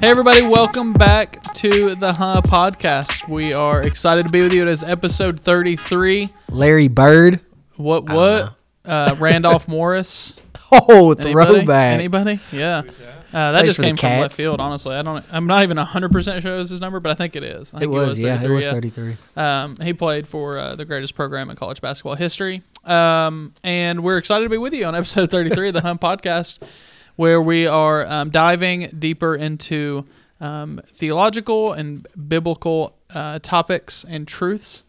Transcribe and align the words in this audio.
Hey 0.00 0.10
everybody, 0.10 0.42
welcome 0.46 0.92
back 0.92 1.42
to 1.54 1.94
the 1.94 2.12
Huh 2.12 2.42
podcast. 2.42 3.26
We 3.28 3.54
are 3.54 3.82
excited 3.82 4.26
to 4.26 4.30
be 4.32 4.42
with 4.42 4.52
you. 4.52 4.62
It 4.62 4.68
is 4.68 4.84
episode 4.84 5.40
33. 5.40 6.28
Larry 6.50 6.88
Bird. 6.88 7.40
What 7.76 8.04
what? 8.08 8.54
Uh, 8.84 9.16
Randolph 9.18 9.66
Morris. 9.68 10.38
Oh, 10.70 11.12
Anybody? 11.18 11.32
throwback. 11.32 11.94
Anybody? 11.94 12.38
Yeah. 12.52 12.82
Uh, 13.32 13.52
that 13.52 13.54
Plays 13.54 13.64
just 13.66 13.76
for 13.76 13.82
the 13.82 13.88
came 13.88 13.96
from 13.96 14.10
left 14.10 14.22
Cats. 14.22 14.36
field, 14.36 14.60
honestly. 14.60 14.94
I 14.94 15.02
don't 15.02 15.24
I'm 15.32 15.46
not 15.46 15.62
even 15.62 15.76
100% 15.78 16.42
sure 16.42 16.58
it's 16.58 16.70
his 16.70 16.80
number, 16.80 17.00
but 17.00 17.10
I 17.10 17.14
think 17.14 17.34
it 17.34 17.42
is. 17.42 17.72
I 17.74 17.78
It 17.78 17.80
think 17.80 17.92
was, 17.92 18.20
yeah, 18.20 18.40
it 18.42 18.50
was 18.50 18.66
33. 18.66 19.16
Um, 19.36 19.76
he 19.76 19.92
played 19.92 20.28
for 20.28 20.58
uh, 20.58 20.76
the 20.76 20.84
greatest 20.84 21.14
program 21.14 21.50
in 21.50 21.56
college 21.56 21.80
basketball 21.80 22.14
history. 22.14 22.62
Um, 22.84 23.52
and 23.64 24.02
we're 24.04 24.18
excited 24.18 24.44
to 24.44 24.50
be 24.50 24.58
with 24.58 24.74
you 24.74 24.84
on 24.84 24.94
episode 24.94 25.30
33 25.30 25.68
of 25.68 25.74
the 25.74 25.80
Hunt 25.80 26.00
Podcast, 26.00 26.60
where 27.16 27.40
we 27.40 27.66
are 27.66 28.06
um, 28.06 28.30
diving 28.30 28.88
deeper 28.98 29.34
into 29.34 30.06
um, 30.40 30.80
theological 30.86 31.72
and 31.72 32.06
biblical 32.28 32.94
uh, 33.14 33.38
topics 33.40 34.04
and 34.08 34.28
truths. 34.28 34.84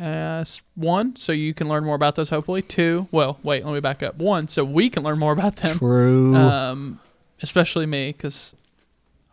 Uh, 0.00 0.44
one, 0.76 1.16
so 1.16 1.32
you 1.32 1.52
can 1.52 1.68
learn 1.68 1.84
more 1.84 1.96
about 1.96 2.14
those, 2.14 2.30
hopefully. 2.30 2.62
Two, 2.62 3.08
well, 3.10 3.38
wait, 3.42 3.64
let 3.64 3.74
me 3.74 3.80
back 3.80 4.02
up. 4.02 4.16
One, 4.16 4.48
so 4.48 4.64
we 4.64 4.88
can 4.88 5.02
learn 5.02 5.18
more 5.18 5.32
about 5.32 5.56
them 5.56 5.78
True. 5.78 6.34
um, 6.36 7.00
especially 7.42 7.86
me 7.86 8.12
because 8.12 8.54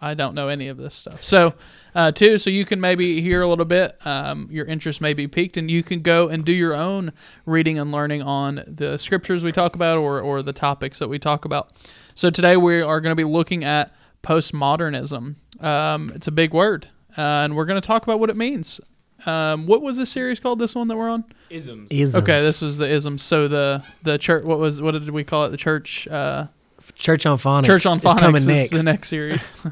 I 0.02 0.14
don't 0.14 0.36
know 0.36 0.48
any 0.48 0.68
of 0.68 0.78
this 0.78 0.96
stuff. 0.96 1.24
So, 1.24 1.54
uh, 1.96 2.12
two, 2.12 2.38
so 2.38 2.50
you 2.50 2.66
can 2.66 2.82
maybe 2.82 3.22
hear 3.22 3.42
a 3.42 3.48
little 3.48 3.66
bit. 3.66 3.98
Um, 4.06 4.48
your 4.52 4.66
interest 4.66 5.00
may 5.00 5.14
be 5.14 5.28
piqued, 5.28 5.58
and 5.58 5.70
you 5.70 5.84
can 5.84 6.02
go 6.02 6.28
and 6.28 6.44
do 6.44 6.52
your 6.52 6.76
own 6.76 7.14
reading 7.46 7.80
and 7.80 7.92
learning 7.92 8.22
on 8.22 8.64
the 8.68 8.98
scriptures 8.98 9.44
we 9.44 9.52
talk 9.52 9.76
about 9.76 9.98
or 9.98 10.20
or 10.20 10.42
the 10.42 10.54
topics 10.54 11.00
that 11.00 11.08
we 11.08 11.18
talk 11.20 11.46
about. 11.46 11.72
So 12.18 12.32
today 12.32 12.58
we 12.58 12.82
are 12.82 13.00
going 13.00 13.12
to 13.12 13.16
be 13.16 13.24
looking 13.24 13.64
at 13.64 13.94
postmodernism. 14.24 15.36
Um, 15.64 16.12
it's 16.16 16.26
a 16.26 16.32
big 16.32 16.52
word, 16.52 16.88
uh, 17.16 17.22
and 17.22 17.56
we're 17.56 17.66
going 17.66 17.80
to 17.80 17.86
talk 17.86 18.02
about 18.02 18.20
what 18.20 18.32
it 18.32 18.36
means. 18.36 18.82
Um, 19.28 19.68
what 19.68 19.84
was 19.84 19.98
this 19.98 20.10
series 20.10 20.40
called? 20.40 20.58
This 20.58 20.74
one 20.74 20.88
that 20.88 20.98
we're 20.98 21.12
on? 21.12 21.26
Isms. 21.52 21.92
Isms. 21.92 22.24
Okay, 22.24 22.40
this 22.40 22.64
was 22.64 22.80
the 22.80 22.90
isms. 22.90 23.22
So 23.22 23.48
the 23.48 23.86
the 24.02 24.18
church. 24.18 24.46
What 24.46 24.58
was 24.58 24.82
what 24.82 24.94
did 24.94 25.08
we 25.12 25.24
call 25.24 25.46
it? 25.46 25.50
The 25.50 25.58
church. 25.58 26.08
Uh, 26.08 26.48
Church 26.96 27.28
on 27.28 27.38
Phonics. 27.38 27.66
Church 27.66 27.86
on 27.86 27.98
is 27.98 28.04
Phonics 28.04 28.20
coming 28.20 28.36
is 28.38 28.48
next. 28.48 28.72
the 28.72 28.84
next 28.84 29.10
series. 29.10 29.56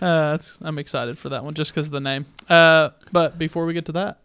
uh, 0.00 0.30
that's, 0.30 0.60
I'm 0.62 0.78
excited 0.78 1.18
for 1.18 1.30
that 1.30 1.42
one 1.42 1.54
just 1.54 1.72
because 1.72 1.86
of 1.86 1.92
the 1.92 2.00
name. 2.00 2.26
Uh, 2.48 2.90
but 3.10 3.38
before 3.38 3.66
we 3.66 3.74
get 3.74 3.86
to 3.86 3.92
that, 3.92 4.18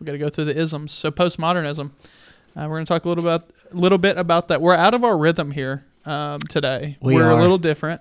we 0.00 0.06
got 0.06 0.12
to 0.12 0.18
go 0.18 0.30
through 0.30 0.46
the 0.46 0.58
isms. 0.58 0.90
So 0.90 1.12
postmodernism. 1.12 1.90
Uh, 2.56 2.62
we're 2.62 2.76
going 2.76 2.86
to 2.86 2.88
talk 2.88 3.04
a 3.04 3.08
little 3.08 3.22
about 3.22 3.50
a 3.70 3.76
little 3.76 3.98
bit 3.98 4.18
about 4.18 4.48
that. 4.48 4.60
We're 4.60 4.74
out 4.74 4.94
of 4.94 5.04
our 5.04 5.16
rhythm 5.16 5.52
here 5.52 5.84
um, 6.06 6.38
today. 6.48 6.96
We 7.00 7.16
are 7.16 7.24
are. 7.24 7.38
a 7.38 7.40
little 7.40 7.58
different, 7.58 8.00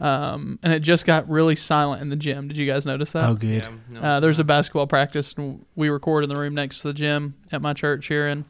um, 0.00 0.58
and 0.62 0.72
it 0.72 0.80
just 0.80 1.06
got 1.06 1.28
really 1.28 1.56
silent 1.56 2.02
in 2.02 2.08
the 2.08 2.16
gym. 2.16 2.48
Did 2.48 2.56
you 2.58 2.66
guys 2.66 2.86
notice 2.86 3.12
that? 3.12 3.28
Oh, 3.28 3.34
good. 3.34 3.64
Yeah, 3.64 3.70
no, 3.90 4.00
Uh, 4.00 4.20
there's 4.20 4.40
a 4.40 4.44
basketball 4.44 4.86
practice, 4.86 5.34
and 5.34 5.64
we 5.76 5.88
record 5.88 6.24
in 6.24 6.30
the 6.30 6.36
room 6.36 6.54
next 6.54 6.80
to 6.80 6.88
the 6.88 6.94
gym 6.94 7.34
at 7.52 7.62
my 7.62 7.72
church 7.72 8.06
here, 8.06 8.26
and 8.26 8.44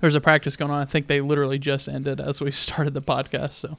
there's 0.00 0.14
a 0.14 0.20
practice 0.20 0.56
going 0.56 0.70
on. 0.70 0.80
I 0.80 0.84
think 0.84 1.06
they 1.06 1.20
literally 1.20 1.58
just 1.58 1.88
ended 1.88 2.20
as 2.20 2.40
we 2.40 2.50
started 2.52 2.94
the 2.94 3.02
podcast, 3.02 3.52
so 3.52 3.76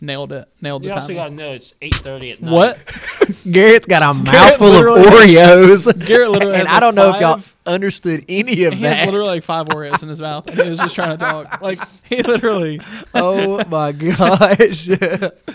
nailed 0.00 0.32
it, 0.32 0.48
nailed 0.60 0.82
the 0.82 0.88
You 0.88 0.92
also 0.94 1.06
time. 1.08 1.16
got 1.16 1.28
to 1.28 1.34
know 1.34 1.52
it's 1.52 1.74
8:30 1.82 2.32
at 2.32 2.42
night. 2.42 2.52
What? 2.52 3.42
Garrett's 3.50 3.86
got 3.86 4.02
a 4.02 4.14
mouthful 4.14 4.66
of 4.68 4.72
literally 4.74 5.34
has- 5.34 5.86
Oreos. 5.86 6.06
Garrett 6.06 6.30
literally 6.30 6.54
and 6.56 6.68
has 6.68 6.76
I 6.76 6.80
don't 6.80 6.94
like 6.94 7.04
know 7.04 7.14
if 7.14 7.20
y'all 7.20 7.40
understood 7.66 8.24
any 8.28 8.64
of 8.64 8.72
He 8.74 8.82
has 8.84 8.98
that. 8.98 9.06
literally 9.06 9.28
like 9.28 9.42
five 9.42 9.66
Oreos 9.68 10.02
in 10.02 10.08
his 10.08 10.20
mouth, 10.20 10.46
and 10.48 10.58
he 10.58 10.70
was 10.70 10.78
just 10.78 10.94
trying 10.94 11.10
to 11.10 11.16
talk. 11.16 11.60
Like 11.62 11.78
he 12.04 12.22
literally. 12.22 12.80
oh 13.14 13.62
my 13.68 13.92
gosh. 13.92 14.18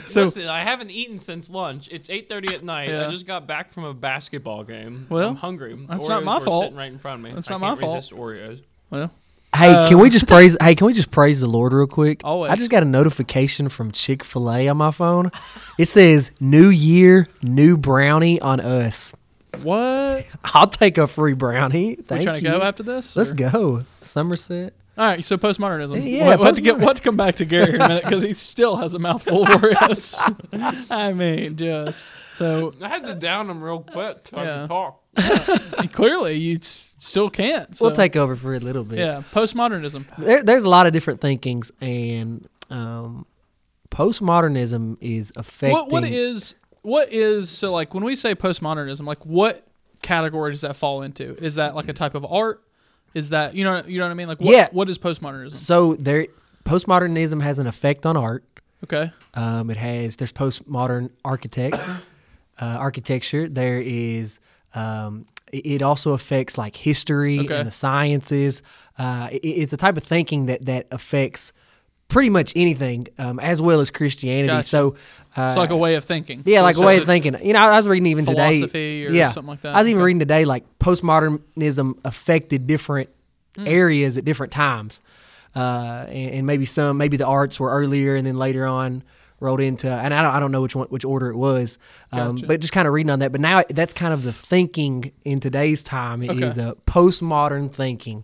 So 0.05 0.23
Listen, 0.23 0.47
I 0.47 0.63
haven't 0.63 0.91
eaten 0.91 1.17
since 1.19 1.49
lunch. 1.49 1.87
It's 1.91 2.09
8:30 2.09 2.53
at 2.53 2.63
night. 2.63 2.89
Yeah. 2.89 3.07
I 3.07 3.11
just 3.11 3.25
got 3.25 3.47
back 3.47 3.71
from 3.71 3.83
a 3.85 3.93
basketball 3.93 4.63
game. 4.63 5.07
Well, 5.09 5.29
I'm 5.29 5.35
hungry. 5.35 5.75
that's 5.87 6.05
Oreos 6.05 6.09
not 6.09 6.23
my 6.23 6.39
were 6.39 6.45
fault. 6.45 6.63
Sitting 6.65 6.77
right 6.77 6.91
in 6.91 6.99
front 6.99 7.19
of 7.19 7.23
me. 7.25 7.33
That's 7.33 7.49
I 7.49 7.53
not 7.55 7.61
my 7.61 7.67
can't 7.69 7.79
fault. 7.79 7.95
resist 7.95 8.11
Oreos. 8.13 8.61
well, 8.89 9.11
hey, 9.55 9.73
Uh, 9.73 9.87
can 9.87 9.99
we 9.99 10.09
just 10.09 10.27
praise 10.33 10.57
hey, 10.61 10.75
can 10.75 10.87
we 10.87 10.93
just 10.93 11.11
praise 11.11 11.41
the 11.41 11.47
Lord 11.47 11.73
real 11.73 11.87
quick? 11.87 12.21
Always. 12.23 12.51
I 12.51 12.55
just 12.55 12.69
got 12.71 12.83
a 12.83 12.85
notification 12.85 13.69
from 13.69 13.91
Chick-fil-A 13.91 14.67
on 14.67 14.77
my 14.77 14.91
phone. 14.91 15.31
It 15.77 15.87
says 15.87 16.31
new 16.39 16.67
year, 16.69 17.27
new 17.41 17.77
brownie 17.77 18.39
on 18.41 18.59
us. 18.59 19.13
what? 19.61 20.25
I'll 20.53 20.67
take 20.67 20.97
a 20.97 21.07
free 21.07 21.33
brownie. 21.33 21.95
We 21.97 22.03
Thank 22.03 22.23
trying 22.23 22.37
to 22.41 22.49
go 22.49 22.61
after 22.61 22.83
this? 22.83 23.15
Let's 23.15 23.31
or- 23.31 23.35
go. 23.35 23.83
Somerset. 24.01 24.73
All 24.95 25.05
right, 25.07 25.23
so 25.25 25.37
postmodernism. 25.37 26.03
Yeah, 26.03 26.27
We'll- 26.29 26.37
we'll 26.37 26.45
have 26.47 26.55
to 26.55 26.61
get 26.61 26.75
postmodern- 26.77 26.85
let's 26.85 26.99
come 26.99 27.17
back 27.17 27.35
to 27.37 27.45
Gary 27.45 27.65
here 27.65 27.75
in 27.75 27.81
a 27.81 27.87
minute 27.87 28.03
because 28.03 28.21
he 28.21 28.33
still 28.35 28.75
has 28.77 28.93
a 28.93 28.99
mouthful 28.99 29.41
of 29.43 29.49
Oreos. 29.49 30.91
I 30.91 31.13
mean, 31.13 31.55
just 31.55 32.11
so 32.35 32.73
I 32.81 32.89
had 32.89 33.03
to 33.05 33.15
down 33.15 33.49
him 33.49 33.63
real 33.63 33.79
quick 33.79 34.27
so 34.29 34.37
I 34.37 34.43
Yeah. 34.43 34.59
could 34.61 34.67
talk. 34.69 35.02
clearly 35.91 36.35
you 36.35 36.55
s- 36.57 36.95
still 36.97 37.29
can't. 37.29 37.75
So. 37.75 37.85
We'll 37.85 37.95
take 37.95 38.15
over 38.15 38.35
for 38.35 38.53
a 38.55 38.59
little 38.59 38.83
bit. 38.83 38.99
Yeah, 38.99 39.21
postmodernism. 39.33 40.05
there, 40.17 40.43
there's 40.43 40.63
a 40.63 40.69
lot 40.69 40.87
of 40.87 40.93
different 40.93 41.21
thinkings, 41.21 41.71
and 41.81 42.47
um, 42.69 43.25
postmodernism 43.91 44.97
is 45.01 45.31
affecting. 45.35 45.73
What 45.73 45.91
what 45.91 46.03
is 46.03 46.55
what 46.81 47.11
is 47.11 47.49
so 47.49 47.71
like 47.71 47.93
when 47.93 48.03
we 48.03 48.15
say 48.15 48.35
postmodernism, 48.35 49.05
like 49.05 49.25
what 49.25 49.65
category 50.01 50.51
does 50.51 50.61
that 50.61 50.75
fall 50.75 51.01
into? 51.03 51.35
Is 51.43 51.55
that 51.55 51.75
like 51.75 51.87
a 51.87 51.93
type 51.93 52.15
of 52.15 52.25
art? 52.25 52.61
Is 53.13 53.29
that 53.29 53.53
you 53.55 53.63
know 53.63 53.83
you 53.85 53.99
know 53.99 54.05
what 54.05 54.11
I 54.11 54.15
mean? 54.15 54.27
Like 54.27 54.41
what, 54.41 54.51
Yeah. 54.51 54.67
what 54.71 54.89
is 54.89 54.97
postmodernism? 54.97 55.55
so 55.55 55.95
there? 55.95 56.27
Postmodernism 56.65 57.41
has 57.41 57.59
an 57.59 57.67
effect 57.67 58.05
on 58.05 58.15
art. 58.15 58.43
Okay, 58.85 59.11
Um, 59.33 59.69
it 59.69 59.77
has 59.77 60.17
there's 60.17 60.33
postmodern 60.33 61.09
architect 61.23 61.77
uh, 62.61 62.65
architecture. 62.65 63.47
There 63.47 63.77
is 63.79 64.39
um, 64.75 65.25
it, 65.51 65.81
also 65.81 66.13
affects 66.13 66.57
like 66.57 66.75
history 66.75 67.39
Okay. 67.41 67.57
and 67.57 67.67
the 67.67 67.71
sciences. 67.71 68.63
Uh, 68.97 69.29
it, 69.31 69.37
it's 69.45 69.71
the 69.71 69.77
type 69.77 69.97
of 69.97 70.03
thinking 70.03 70.47
that 70.47 70.65
that 70.65 70.87
affects 70.91 71.53
pretty 72.07 72.29
much 72.29 72.53
anything, 72.55 73.07
um, 73.17 73.39
as 73.39 73.61
well 73.61 73.79
as 73.79 73.89
Christianity. 73.91 74.47
Gotcha. 74.47 74.67
So, 74.67 74.95
uh, 75.37 75.47
it's 75.47 75.57
like 75.57 75.69
a 75.69 75.77
way 75.77 75.95
of 75.95 76.03
thinking. 76.03 76.41
Yeah, 76.45 76.61
like 76.61 76.77
a 76.77 76.81
way 76.81 76.97
of 76.97 77.05
thinking. 77.05 77.35
You 77.43 77.53
know, 77.53 77.59
I 77.59 77.75
was 77.75 77.87
reading 77.87 78.07
even 78.07 78.25
today. 78.25 78.57
Philosophy 78.59 79.05
or 79.07 79.11
yeah, 79.11 79.31
something 79.31 79.49
like 79.49 79.61
that. 79.61 79.75
I 79.75 79.79
was 79.79 79.89
even 79.89 79.99
Okay. 79.99 80.05
reading 80.05 80.19
today 80.19 80.45
like 80.45 80.63
postmodernism 80.79 81.97
affected 82.03 82.67
different 82.67 83.09
Hmm. 83.55 83.67
areas 83.67 84.17
at 84.17 84.25
different 84.25 84.51
times, 84.51 84.99
uh, 85.55 86.05
and, 86.07 86.31
and 86.31 86.47
maybe 86.47 86.65
some, 86.65 86.97
maybe 86.97 87.17
the 87.17 87.27
arts 87.27 87.59
were 87.59 87.69
earlier 87.69 88.15
and 88.15 88.25
then 88.25 88.35
later 88.35 88.65
on 88.65 89.03
rolled 89.43 89.59
into. 89.59 89.87
And 89.89 90.13
I 90.13 90.21
don't, 90.23 90.33
I 90.35 90.39
don't 90.39 90.51
know 90.51 90.61
which 90.61 90.75
one, 90.75 90.87
which 90.87 91.05
order 91.05 91.29
it 91.29 91.35
was, 91.35 91.77
um, 92.11 92.35
Gotcha. 92.35 92.47
but 92.47 92.61
just 92.61 92.73
kind 92.73 92.87
of 92.87 92.93
reading 92.93 93.09
on 93.11 93.19
that. 93.19 93.31
But 93.31 93.41
now 93.41 93.61
that's 93.69 93.93
kind 93.93 94.13
of 94.13 94.23
the 94.23 94.33
thinking 94.33 95.11
in 95.23 95.39
today's 95.39 95.83
time 95.83 96.23
Okay. 96.23 96.41
is 96.47 96.57
a 96.57 96.75
postmodern 96.87 97.71
thinking, 97.71 98.23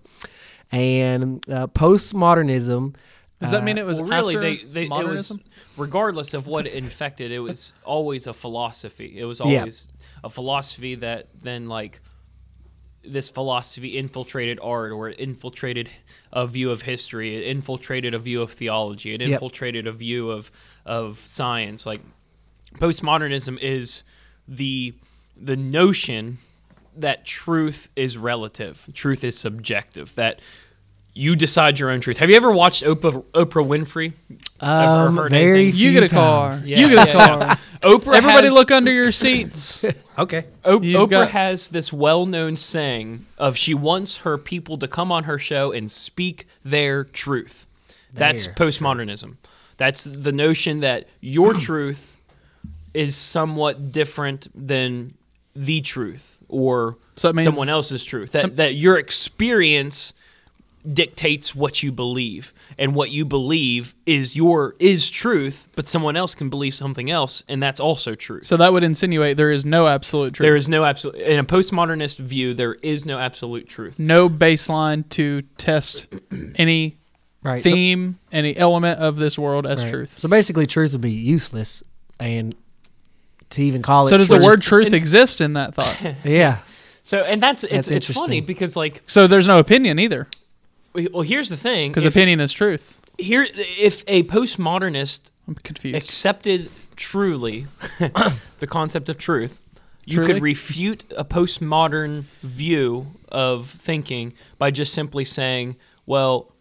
and 0.72 1.48
uh, 1.50 1.68
postmodernism. 1.68 2.96
Does 3.42 3.52
that 3.52 3.64
mean 3.64 3.78
it 3.78 3.86
was 3.86 4.02
Well, 4.02 4.10
really, 4.10 4.36
after 4.36 4.42
they, 4.42 4.58
they 4.58 4.82
it 4.84 4.90
was 4.90 4.90
modernism? 4.90 5.42
regardless 5.78 6.34
of 6.34 6.46
what 6.46 6.66
it 6.68 6.74
infected. 6.74 7.32
It 7.32 7.40
was 7.40 7.74
always 7.86 8.28
a 8.28 8.34
philosophy. 8.34 9.14
It 9.18 9.24
was 9.26 9.40
Yeah. 9.40 9.60
always 9.60 9.88
a 10.24 10.30
philosophy 10.30 10.96
that 10.96 11.28
then 11.42 11.70
like 11.70 12.02
this 13.04 13.30
philosophy 13.30 13.98
infiltrated 13.98 14.60
art 14.62 14.92
or 14.92 15.10
it 15.10 15.20
infiltrated 15.20 15.90
a 16.34 16.46
view 16.46 16.70
of 16.70 16.82
history. 16.84 17.36
It 17.36 17.44
infiltrated 17.44 18.14
a 18.14 18.20
view 18.20 18.42
of 18.42 18.52
theology. 18.52 19.14
It 19.14 19.22
Yep. 19.22 19.30
infiltrated 19.30 19.88
a 19.88 19.92
view 19.92 20.30
of 20.30 20.52
of 20.86 21.20
science. 21.20 21.86
Like 21.86 22.02
postmodernism 22.76 23.58
is 23.62 24.04
the 24.48 24.94
the 25.36 25.56
notion 25.56 26.40
that 26.96 27.26
truth 27.26 27.90
is 27.96 28.18
relative, 28.18 28.90
truth 28.94 29.24
is 29.24 29.38
subjective. 29.38 30.16
That 30.16 30.42
you 31.20 31.36
decide 31.36 31.78
your 31.80 31.90
own 31.90 32.00
truth. 32.00 32.18
Have 32.20 32.30
you 32.30 32.38
ever 32.38 32.52
watched 32.52 32.84
Oprah, 32.84 33.24
Oprah 33.34 33.66
Winfrey? 33.66 34.14
Ever 34.62 35.08
Um, 35.10 35.18
heard 35.18 35.32
very 35.32 35.52
anything? 35.64 35.66
You 35.80 35.92
few 35.92 36.00
get 36.00 36.04
a 36.04 36.16
car. 36.16 36.52
times. 36.52 36.64
You 36.64 36.76
get 36.90 37.08
a 37.08 37.10
Yeah, 37.12 37.28
car. 37.28 37.40
yeah. 37.40 37.56
Oprah. 37.82 38.16
Everybody 38.16 38.48
has, 38.48 38.54
look 38.54 38.72
under 38.72 38.92
your 38.92 39.12
seats. 39.12 39.84
Okay. 40.20 40.44
O- 40.66 40.82
You've 40.82 41.00
Oprah 41.08 41.10
got- 41.10 41.30
has 41.32 41.70
this 41.70 41.94
well-known 41.94 42.58
saying 42.58 43.26
of 43.38 43.56
she 43.56 43.74
wants 43.74 44.18
her 44.18 44.38
people 44.38 44.78
to 44.80 44.88
come 44.88 45.14
on 45.14 45.24
her 45.24 45.38
show 45.40 45.72
and 45.72 45.90
speak 45.90 46.46
their 46.66 47.06
truth. 47.06 47.66
That's 48.14 48.46
Their 48.48 48.56
postmodernism. 48.56 49.38
That's 49.78 50.04
the 50.04 50.34
notion 50.34 50.82
that 50.82 51.08
your 51.22 51.54
truth 51.68 52.18
is 52.94 53.16
somewhat 53.16 53.94
different 53.94 54.50
than 54.54 55.14
the 55.56 55.80
truth 55.80 56.38
or 56.50 56.98
So 57.16 57.30
that 57.30 57.36
means- 57.36 57.46
someone 57.46 57.70
else's 57.70 58.04
truth. 58.04 58.34
That 58.34 58.58
that 58.58 58.76
your 58.76 58.98
experience 58.98 60.14
dictates 60.94 61.54
what 61.56 61.84
you 61.84 61.92
believe 61.92 62.54
and 62.78 62.96
what 62.96 63.12
you 63.12 63.26
believe 63.26 63.94
is 64.06 64.36
your 64.36 64.76
is 64.80 65.10
truth 65.10 65.70
but 65.76 65.88
someone 65.88 66.16
else 66.16 66.34
can 66.36 66.50
believe 66.50 66.74
something 66.74 67.10
else 67.12 67.44
and 67.48 67.62
that's 67.62 67.80
also 67.80 68.16
true 68.16 68.42
So 68.44 68.58
that 68.58 68.74
would 68.74 68.84
insinuate 68.84 69.38
there 69.38 69.52
is 69.52 69.66
no 69.66 69.88
absolute 69.88 70.34
truth. 70.34 70.46
there 70.46 70.56
is 70.56 70.68
no 70.68 70.86
absolute 70.86 71.16
in 71.18 71.40
a 71.40 71.44
postmodernist 71.44 72.18
view 72.20 72.54
there 72.54 72.74
is 72.82 73.06
no 73.06 73.20
absolute 73.20 73.68
truth 73.70 74.00
no 74.00 74.30
baseline 74.30 75.08
to 75.10 75.42
test 75.58 76.08
any 76.56 76.96
Right. 77.42 77.64
so- 77.64 77.70
theme, 77.70 78.20
any 78.34 78.56
element 78.58 79.00
of 79.00 79.16
this 79.16 79.40
world 79.40 79.66
as 79.66 79.82
right. 79.82 79.90
truth. 79.90 80.20
So 80.20 80.28
basically, 80.28 80.66
truth 80.68 80.92
would 80.92 81.00
be 81.00 81.12
useless, 81.12 81.82
and 82.20 82.54
to 83.52 83.64
even 83.64 83.82
call 83.82 84.08
it. 84.08 84.10
So 84.10 84.18
does 84.18 84.28
the 84.28 84.40
word 84.46 84.62
truth 84.72 84.92
exist 84.92 85.40
in 85.40 85.54
that 85.54 85.74
thought? 85.74 85.98
Yeah, 86.26 86.58
So 87.04 87.20
and 87.24 87.42
that's 87.42 87.64
it's, 87.64 87.88
That's 87.88 88.10
it's 88.10 88.12
funny 88.14 88.42
because 88.42 88.76
like 88.76 89.04
So 89.08 89.26
there's 89.26 89.48
no 89.48 89.58
opinion 89.60 90.00
either, 90.00 90.28
well 90.94 91.22
here's 91.24 91.50
the 91.50 91.58
thing 91.58 91.92
because 91.92 92.06
opinion 92.06 92.40
is 92.40 92.52
truth. 92.54 93.00
here 93.18 93.46
if 93.54 94.04
a 94.08 94.24
postmodernist 94.24 95.32
I'm 95.48 95.56
confused. 95.56 95.96
accepted 95.98 96.70
truly 96.96 97.66
the 98.60 98.68
concept 98.68 99.10
of 99.10 99.18
truth, 99.18 99.62
you 100.06 100.16
Truly? 100.18 100.34
could 100.34 100.42
refute 100.44 101.06
a 101.16 101.24
postmodern 101.26 102.24
view 102.42 103.08
of 103.32 103.68
thinking 103.70 104.34
by 104.58 104.72
just 104.72 104.94
simply 104.94 105.24
saying, 105.24 105.76
well, 106.06 106.52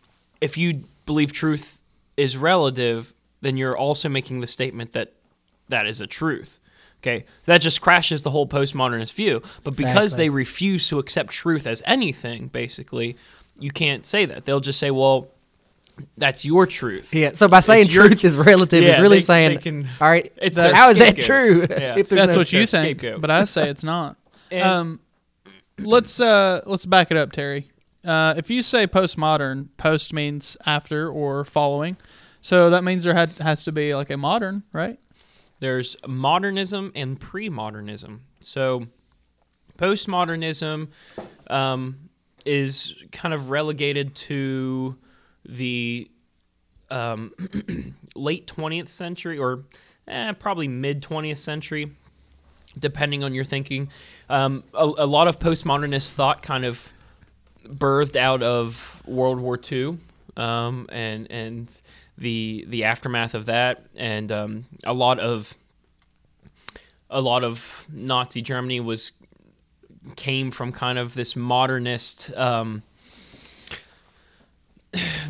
if 0.41 0.57
you 0.59 0.85
believe 1.07 1.33
truth 1.33 1.81
is 2.17 2.37
relative, 2.37 3.15
then 3.41 3.57
you're 3.57 3.77
also 3.77 4.09
making 4.09 4.41
the 4.41 4.47
statement 4.47 4.93
that 4.93 5.15
that 5.69 5.87
is 5.87 6.01
a 6.01 6.07
truth. 6.07 6.61
Okay, 7.03 7.25
so 7.43 7.53
that 7.53 7.61
just 7.61 7.81
crashes 7.81 8.23
the 8.25 8.31
whole 8.31 8.47
postmodernist 8.47 9.15
view. 9.15 9.41
But 9.65 9.77
because 9.77 10.17
they 10.17 10.29
refuse 10.31 10.89
to 10.89 10.99
accept 10.99 11.31
truth 11.31 11.67
as 11.67 11.81
anything, 11.87 12.49
basically, 12.49 13.17
you 13.59 13.71
can't 13.71 14.05
say 14.07 14.25
that. 14.27 14.45
They'll 14.45 14.61
just 14.61 14.79
say, 14.79 14.91
well, 14.91 15.29
that's 16.17 16.45
your 16.45 16.67
truth. 16.67 17.13
yeah. 17.13 17.33
So 17.33 17.49
by 17.49 17.61
saying 17.61 17.87
It's 17.87 17.95
your- 17.95 18.07
truth 18.09 18.25
is 18.25 18.37
relative, 18.53 18.83
Yeah, 18.85 18.95
is 18.95 19.01
really 19.01 19.17
they- 19.19 19.25
saying, 19.25 19.57
they 19.57 19.63
can- 19.63 19.89
all 20.01 20.09
right, 20.09 20.33
It's 20.37 20.57
so 20.57 20.63
their 20.63 20.75
how 20.75 20.91
is 20.91 20.99
that 20.99 21.17
true? 21.21 21.63
Yeah. 21.71 21.97
if 21.99 22.09
That's 22.09 22.33
no- 22.35 22.39
what 22.39 22.53
you 22.53 22.67
think, 22.67 23.01
scapegoat. 23.01 23.21
but 23.21 23.31
I 23.31 23.45
say 23.45 23.69
it's 23.69 23.85
not. 23.85 24.17
Um, 24.53 25.01
let's 25.79 26.21
uh, 26.21 26.63
let's 26.65 26.87
back 26.87 27.11
it 27.11 27.17
up, 27.19 27.33
Terry. 27.33 27.69
Uh, 28.05 28.33
if 28.39 28.49
you 28.49 28.63
say 28.63 28.87
postmodern, 28.87 29.69
post 29.77 30.13
means 30.15 30.57
after 30.65 31.11
or 31.11 31.45
following, 31.45 31.97
so 32.41 32.71
that 32.71 32.83
means 32.83 33.05
there 33.05 33.13
had, 33.13 33.31
has 33.39 33.65
to 33.65 33.73
be 33.73 33.95
like 33.95 34.09
a 34.09 34.17
modern, 34.17 34.63
right? 34.73 34.99
There's 35.59 35.97
modernism 36.07 36.93
and 36.95 37.21
pre-modernism. 37.21 38.23
So 38.41 38.87
postmodernism 39.77 40.89
um, 41.49 42.08
is 42.47 42.95
kind 43.13 43.35
of 43.35 43.51
relegated 43.51 44.15
to 44.15 44.97
the 45.45 46.11
um, 46.91 47.33
late 48.15 48.47
20th 48.47 48.89
century 48.89 49.39
or 49.39 49.65
eh, 50.07 50.33
probably 50.33 50.69
mid 50.69 51.03
20th 51.03 51.39
century, 51.39 51.91
depending 52.79 53.25
on 53.25 53.35
your 53.35 53.45
thinking. 53.45 53.89
Um, 54.29 54.65
a, 54.75 54.85
a 54.85 55.07
lot 55.07 55.29
of 55.29 55.39
postmodernist 55.39 56.15
thought 56.15 56.43
kind 56.43 56.65
of 56.65 56.93
birthed 57.67 58.17
out 58.17 58.43
of 58.43 59.03
World 59.07 59.41
War 59.41 59.59
II 59.71 59.99
um, 60.39 60.87
and 60.91 61.31
and 61.31 61.81
the 62.17 62.65
the 62.69 62.85
aftermath 62.85 63.35
of 63.35 63.47
that, 63.47 63.85
and 63.97 64.33
um, 64.33 64.65
a 64.85 64.95
lot 64.95 65.19
of 65.19 65.53
a 67.11 67.21
lot 67.21 67.45
of 67.45 67.87
Nazi 67.93 68.41
Germany 68.41 68.81
was 68.81 69.13
came 70.17 70.51
from 70.51 70.73
kind 70.73 70.99
of 70.99 71.15
this 71.15 71.37
modernist. 71.37 72.31
Um, 72.37 72.83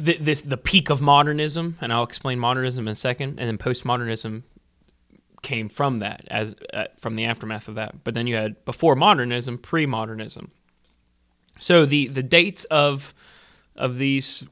th- 0.04 0.18
this 0.20 0.42
the 0.42 0.56
peak 0.56 0.90
of 0.90 1.00
modernism, 1.00 1.76
and 1.80 1.92
I'll 1.92 2.04
explain 2.04 2.38
modernism 2.38 2.86
in 2.86 2.92
a 2.92 2.94
second, 2.94 3.38
and 3.38 3.48
then 3.48 3.58
postmodernism 3.58 4.42
came 5.42 5.68
from 5.68 6.00
that 6.00 6.22
as 6.30 6.54
uh, 6.72 6.84
from 6.98 7.16
the 7.16 7.24
aftermath 7.24 7.68
of 7.68 7.76
that. 7.76 8.04
But 8.04 8.14
then 8.14 8.26
you 8.26 8.36
had 8.36 8.64
before 8.64 8.94
modernism, 8.96 9.58
pre-modernism. 9.58 10.50
So 11.58 11.86
the 11.86 12.08
the 12.08 12.22
dates 12.22 12.64
of 12.66 13.14
of 13.76 13.98
these 13.98 14.44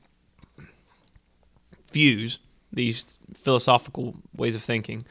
views, 1.92 2.38
these 2.72 3.18
philosophical 3.34 4.16
ways 4.36 4.54
of 4.54 4.62
thinking, 4.62 5.02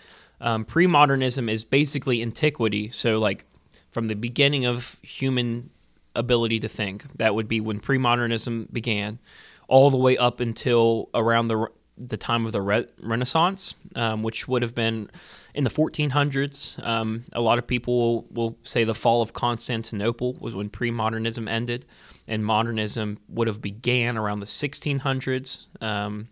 um, 0.41 0.65
pre-modernism 0.65 1.49
is 1.49 1.63
basically 1.63 2.21
antiquity. 2.21 2.89
So 2.89 3.19
like 3.19 3.45
from 3.95 4.09
the 4.09 4.13
beginning 4.13 4.65
of 4.65 4.99
human 5.01 5.69
ability 6.15 6.59
to 6.59 6.67
think, 6.67 7.05
that 7.15 7.33
would 7.33 7.47
be 7.47 7.61
when 7.61 7.79
pre-modernism 7.79 8.67
began, 8.73 9.19
all 9.69 9.89
the 9.89 9.95
way 9.95 10.17
up 10.17 10.41
until 10.41 11.09
around 11.13 11.47
the 11.47 11.67
the 11.97 12.17
time 12.17 12.45
of 12.45 12.51
the 12.51 12.61
re- 12.61 12.87
Renaissance, 13.01 13.73
um, 13.95 14.21
which 14.21 14.49
would 14.49 14.63
have 14.63 14.75
been 14.75 15.09
in 15.53 15.63
the 15.63 15.69
1400s. 15.69 16.85
Um, 16.85 17.23
a 17.31 17.39
lot 17.39 17.57
of 17.57 17.67
people 17.67 17.97
will, 17.97 18.25
will 18.31 18.57
say 18.63 18.83
the 18.83 18.93
fall 18.93 19.21
of 19.21 19.31
Constantinople 19.31 20.33
was 20.41 20.53
when 20.53 20.67
pre-modernism 20.69 21.47
ended, 21.47 21.85
and 22.27 22.43
modernism 22.43 23.17
would 23.29 23.47
have 23.47 23.61
began 23.61 24.17
around 24.17 24.41
the 24.41 24.45
1600s. 24.45 25.67
Um, 25.81 26.27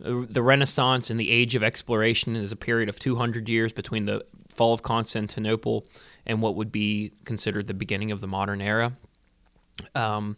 the 0.00 0.42
Renaissance 0.42 1.10
and 1.10 1.20
the 1.20 1.28
Age 1.28 1.54
of 1.54 1.62
Exploration 1.62 2.34
is 2.34 2.50
a 2.50 2.56
period 2.56 2.88
of 2.88 2.98
200 2.98 3.46
years 3.46 3.74
between 3.74 4.06
the 4.06 4.24
fall 4.58 4.72
of 4.72 4.82
Constantinople 4.82 5.86
and 6.28 6.42
what 6.42 6.54
would 6.54 6.70
be 6.70 7.12
considered 7.24 7.66
the 7.66 7.74
beginning 7.74 8.10
of 8.10 8.20
the 8.20 8.28
modern 8.28 8.60
era. 8.60 8.92
Um, 9.94 10.36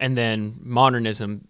and 0.00 0.16
then 0.16 0.58
modernism 0.62 1.46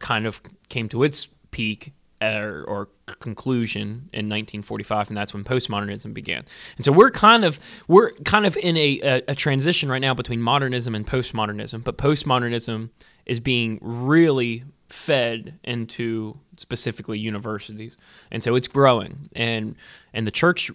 kind 0.00 0.26
of 0.26 0.40
came 0.68 0.88
to 0.88 1.02
its 1.02 1.28
peak 1.50 1.92
or, 2.20 2.64
or 2.66 2.88
conclusion 3.20 4.08
in 4.12 4.26
1945, 4.26 5.08
and 5.08 5.16
that's 5.16 5.32
when 5.32 5.44
postmodernism 5.44 6.12
began. 6.12 6.44
And 6.76 6.84
so 6.84 6.92
we're 6.92 7.10
kind 7.10 7.44
of 7.44 7.60
we're 7.86 8.10
kind 8.24 8.46
of 8.46 8.56
in 8.56 8.76
a, 8.76 9.00
a, 9.02 9.22
a 9.28 9.34
transition 9.34 9.88
right 9.88 10.00
now 10.00 10.14
between 10.14 10.42
modernism 10.42 10.94
and 10.94 11.06
postmodernism. 11.06 11.84
But 11.84 11.98
postmodernism 11.98 12.90
is 13.26 13.40
being 13.40 13.78
really 13.80 14.64
fed 14.88 15.58
into 15.64 16.38
specifically 16.56 17.18
universities, 17.18 17.96
and 18.32 18.42
so 18.42 18.54
it's 18.56 18.68
growing. 18.68 19.28
and 19.34 19.76
And 20.12 20.26
the 20.26 20.32
church, 20.32 20.70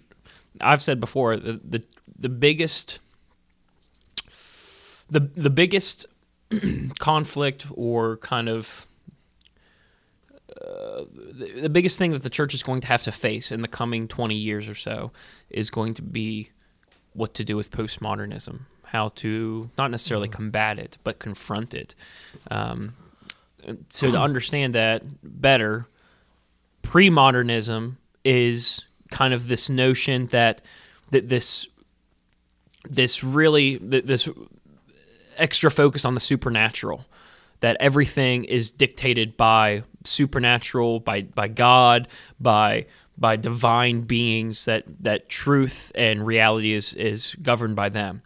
I've 0.60 0.82
said 0.82 1.00
before, 1.00 1.36
the 1.36 1.60
the, 1.64 1.82
the 2.24 2.30
biggest 2.30 3.00
the 5.10 5.20
the 5.20 5.50
biggest 5.50 6.06
conflict 6.98 7.66
or 7.74 8.16
kind 8.16 8.48
of 8.48 8.86
uh, 10.58 11.04
the, 11.12 11.60
the 11.64 11.68
biggest 11.68 11.98
thing 11.98 12.12
that 12.12 12.22
the 12.22 12.30
church 12.30 12.54
is 12.54 12.62
going 12.62 12.80
to 12.80 12.86
have 12.86 13.02
to 13.02 13.12
face 13.12 13.52
in 13.52 13.60
the 13.60 13.68
coming 13.68 14.08
20 14.08 14.34
years 14.34 14.66
or 14.70 14.74
so 14.74 15.12
is 15.50 15.68
going 15.68 15.92
to 15.92 16.00
be 16.00 16.48
what 17.12 17.34
to 17.34 17.44
do 17.44 17.58
with 17.58 17.70
postmodernism 17.70 18.60
how 18.84 19.10
to 19.10 19.68
not 19.76 19.90
necessarily 19.90 20.28
combat 20.28 20.78
it 20.78 20.96
but 21.04 21.18
confront 21.18 21.74
it. 21.74 21.94
Um, 22.50 22.94
so 23.90 24.10
to 24.10 24.18
understand 24.28 24.74
that 24.74 25.02
better 25.22 25.86
pre-modernism 26.80 27.98
is 28.24 28.80
kind 29.10 29.34
of 29.34 29.46
this 29.48 29.68
notion 29.68 30.28
that 30.28 30.62
that 31.10 31.28
this 31.28 31.68
this 32.84 33.24
really 33.24 33.76
this 33.78 34.28
extra 35.36 35.70
focus 35.70 36.04
on 36.04 36.14
the 36.14 36.20
supernatural 36.20 37.04
that 37.60 37.76
everything 37.80 38.44
is 38.44 38.70
dictated 38.70 39.36
by 39.36 39.82
supernatural 40.04 41.00
by 41.00 41.22
by 41.22 41.48
God 41.48 42.08
by 42.38 42.86
by 43.16 43.36
divine 43.36 44.02
beings 44.02 44.64
that 44.66 44.84
that 45.02 45.28
truth 45.28 45.90
and 45.94 46.26
reality 46.26 46.72
is 46.72 46.94
is 46.94 47.34
governed 47.36 47.76
by 47.76 47.88
them. 47.88 48.22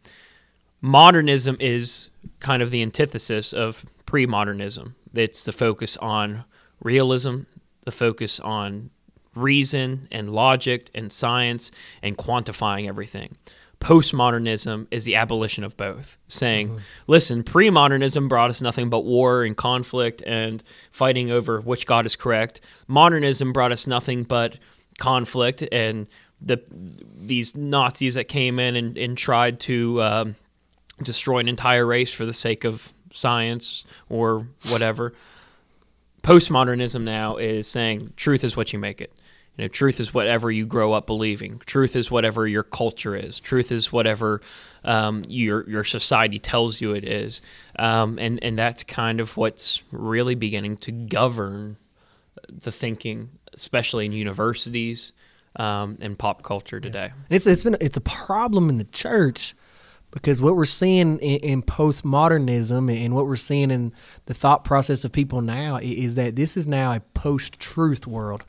Modernism 0.81 1.57
is 1.61 2.11
kind 2.41 2.63
of 2.63 2.71
the 2.71 2.83
antithesis 2.83 3.53
of 3.53 3.85
pre-modernism. 4.07 4.95
It's 5.15 5.45
the 5.45 5.53
focus 5.53 5.97
on 5.97 6.45
realism 6.81 7.43
the 7.85 7.93
focus 7.93 8.39
on 8.41 8.91
reason 9.35 10.09
and 10.11 10.31
logic 10.31 10.91
and 10.95 11.13
science 11.13 11.71
and 12.03 12.19
quantifying 12.19 12.87
everything 12.87 13.37
postmodernism 13.81 14.87
is 14.91 15.05
the 15.05 15.15
abolition 15.15 15.63
of 15.63 15.77
both 15.77 16.17
saying 16.27 16.81
listen 17.07 17.45
pre-modernism 17.45 18.27
brought 18.27 18.51
us 18.51 18.61
nothing 18.61 18.91
but 18.91 19.05
war 19.05 19.45
and 19.45 19.57
conflict 19.57 20.21
and 20.27 20.65
fighting 20.91 21.31
over 21.31 21.61
which 21.61 21.87
god 21.87 22.05
is 22.05 22.17
correct. 22.17 22.61
Modernism 22.89 23.53
brought 23.53 23.71
us 23.71 23.87
nothing 23.87 24.25
but 24.25 24.59
conflict 24.99 25.63
and 25.71 26.09
the 26.41 26.61
these 26.71 27.57
nazis 27.57 28.15
that 28.15 28.25
came 28.25 28.59
in 28.59 28.75
and, 28.75 28.99
and 28.99 29.17
tried 29.17 29.61
to 29.61 30.03
um, 30.03 30.37
destroy 31.03 31.39
an 31.39 31.49
entire 31.49 31.87
race 31.87 32.13
for 32.13 32.27
the 32.27 32.33
sake 32.33 32.65
of 32.65 32.93
science 33.13 33.85
or 34.09 34.47
whatever. 34.71 35.15
Postmodernism 36.23 37.03
now 37.03 37.37
is 37.37 37.69
saying 37.69 38.13
truth 38.17 38.43
is 38.43 38.57
what 38.57 38.73
you 38.73 38.79
make 38.79 39.01
it 39.01 39.13
you 39.59 39.65
know, 39.65 39.69
truth 39.69 39.99
is 39.99 40.15
whatever 40.15 40.53
you 40.53 40.65
grow 40.67 40.93
up 40.93 41.09
believing. 41.09 41.61
Truth 41.67 41.97
is 41.97 42.13
whatever 42.13 42.47
your 42.47 42.63
culture 42.63 43.17
is. 43.17 43.41
Truth 43.41 43.73
is 43.73 43.93
whatever 43.93 44.41
um, 44.85 45.25
your 45.27 45.69
your 45.69 45.83
society 45.83 46.39
tells 46.39 46.81
you 46.81 46.93
it 46.93 47.05
is, 47.05 47.43
um, 47.77 48.21
and 48.21 48.43
and 48.43 48.57
that's 48.57 48.85
kind 48.85 49.19
of 49.19 49.37
what's 49.37 49.83
really 49.91 50.37
beginning 50.37 50.77
to 50.79 50.93
govern 50.93 51.77
the 52.49 52.71
thinking, 52.71 53.31
especially 53.53 54.07
in 54.07 54.13
universities 54.13 55.13
um, 55.57 55.99
and 56.01 56.17
pop 56.17 56.45
culture 56.45 56.79
today. 56.79 57.11
And 57.13 57.37
it's 57.37 57.47
it's 57.49 57.65
been 57.65 57.77
it's 57.81 57.97
a 57.97 58.03
problem 58.03 58.69
in 58.69 58.79
the 58.79 58.85
church 58.85 59.57
because 60.13 60.41
what 60.41 60.55
we're 60.55 60.67
seeing 60.67 61.19
in, 61.19 61.41
in 61.41 61.63
postmodernism 61.63 63.05
and 63.05 63.13
what 63.13 63.27
we're 63.27 63.35
seeing 63.35 63.73
in 63.73 63.93
the 64.27 64.35
thought 64.35 64.65
process 64.65 65.05
of 65.05 65.11
people 65.11 65.41
now 65.41 65.79
is 65.83 66.15
that 66.15 66.37
this 66.37 66.57
is 66.57 66.69
now 66.69 66.93
a 66.93 67.01
post-truth 67.01 68.07
world. 68.07 68.45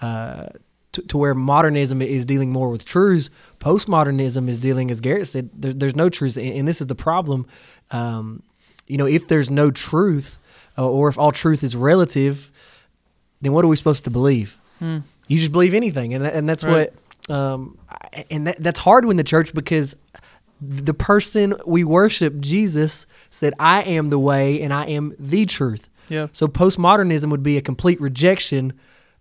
Uh, 0.00 0.46
to, 0.92 1.02
to 1.02 1.18
where 1.18 1.34
modernism 1.34 2.00
is 2.00 2.24
dealing 2.24 2.52
more 2.52 2.70
with 2.70 2.84
truths. 2.84 3.28
Postmodernism 3.58 4.48
is 4.48 4.60
dealing, 4.60 4.92
as 4.92 5.00
Garrett 5.00 5.26
said, 5.26 5.50
there, 5.52 5.72
there's 5.72 5.96
no 5.96 6.08
truth, 6.08 6.36
and, 6.36 6.46
and 6.52 6.68
this 6.68 6.80
is 6.80 6.86
the 6.86 6.94
problem. 6.94 7.46
Um, 7.90 8.44
you 8.86 8.96
know, 8.96 9.06
if 9.06 9.26
there's 9.26 9.50
no 9.50 9.72
truth, 9.72 10.38
uh, 10.78 10.88
or 10.88 11.08
if 11.08 11.18
all 11.18 11.32
truth 11.32 11.64
is 11.64 11.74
relative, 11.74 12.48
then 13.40 13.52
what 13.52 13.64
are 13.64 13.68
we 13.68 13.74
supposed 13.74 14.04
to 14.04 14.10
believe? 14.10 14.56
You 14.80 15.02
just 15.40 15.50
believe 15.52 15.74
anything, 15.74 16.12
and 16.14 16.24
and 16.26 16.46
that's 16.48 16.62
Right. 16.64 16.90
what, 17.28 17.34
um, 17.34 17.78
and 18.30 18.46
that, 18.46 18.58
that's 18.62 18.78
hard 18.78 19.04
when 19.06 19.16
the 19.16 19.24
church 19.24 19.54
because 19.54 19.96
the 20.60 20.92
person 20.94 21.54
we 21.66 21.82
worship, 21.84 22.38
Jesus, 22.40 23.06
said, 23.30 23.54
"I 23.58 23.82
am 23.82 24.10
the 24.10 24.18
way, 24.18 24.60
and 24.60 24.72
I 24.72 24.84
am 24.86 25.14
the 25.18 25.46
truth." 25.46 25.88
Yeah. 26.10 26.26
So 26.32 26.46
postmodernism 26.46 27.30
would 27.30 27.42
be 27.42 27.56
a 27.56 27.62
complete 27.62 28.00
rejection. 28.00 28.74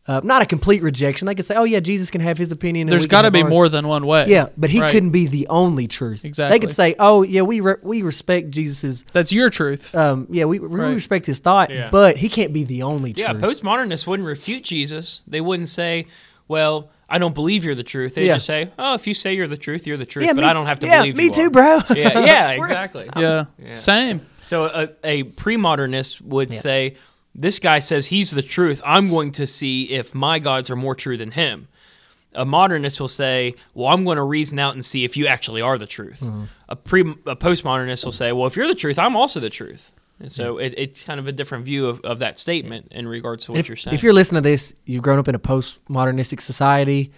Uh, 0.06 0.20
not 0.22 0.42
a 0.42 0.46
complete 0.46 0.82
rejection. 0.84 1.28
They 1.28 1.36
could 1.36 1.46
say, 1.46 1.56
"Oh 1.56 1.64
yeah, 1.64 1.80
Jesus 1.80 2.12
can 2.12 2.20
have 2.20 2.38
his 2.38 2.52
opinion." 2.52 2.88
and 2.88 2.92
There's 2.92 3.04
we 3.04 3.08
got 3.08 3.22
to 3.22 3.32
be 3.32 3.42
ours." 3.42 3.50
more 3.50 3.70
than 3.70 3.88
one 3.88 4.06
way. 4.06 4.26
Yeah, 4.28 4.48
but 4.58 4.70
he 4.70 4.82
Right. 4.82 4.92
couldn't 4.92 5.12
be 5.12 5.28
the 5.28 5.48
only 5.48 5.88
truth. 5.88 6.26
Exactly. 6.26 6.54
They 6.54 6.60
could 6.60 6.76
say, 6.76 6.94
"Oh 7.00 7.22
yeah, 7.24 7.44
we 7.44 7.62
re- 7.62 7.76
we 7.82 8.02
respect 8.02 8.50
Jesus's 8.52 9.06
That's 9.14 9.32
your 9.32 9.50
truth. 9.50 9.96
um 9.96 10.28
yeah 10.30 10.44
we, 10.44 10.60
we 10.60 10.68
Right. 10.68 10.94
respect 10.94 11.26
his 11.26 11.40
thought, 11.40 11.70
Yeah. 11.70 11.88
but 11.90 12.18
he 12.18 12.28
can't 12.28 12.52
be 12.52 12.66
the 12.66 12.84
only 12.84 13.14
Yeah, 13.16 13.28
truth." 13.32 13.42
Yeah, 13.44 13.48
postmodernists 13.48 14.06
wouldn't 14.06 14.28
refute 14.28 14.64
Jesus. 14.64 15.22
They 15.26 15.40
wouldn't 15.40 15.70
say, 15.70 16.08
"Well, 16.50 16.90
I 17.10 17.18
don't 17.18 17.34
believe 17.34 17.64
you're 17.64 17.74
the 17.74 17.84
truth." 17.84 18.16
They 18.16 18.26
Yeah. 18.26 18.34
just 18.34 18.46
say, 18.48 18.72
"Oh, 18.78 18.96
if 18.96 19.08
you 19.08 19.14
say 19.14 19.34
you're 19.36 19.48
the 19.48 19.56
truth, 19.56 19.88
you're 19.88 19.96
the 19.96 20.06
truth." 20.06 20.26
yeah, 20.26 20.34
but 20.34 20.42
me- 20.42 20.48
I 20.50 20.54
don't 20.54 20.66
have 20.66 20.80
to 20.82 20.86
believe 20.88 21.00
you. 21.06 21.12
yeah, 21.12 21.14
believe 21.14 21.18
me 21.18 21.24
you 21.24 21.32
too, 21.32 21.48
are." 21.48 21.50
bro. 21.50 21.96
Yeah, 21.96 22.26
yeah, 22.26 22.50
exactly. 22.62 23.10
yeah. 23.18 23.46
yeah. 23.64 23.76
Same. 23.76 24.20
So 24.44 24.66
a, 24.66 24.90
a 25.06 25.24
pre-modernist 25.24 26.22
would 26.24 26.52
Yeah. 26.52 26.60
say, 26.60 26.94
"This 27.36 27.60
guy 27.60 27.80
says 27.80 28.08
he's 28.08 28.32
the 28.32 28.42
truth. 28.42 28.82
I'm 28.86 29.10
going 29.10 29.32
to 29.34 29.48
see 29.48 29.92
if 29.92 30.14
my 30.14 30.40
gods 30.40 30.70
are 30.70 30.76
more 30.76 30.96
true 30.96 31.18
than 31.18 31.32
him." 31.32 31.68
A 32.36 32.46
modernist 32.46 33.00
will 33.00 33.08
say, 33.08 33.56
"Well, 33.74 33.90
I'm 33.90 34.04
going 34.04 34.18
to 34.18 34.24
reason 34.24 34.58
out 34.60 34.74
and 34.74 34.84
see 34.84 35.06
if 35.06 35.16
you 35.16 35.28
actually 35.28 35.62
are 35.62 35.78
the 35.78 35.86
truth." 35.86 36.22
Mm-hmm. 36.22 36.44
A 36.70 36.76
pre 36.76 37.02
a 37.02 37.36
postmodernist 37.36 38.06
will 38.06 38.12
say, 38.12 38.32
"Well, 38.32 38.48
if 38.48 38.56
you're 38.56 38.68
the 38.68 38.76
truth, 38.76 38.98
I'm 38.98 39.16
also 39.16 39.40
the 39.40 39.50
truth." 39.50 39.92
And 40.20 40.32
so 40.32 40.58
it, 40.58 40.74
it's 40.78 41.04
kind 41.04 41.20
of 41.20 41.28
a 41.28 41.32
different 41.32 41.66
view 41.66 41.88
of, 41.88 42.00
of 42.02 42.20
that 42.20 42.40
statement 42.40 42.88
in 42.92 43.08
regards 43.08 43.46
to 43.46 43.52
what 43.52 43.60
if, 43.60 43.68
you're 43.68 43.76
saying. 43.76 43.94
if 43.94 44.04
you're 44.04 44.14
listening 44.14 44.42
to 44.42 44.50
this, 44.50 44.74
you've 44.86 45.02
grown 45.02 45.20
up 45.20 45.28
in 45.28 45.36
a 45.36 45.40
postmodernistic 45.40 46.40
society. 46.40 47.12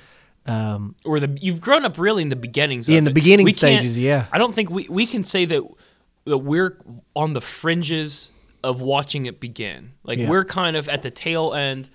Um, 0.47 0.95
or 1.05 1.19
the 1.19 1.37
you've 1.41 1.61
grown 1.61 1.85
up 1.85 1.97
really 1.97 2.23
in 2.23 2.29
the 2.29 2.35
beginnings. 2.35 2.87
Yeah, 2.87 2.97
in 2.97 3.03
the 3.03 3.11
beginning 3.11 3.47
stages, 3.49 3.97
yeah. 3.97 4.25
I 4.31 4.37
don't 4.37 4.53
think 4.53 4.69
we 4.69 4.87
we 4.89 5.05
can 5.05 5.23
say 5.23 5.45
that 5.45 5.63
that 6.25 6.37
we're 6.39 6.77
on 7.15 7.33
the 7.33 7.41
fringes 7.41 8.31
of 8.65 8.81
watching 8.81 9.25
it 9.25 9.39
begin. 9.39 9.93
Like 10.03 10.19
Yeah. 10.19 10.29
we're 10.29 10.43
kind 10.45 10.75
of 10.75 10.89
at 10.89 11.01
the 11.03 11.11
tail 11.11 11.53
end. 11.53 11.89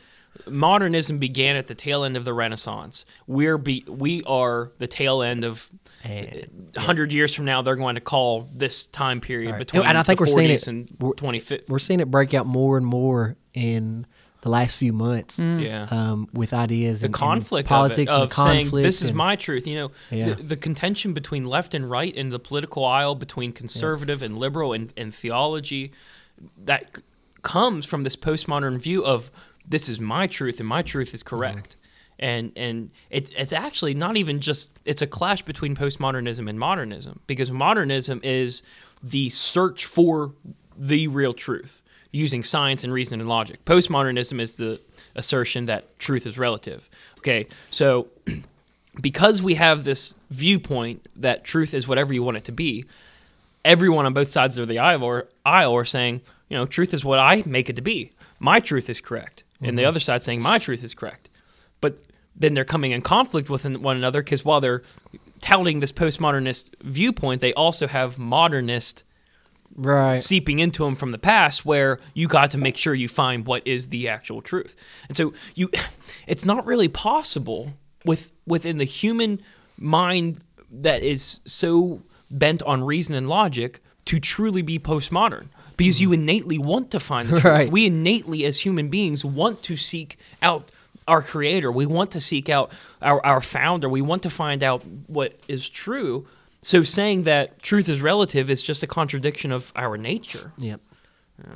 Modernism 0.49 1.19
began 1.19 1.57
at 1.57 1.67
the 1.67 1.75
tail 1.75 2.05
end 2.05 2.17
of 2.17 2.25
the 2.25 2.33
Renaissance. 2.33 3.05
We're 3.27 3.59
be, 3.59 3.85
we 3.89 4.23
are 4.25 4.73
the 4.79 4.87
tail 4.87 5.23
end 5.23 5.45
of. 5.45 5.69
And- 6.03 6.71
hundred 6.77 7.13
years 7.13 7.35
from 7.35 7.45
now, 7.45 7.61
they're 7.61 7.77
going 7.77 7.97
to 7.97 8.01
call 8.01 8.49
this 8.55 8.87
time 8.87 9.21
period 9.21 9.51
Right. 9.51 9.59
between 9.59 9.83
And 9.85 9.99
I 9.99 10.03
think 10.03 10.19
the 10.19 10.23
we're 10.23 10.27
seeing 10.29 10.49
40s 10.49 10.63
it- 10.63 10.69
and 10.69 10.97
we're- 10.99 11.15
25th. 11.15 11.69
we're 11.69 11.79
seeing 11.79 12.01
it 12.01 12.11
break 12.11 12.33
out 12.33 12.47
more 12.47 12.79
and 12.79 12.87
more 12.87 13.37
in 13.53 14.07
the 14.43 14.49
last 14.49 14.79
few 14.79 14.95
months. 14.95 15.39
Yeah. 15.39 15.87
Um, 15.91 16.27
with 16.33 16.55
ideas 16.55 17.01
the 17.01 17.07
and, 17.07 17.15
and 17.15 17.19
conflict 17.19 17.69
politics 17.69 18.11
of, 18.11 18.17
it, 18.17 18.23
and 18.23 18.23
of 18.23 18.29
the 18.31 18.35
conflict. 18.35 18.71
saying 18.71 18.83
this 18.83 19.03
is 19.03 19.09
and- 19.09 19.19
my 19.19 19.37
truth. 19.37 19.67
You 19.67 19.75
know, 19.77 19.91
Yeah. 20.11 20.31
the, 20.35 20.43
the 20.43 20.57
contention 20.57 21.13
between 21.13 21.45
left 21.45 21.75
and 21.75 21.91
right 21.91 22.15
in 22.15 22.31
the 22.31 22.39
political 22.39 22.85
aisle, 22.87 23.15
between 23.17 23.53
conservative 23.53 24.23
and 24.23 24.39
liberal 24.39 24.73
and, 24.73 24.93
and 24.97 25.15
theology, 25.15 25.93
that 26.65 26.99
comes 27.43 27.87
from 27.87 28.05
this 28.05 28.17
postmodern 28.17 28.79
view 28.79 29.05
of 29.05 29.31
this 29.67 29.89
is 29.89 30.01
my 30.01 30.27
truth 30.27 30.61
and 30.61 30.69
my 30.69 30.83
truth 30.83 31.15
is 31.15 31.23
correct. 31.23 31.71
Mm-hmm. 31.71 31.77
And 32.23 32.53
and 32.55 32.91
it's 33.09 33.31
it's 33.35 33.53
actually 33.53 33.95
not 33.95 34.19
even 34.19 34.41
just 34.41 34.79
it's 34.85 35.01
a 35.01 35.07
clash 35.07 35.43
between 35.43 35.75
postmodernism 35.75 36.51
and 36.51 36.59
modernism 36.59 37.21
because 37.27 37.51
modernism 37.51 38.21
is 38.23 38.63
the 39.03 39.31
search 39.31 39.87
for 39.87 40.35
the 40.77 41.09
real 41.09 41.33
truth 41.33 41.81
using 42.13 42.43
science 42.43 42.85
and 42.85 42.93
reason 42.93 43.21
and 43.21 43.29
logic. 43.29 43.65
Postmodernism 43.65 44.39
is 44.39 44.55
the 44.55 44.81
assertion 45.15 45.67
that 45.67 45.99
truth 45.99 46.27
is 46.27 46.37
relative. 46.37 46.91
Okay, 47.19 47.47
so 47.71 48.09
because 49.01 49.43
we 49.43 49.55
have 49.55 49.85
this 49.85 50.15
viewpoint 50.31 51.09
that 51.17 51.45
truth 51.45 51.73
is 51.73 51.89
whatever 51.89 52.13
you 52.13 52.23
want 52.23 52.37
it 52.37 52.45
to 52.45 52.53
be, 52.53 52.85
everyone 53.65 54.07
on 54.07 54.13
both 54.13 54.29
sides 54.29 54.59
of 54.59 54.69
the 54.69 54.79
aisle 54.79 55.05
are, 55.07 55.29
aisle 55.45 55.75
are 55.75 55.85
saying, 55.85 56.23
you 56.49 56.57
know, 56.57 56.67
truth 56.67 56.95
is 56.95 57.05
what 57.05 57.19
I 57.19 57.43
make 57.47 57.69
it 57.69 57.77
to 57.77 57.83
be. 57.83 58.13
My 58.39 58.61
truth 58.61 58.89
is 58.91 59.01
correct. 59.01 59.45
And 59.61 59.77
the 59.77 59.83
mm-hmm. 59.83 59.89
other 59.89 60.01
side 60.01 60.23
saying 60.23 60.43
my 60.43 60.59
truth 60.59 60.83
is 60.83 60.95
correct. 60.95 61.29
But 61.81 61.99
then 62.35 62.55
they're 62.55 62.65
coming 62.65 62.93
in 62.93 63.03
conflict 63.03 63.51
with 63.51 63.65
one 63.65 63.97
another 63.97 64.23
because 64.23 64.45
while 64.45 64.61
they're 64.61 64.83
touting 65.41 65.81
this 65.81 65.93
postmodernist 65.93 66.71
viewpoint, 66.83 67.41
they 67.41 67.53
also 67.53 67.87
have 67.87 68.19
modernist 68.19 69.05
right. 69.77 70.17
seeping 70.17 70.59
into 70.59 70.85
them 70.85 70.95
from 70.95 71.11
the 71.11 71.19
past 71.19 71.65
where 71.65 72.01
you 72.15 72.29
got 72.29 72.51
to 72.53 72.59
make 72.59 72.77
sure 72.77 72.95
you 72.95 73.09
find 73.09 73.47
what 73.47 73.67
is 73.67 73.89
the 73.89 74.09
actual 74.09 74.41
truth. 74.41 74.77
And 75.09 75.17
so 75.17 75.35
you 75.55 75.71
it's 76.27 76.45
not 76.45 76.67
really 76.67 76.89
possible 76.89 77.75
with 78.05 78.33
within 78.47 78.79
the 78.79 78.85
human 78.85 79.41
mind 79.77 80.41
that 80.71 81.03
is 81.03 81.41
so 81.45 82.03
bent 82.31 82.63
on 82.63 82.85
reason 82.85 83.15
and 83.15 83.29
logic 83.29 83.83
to 84.07 84.21
truly 84.21 84.63
be 84.63 84.79
postmodern 84.79 85.49
because 85.77 86.01
you 86.01 86.09
mm-hmm. 86.09 86.23
innately 86.23 86.59
want 86.59 86.91
to 86.91 87.01
find 87.01 87.29
the 87.29 87.33
truth. 87.41 87.45
Right. 87.45 87.71
We 87.71 87.87
innately 87.87 88.45
as 88.45 88.61
human 88.61 88.89
beings 88.89 89.25
want 89.25 89.63
to 89.65 89.77
seek 89.77 90.17
out 90.43 90.71
our 91.09 91.23
creator. 91.23 91.73
We 91.73 91.87
want 91.87 92.13
to 92.13 92.21
seek 92.21 92.49
out 92.49 92.73
our, 93.03 93.25
our 93.25 93.41
founder. 93.41 93.89
We 93.89 94.03
want 94.03 94.23
to 94.25 94.31
find 94.31 94.63
out 94.63 94.85
what 95.07 95.35
is 95.49 95.69
true. 95.69 96.27
So 96.63 96.83
saying 96.83 97.25
that 97.25 97.63
truth 97.63 97.89
is 97.89 98.01
relative 98.01 98.51
is 98.51 98.63
just 98.63 98.83
a 98.83 98.87
contradiction 98.87 99.53
of 99.53 99.73
our 99.75 99.97
nature. 99.97 100.53
Yeah. 100.59 100.77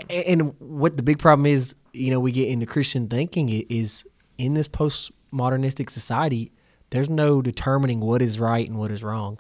And 0.09 0.55
what 0.59 0.97
the 0.97 1.03
big 1.03 1.19
problem 1.19 1.45
is, 1.45 1.77
you 1.93 2.11
know, 2.11 2.19
we 2.19 2.33
get 2.33 2.49
into 2.49 2.65
Christian 2.65 3.09
thinking 3.09 3.49
is 3.69 4.07
in 4.39 4.55
this 4.55 4.67
postmodernistic 4.67 5.91
society, 5.91 6.51
there's 6.91 7.11
no 7.11 7.43
determining 7.43 8.01
what 8.01 8.23
is 8.23 8.41
right 8.41 8.67
and 8.67 8.79
what 8.79 8.91
is 8.91 9.03
wrong 9.03 9.39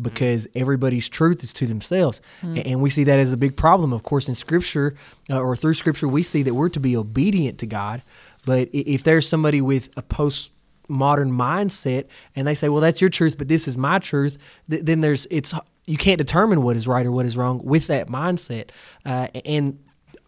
because 0.00 0.46
everybody's 0.54 1.08
truth 1.08 1.42
is 1.44 1.52
to 1.54 1.66
themselves. 1.66 2.20
A- 2.42 2.46
And 2.66 2.80
we 2.80 2.90
see 2.90 3.04
that 3.04 3.18
as 3.18 3.32
a 3.32 3.36
big 3.36 3.56
problem. 3.56 3.92
Of 3.92 4.02
course, 4.02 4.28
in 4.28 4.34
Scripture 4.34 4.94
uh, 5.30 5.40
or 5.40 5.56
through 5.56 5.74
Scripture, 5.74 6.08
we 6.08 6.22
see 6.22 6.42
that 6.44 6.54
we're 6.54 6.68
to 6.70 6.80
be 6.80 6.96
obedient 6.96 7.58
to 7.58 7.66
God. 7.66 8.02
But 8.46 8.68
if 8.72 9.02
there's 9.04 9.28
somebody 9.28 9.60
with 9.60 9.90
a 9.96 10.02
post 10.02 10.52
modern 10.88 11.30
mindset 11.30 12.06
and 12.34 12.46
they 12.46 12.54
say, 12.54 12.68
well, 12.68 12.80
that's 12.80 13.00
your 13.00 13.10
truth, 13.10 13.36
but 13.36 13.48
this 13.48 13.68
is 13.68 13.76
my 13.76 13.98
truth, 13.98 14.38
th- 14.70 14.82
then 14.84 15.00
there's, 15.02 15.26
it's, 15.30 15.52
you 15.86 15.96
can't 15.98 16.16
determine 16.18 16.62
what 16.62 16.76
is 16.76 16.86
right 16.88 17.04
or 17.04 17.12
what 17.12 17.26
is 17.26 17.36
wrong 17.36 17.60
with 17.64 17.88
that 17.88 18.08
mindset. 18.08 18.70
Uh, 19.04 19.26
and 19.44 19.78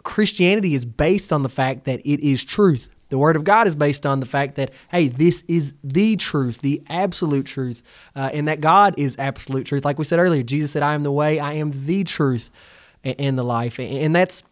Christianity 0.02 0.74
is 0.74 0.84
based 0.84 1.32
on 1.32 1.42
the 1.42 1.48
fact 1.48 1.84
that 1.84 2.00
it 2.00 2.20
is 2.20 2.44
truth. 2.44 2.88
The 3.11 3.19
Word 3.19 3.37
of 3.37 3.45
God 3.45 3.67
is 3.67 3.75
based 3.75 4.07
on 4.07 4.21
the 4.21 4.26
fact 4.26 4.55
that, 4.55 4.73
hey, 4.90 5.09
this 5.09 5.45
is 5.47 5.75
the 5.85 6.17
truth, 6.17 6.62
the 6.62 6.83
absolute 6.88 7.45
truth, 7.45 7.83
uh, 8.17 8.31
and 8.33 8.49
that 8.49 8.61
God 8.61 8.95
is 8.97 9.17
absolute 9.19 9.67
truth. 9.67 9.85
Like 9.85 9.99
we 9.99 10.05
said 10.05 10.19
earlier, 10.19 10.43
Jesus 10.43 10.71
said, 10.71 10.83
I 10.83 10.95
am 10.95 11.02
the 11.02 11.12
way, 11.12 11.38
I 11.38 11.52
am 11.55 11.73
the 11.87 12.05
truth, 12.05 12.50
and 13.05 13.37
the 13.37 13.43
life. 13.43 13.79
And 13.79 14.17
that's 14.17 14.43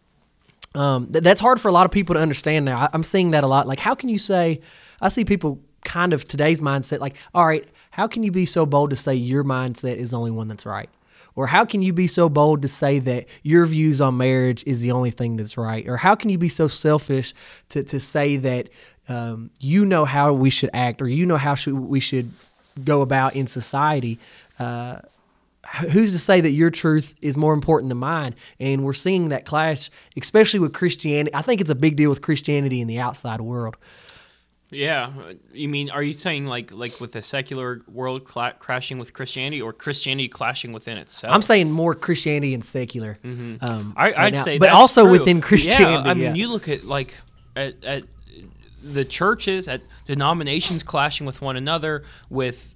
um, 0.75 1.07
th- 1.07 1.23
that's 1.23 1.41
hard 1.41 1.59
for 1.59 1.67
a 1.67 1.71
lot 1.71 1.85
of 1.85 1.91
people 1.91 2.15
to 2.15 2.21
understand 2.21 2.65
now. 2.65 2.77
I- 2.77 2.89
I'm 2.93 3.03
seeing 3.03 3.31
that 3.31 3.43
a 3.43 3.47
lot. 3.47 3.65
Like, 3.67 3.79
how 3.79 3.95
can 3.95 4.09
you 4.09 4.19
say, 4.19 4.61
I 5.01 5.09
see 5.09 5.25
people 5.25 5.59
kind 5.83 6.13
of 6.13 6.27
today's 6.27 6.61
mindset, 6.61 6.99
like, 6.99 7.15
all 7.33 7.45
right, 7.45 7.65
how 7.91 8.07
can 8.07 8.23
you 8.23 8.31
be 8.31 8.45
so 8.45 8.65
bold 8.65 8.91
to 8.91 8.95
say 8.95 9.15
your 9.15 9.43
mindset 9.43 9.95
is 9.95 10.11
the 10.11 10.17
only 10.17 10.31
one 10.31 10.47
that's 10.47 10.65
right? 10.65 10.89
Or 11.35 11.47
how 11.47 11.65
can 11.65 11.81
you 11.81 11.93
be 11.93 12.07
so 12.07 12.29
bold 12.29 12.61
to 12.63 12.67
say 12.67 12.99
that 12.99 13.27
your 13.43 13.65
views 13.65 14.01
on 14.01 14.17
marriage 14.17 14.63
is 14.65 14.81
the 14.81 14.91
only 14.91 15.11
thing 15.11 15.37
that's 15.37 15.57
right? 15.57 15.87
Or 15.87 15.97
how 15.97 16.15
can 16.15 16.29
you 16.29 16.37
be 16.37 16.49
so 16.49 16.67
selfish 16.67 17.33
to, 17.69 17.83
to 17.83 17.99
say 17.99 18.37
that 18.37 18.69
um, 19.07 19.49
you 19.59 19.85
know 19.85 20.05
how 20.05 20.33
we 20.33 20.49
should 20.49 20.69
act 20.73 21.01
or 21.01 21.07
you 21.07 21.25
know 21.25 21.37
how 21.37 21.55
should, 21.55 21.73
we 21.73 21.99
should 21.99 22.31
go 22.83 23.01
about 23.01 23.35
in 23.35 23.47
society? 23.47 24.19
Uh, 24.59 24.97
who's 25.91 26.11
to 26.13 26.19
say 26.19 26.41
that 26.41 26.51
your 26.51 26.71
truth 26.71 27.15
is 27.21 27.37
more 27.37 27.53
important 27.53 27.89
than 27.89 27.99
mine? 27.99 28.35
And 28.59 28.83
we're 28.83 28.93
seeing 28.93 29.29
that 29.29 29.45
clash, 29.45 29.89
especially 30.17 30.59
with 30.59 30.73
Christianity. 30.73 31.33
I 31.35 31.41
think 31.41 31.61
it's 31.61 31.69
a 31.69 31.75
big 31.75 31.95
deal 31.95 32.09
with 32.09 32.21
Christianity 32.21 32.81
in 32.81 32.87
the 32.87 32.99
outside 32.99 33.41
world. 33.41 33.77
Yeah, 34.71 35.11
you 35.51 35.67
mean 35.67 35.89
are 35.89 36.03
you 36.03 36.13
saying 36.13 36.45
like 36.45 36.71
like 36.71 37.01
with 37.01 37.13
the 37.13 37.23
secular 37.23 37.81
world 37.87 38.25
cla- 38.25 38.53
crashing 38.59 38.99
with 38.99 39.13
Christianity 39.13 39.61
or 39.61 39.73
Christianity 39.73 40.27
clashing 40.27 40.73
within 40.73 40.97
itself? 40.97 41.33
I'm 41.33 41.41
saying 41.41 41.71
more 41.71 41.95
Christianity 41.95 42.53
and 42.53 42.63
secular. 42.63 43.17
Um, 43.23 43.57
Mm-hmm. 43.59 43.91
I, 43.97 44.03
right 44.03 44.17
I'd 44.17 44.33
now. 44.33 44.43
say, 44.43 44.59
but 44.59 44.69
also 44.69 45.03
true. 45.03 45.11
within 45.13 45.41
Christianity. 45.41 45.83
Yeah, 45.83 46.11
I 46.11 46.13
mean, 46.13 46.23
yeah. 46.23 46.33
you 46.33 46.47
look 46.49 46.69
at 46.69 46.83
like 46.83 47.15
at, 47.55 47.83
at 47.83 48.03
the 48.83 49.05
churches, 49.05 49.67
at 49.67 49.81
denominations 50.05 50.83
clashing 50.83 51.25
with 51.25 51.41
one 51.41 51.55
another, 51.55 52.03
with 52.29 52.75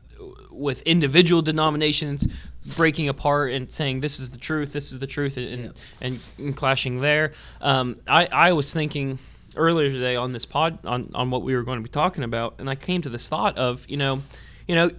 with 0.49 0.81
individual 0.83 1.41
denominations 1.41 2.27
breaking 2.75 3.09
apart 3.09 3.51
and 3.51 3.69
saying 3.71 3.99
this 3.99 4.19
is 4.19 4.31
the 4.31 4.37
truth, 4.37 4.73
this 4.73 4.91
is 4.91 4.99
the 4.99 5.07
truth, 5.07 5.37
and 5.37 5.73
and, 6.01 6.19
and, 6.39 6.55
clashing 6.55 7.01
there. 7.01 7.33
Um, 7.61 7.99
I 8.07 8.27
I 8.31 8.53
was 8.53 8.73
thinking 8.73 9.19
earlier 9.55 9.89
today 9.89 10.15
on 10.15 10.31
this 10.31 10.45
pod 10.45 10.85
on, 10.85 11.11
on 11.13 11.29
what 11.29 11.43
we 11.43 11.55
were 11.55 11.63
going 11.63 11.79
to 11.79 11.83
be 11.83 11.89
talking 11.89 12.23
about, 12.23 12.55
and 12.59 12.69
I 12.69 12.75
came 12.75 13.01
to 13.01 13.09
this 13.09 13.27
thought 13.27 13.57
of 13.57 13.89
you 13.89 13.97
know, 13.97 14.21
you 14.67 14.75
know 14.75 14.91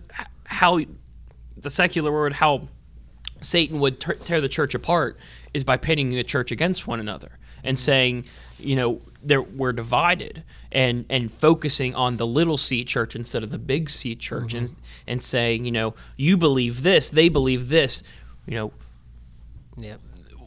how 0.44 0.80
the 1.56 1.70
secular 1.70 2.12
world 2.12 2.34
how 2.34 2.68
Satan 3.40 3.80
would 3.80 4.00
ter- 4.00 4.14
tear 4.14 4.40
the 4.40 4.48
church 4.48 4.74
apart 4.74 5.18
is 5.52 5.64
by 5.64 5.76
pitting 5.76 6.08
the 6.08 6.24
church 6.24 6.50
against 6.50 6.86
one 6.86 7.00
another 7.00 7.38
and 7.62 7.76
mm-hmm. 7.76 7.84
saying, 7.84 8.26
you 8.58 8.76
know, 8.76 9.00
we're 9.54 9.72
divided 9.72 10.42
and 10.72 11.06
and 11.08 11.30
focusing 11.32 11.94
on 11.94 12.16
the 12.16 12.26
little 12.26 12.56
C 12.56 12.84
church 12.84 13.16
instead 13.16 13.42
of 13.42 13.50
the 13.50 13.58
big 13.58 13.88
C 13.88 14.14
church 14.14 14.48
mm-hmm. 14.48 14.58
and 14.58 14.72
and 15.06 15.22
saying, 15.22 15.64
you 15.64 15.72
know, 15.72 15.94
you 16.16 16.36
believe 16.36 16.82
this, 16.82 17.10
they 17.10 17.28
believe 17.28 17.68
this, 17.68 18.02
you 18.46 18.54
know, 18.54 18.72
Yep. 19.76 20.00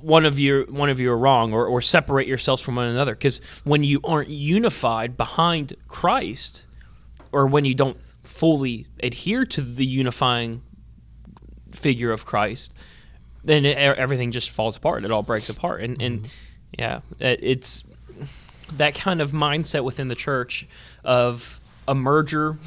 One 0.07 0.25
of 0.25 0.39
you 0.39 0.65
one 0.69 0.89
of 0.89 1.01
you 1.01 1.11
are 1.11 1.17
wrong 1.17 1.53
or, 1.53 1.65
or 1.65 1.81
separate 1.81 2.27
yourselves 2.27 2.61
from 2.61 2.77
one 2.77 2.87
another. 2.87 3.13
Because 3.13 3.39
when 3.65 3.83
you 3.83 3.99
aren't 4.05 4.29
unified 4.29 5.17
behind 5.17 5.73
christ 5.87 6.65
or 7.33 7.45
when 7.45 7.65
you 7.65 7.75
don't 7.75 7.97
fully 8.23 8.87
adhere 9.03 9.45
to 9.45 9.61
the 9.61 9.85
unifying 9.85 10.61
figure 11.73 12.11
of 12.11 12.25
christ 12.25 12.73
then 13.43 13.65
it, 13.65 13.77
everything 13.77 14.31
just 14.31 14.49
falls 14.49 14.75
apart. 14.75 15.05
It 15.05 15.11
all 15.11 15.23
breaks 15.23 15.49
apart. 15.49 15.81
And, 15.81 16.01
and 16.01 16.21
mm-hmm. 16.21 16.79
yeah 16.79 17.01
it, 17.19 17.39
it's 17.43 17.83
that 18.73 18.95
kind 18.95 19.21
of 19.21 19.31
mindset 19.31 19.83
within 19.83 20.07
the 20.07 20.15
church 20.15 20.67
of 21.03 21.59
a 21.87 21.95
merger 21.95 22.57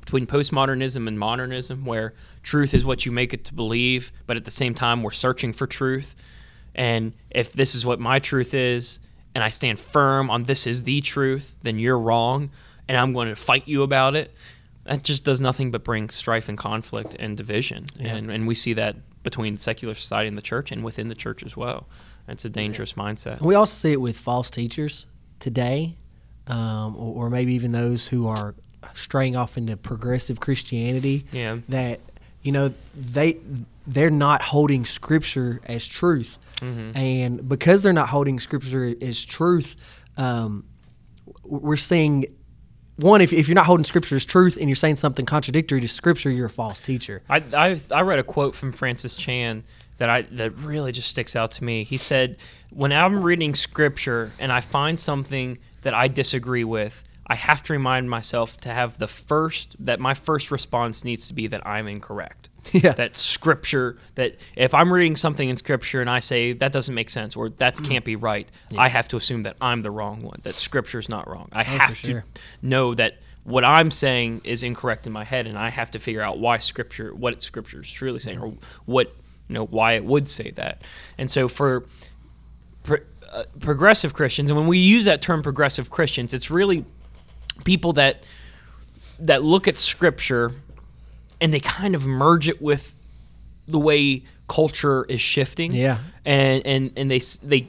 between 0.00 0.26
postmodernism 0.26 1.06
and 1.06 1.18
modernism, 1.18 1.84
where 1.84 2.14
truth 2.42 2.74
is 2.74 2.84
what 2.84 3.06
you 3.06 3.12
make 3.12 3.32
it 3.32 3.44
to 3.44 3.54
believe, 3.54 4.10
but 4.26 4.36
at 4.36 4.44
the 4.44 4.50
same 4.50 4.74
time, 4.74 5.02
we're 5.02 5.10
searching 5.10 5.52
for 5.52 5.66
truth. 5.66 6.14
And 6.74 7.12
if 7.30 7.52
this 7.52 7.74
is 7.74 7.84
what 7.84 8.00
my 8.00 8.18
truth 8.18 8.54
is, 8.54 8.98
and 9.34 9.42
I 9.42 9.48
stand 9.48 9.78
firm 9.78 10.30
on 10.30 10.44
this 10.44 10.66
is 10.66 10.82
the 10.82 11.00
truth, 11.00 11.56
then 11.62 11.78
you're 11.78 11.98
wrong, 11.98 12.50
and 12.88 12.98
I'm 12.98 13.12
going 13.12 13.28
to 13.28 13.36
fight 13.36 13.66
you 13.66 13.82
about 13.82 14.14
it. 14.14 14.34
That 14.84 15.04
just 15.04 15.24
does 15.24 15.40
nothing 15.40 15.70
but 15.70 15.84
bring 15.84 16.10
strife 16.10 16.48
and 16.48 16.58
conflict 16.58 17.16
and 17.18 17.36
division. 17.36 17.86
And, 18.00 18.30
and 18.30 18.46
we 18.46 18.54
see 18.54 18.72
that 18.74 18.96
between 19.22 19.56
secular 19.56 19.94
society 19.94 20.28
and 20.28 20.36
the 20.36 20.42
church, 20.42 20.72
and 20.72 20.82
within 20.82 21.08
the 21.08 21.14
church 21.14 21.42
as 21.44 21.56
well. 21.56 21.86
It's 22.28 22.44
a 22.44 22.50
dangerous 22.50 22.94
mindset. 22.94 23.40
We 23.40 23.54
also 23.54 23.74
see 23.74 23.92
it 23.92 24.00
with 24.00 24.16
false 24.16 24.50
teachers 24.50 25.06
today, 25.38 25.96
um, 26.46 26.96
or, 26.96 27.26
or 27.26 27.30
maybe 27.30 27.54
even 27.54 27.72
those 27.72 28.08
who 28.08 28.26
are 28.26 28.54
straying 28.94 29.36
off 29.36 29.56
into 29.56 29.76
progressive 29.76 30.40
Christianity. 30.40 31.24
Yeah. 31.32 31.58
That 31.68 32.00
you 32.42 32.52
know 32.52 32.72
they 32.96 33.38
they're 33.86 34.10
not 34.10 34.42
holding 34.42 34.84
Scripture 34.84 35.60
as 35.66 35.86
truth, 35.86 36.38
and 36.62 37.48
because 37.48 37.82
they're 37.82 37.92
not 37.92 38.08
holding 38.08 38.38
Scripture 38.38 38.94
as 39.00 39.24
truth, 39.24 39.76
um, 40.16 40.64
we're 41.44 41.76
seeing. 41.76 42.26
One, 42.96 43.20
if, 43.20 43.32
if 43.32 43.48
you're 43.48 43.54
not 43.54 43.66
holding 43.66 43.84
Scripture 43.84 44.16
as 44.16 44.24
truth 44.24 44.56
and 44.58 44.68
you're 44.68 44.76
saying 44.76 44.96
something 44.96 45.26
contradictory 45.26 45.80
to 45.80 45.88
Scripture, 45.88 46.30
you're 46.30 46.46
a 46.46 46.50
false 46.50 46.80
teacher. 46.80 47.22
I, 47.28 47.42
I, 47.52 47.76
I 47.90 48.02
read 48.02 48.18
a 48.18 48.22
quote 48.22 48.54
from 48.54 48.70
Francis 48.70 49.14
Chan 49.14 49.64
that 49.98 50.10
I 50.10 50.22
that 50.22 50.50
really 50.58 50.92
just 50.92 51.08
sticks 51.08 51.36
out 51.36 51.52
to 51.52 51.64
me. 51.64 51.84
He 51.84 51.96
said, 51.96 52.36
"When 52.70 52.92
I'm 52.92 53.22
reading 53.22 53.54
scripture 53.54 54.32
and 54.38 54.52
I 54.52 54.60
find 54.60 54.98
something 54.98 55.58
that 55.82 55.94
I 55.94 56.08
disagree 56.08 56.64
with, 56.64 57.02
I 57.26 57.34
have 57.34 57.62
to 57.64 57.72
remind 57.72 58.10
myself 58.10 58.56
to 58.58 58.70
have 58.70 58.98
the 58.98 59.08
first 59.08 59.76
that 59.78 60.00
my 60.00 60.14
first 60.14 60.50
response 60.50 61.04
needs 61.04 61.28
to 61.28 61.34
be 61.34 61.46
that 61.48 61.66
I'm 61.66 61.86
incorrect. 61.86 62.50
Yeah. 62.72 62.92
That 62.92 63.16
scripture 63.16 63.98
that 64.14 64.36
if 64.56 64.72
I'm 64.72 64.92
reading 64.92 65.16
something 65.16 65.48
in 65.48 65.56
scripture 65.56 66.00
and 66.00 66.08
I 66.08 66.20
say 66.20 66.52
that 66.54 66.72
doesn't 66.72 66.94
make 66.94 67.10
sense 67.10 67.36
or 67.36 67.48
that 67.48 67.76
can't 67.82 68.04
be 68.04 68.16
right, 68.16 68.48
I 68.78 68.88
have 68.88 69.08
to 69.08 69.16
assume 69.16 69.42
that 69.42 69.56
I'm 69.60 69.82
the 69.82 69.90
wrong 69.90 70.22
one. 70.22 70.40
That 70.44 70.54
scripture's 70.54 71.08
not 71.08 71.28
wrong. 71.28 71.48
I 71.52 71.64
have 71.64 71.96
sure. 71.96 72.20
to 72.20 72.26
know 72.62 72.94
that 72.94 73.16
what 73.44 73.64
I'm 73.64 73.90
saying 73.90 74.42
is 74.44 74.62
incorrect 74.62 75.06
in 75.06 75.12
my 75.12 75.24
head, 75.24 75.46
and 75.46 75.58
I 75.58 75.70
have 75.70 75.90
to 75.92 75.98
figure 75.98 76.22
out 76.22 76.38
why 76.38 76.58
Scripture, 76.58 77.14
what 77.14 77.42
Scripture 77.42 77.80
is 77.80 77.90
truly 77.90 78.18
saying, 78.18 78.38
or 78.38 78.54
what 78.86 79.08
you 79.48 79.54
know 79.54 79.66
why 79.66 79.94
it 79.94 80.04
would 80.04 80.28
say 80.28 80.50
that. 80.52 80.82
And 81.18 81.30
so 81.30 81.48
for 81.48 81.84
pro- 82.84 82.98
uh, 83.32 83.44
progressive 83.58 84.14
Christians, 84.14 84.50
and 84.50 84.58
when 84.58 84.68
we 84.68 84.78
use 84.78 85.06
that 85.06 85.22
term 85.22 85.42
progressive 85.42 85.90
Christians, 85.90 86.34
it's 86.34 86.50
really 86.50 86.84
people 87.64 87.94
that 87.94 88.26
that 89.18 89.42
look 89.42 89.66
at 89.66 89.76
Scripture 89.76 90.52
and 91.42 91.52
they 91.52 91.60
kind 91.60 91.94
of 91.94 92.06
merge 92.06 92.48
it 92.48 92.62
with 92.62 92.94
the 93.66 93.78
way 93.78 94.22
culture 94.48 95.04
is 95.04 95.20
shifting. 95.20 95.72
Yeah. 95.72 95.98
and 96.24 96.64
and 96.66 96.92
and 96.96 97.10
they 97.10 97.20
they 97.42 97.68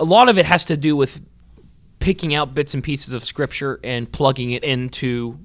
a 0.00 0.04
lot 0.04 0.28
of 0.28 0.38
it 0.38 0.46
has 0.46 0.64
to 0.66 0.76
do 0.76 0.96
with 0.96 1.20
picking 1.98 2.34
out 2.34 2.54
bits 2.54 2.74
and 2.74 2.82
pieces 2.82 3.12
of 3.12 3.24
scripture 3.24 3.80
and 3.82 4.10
plugging 4.10 4.52
it 4.52 4.62
into 4.62 5.38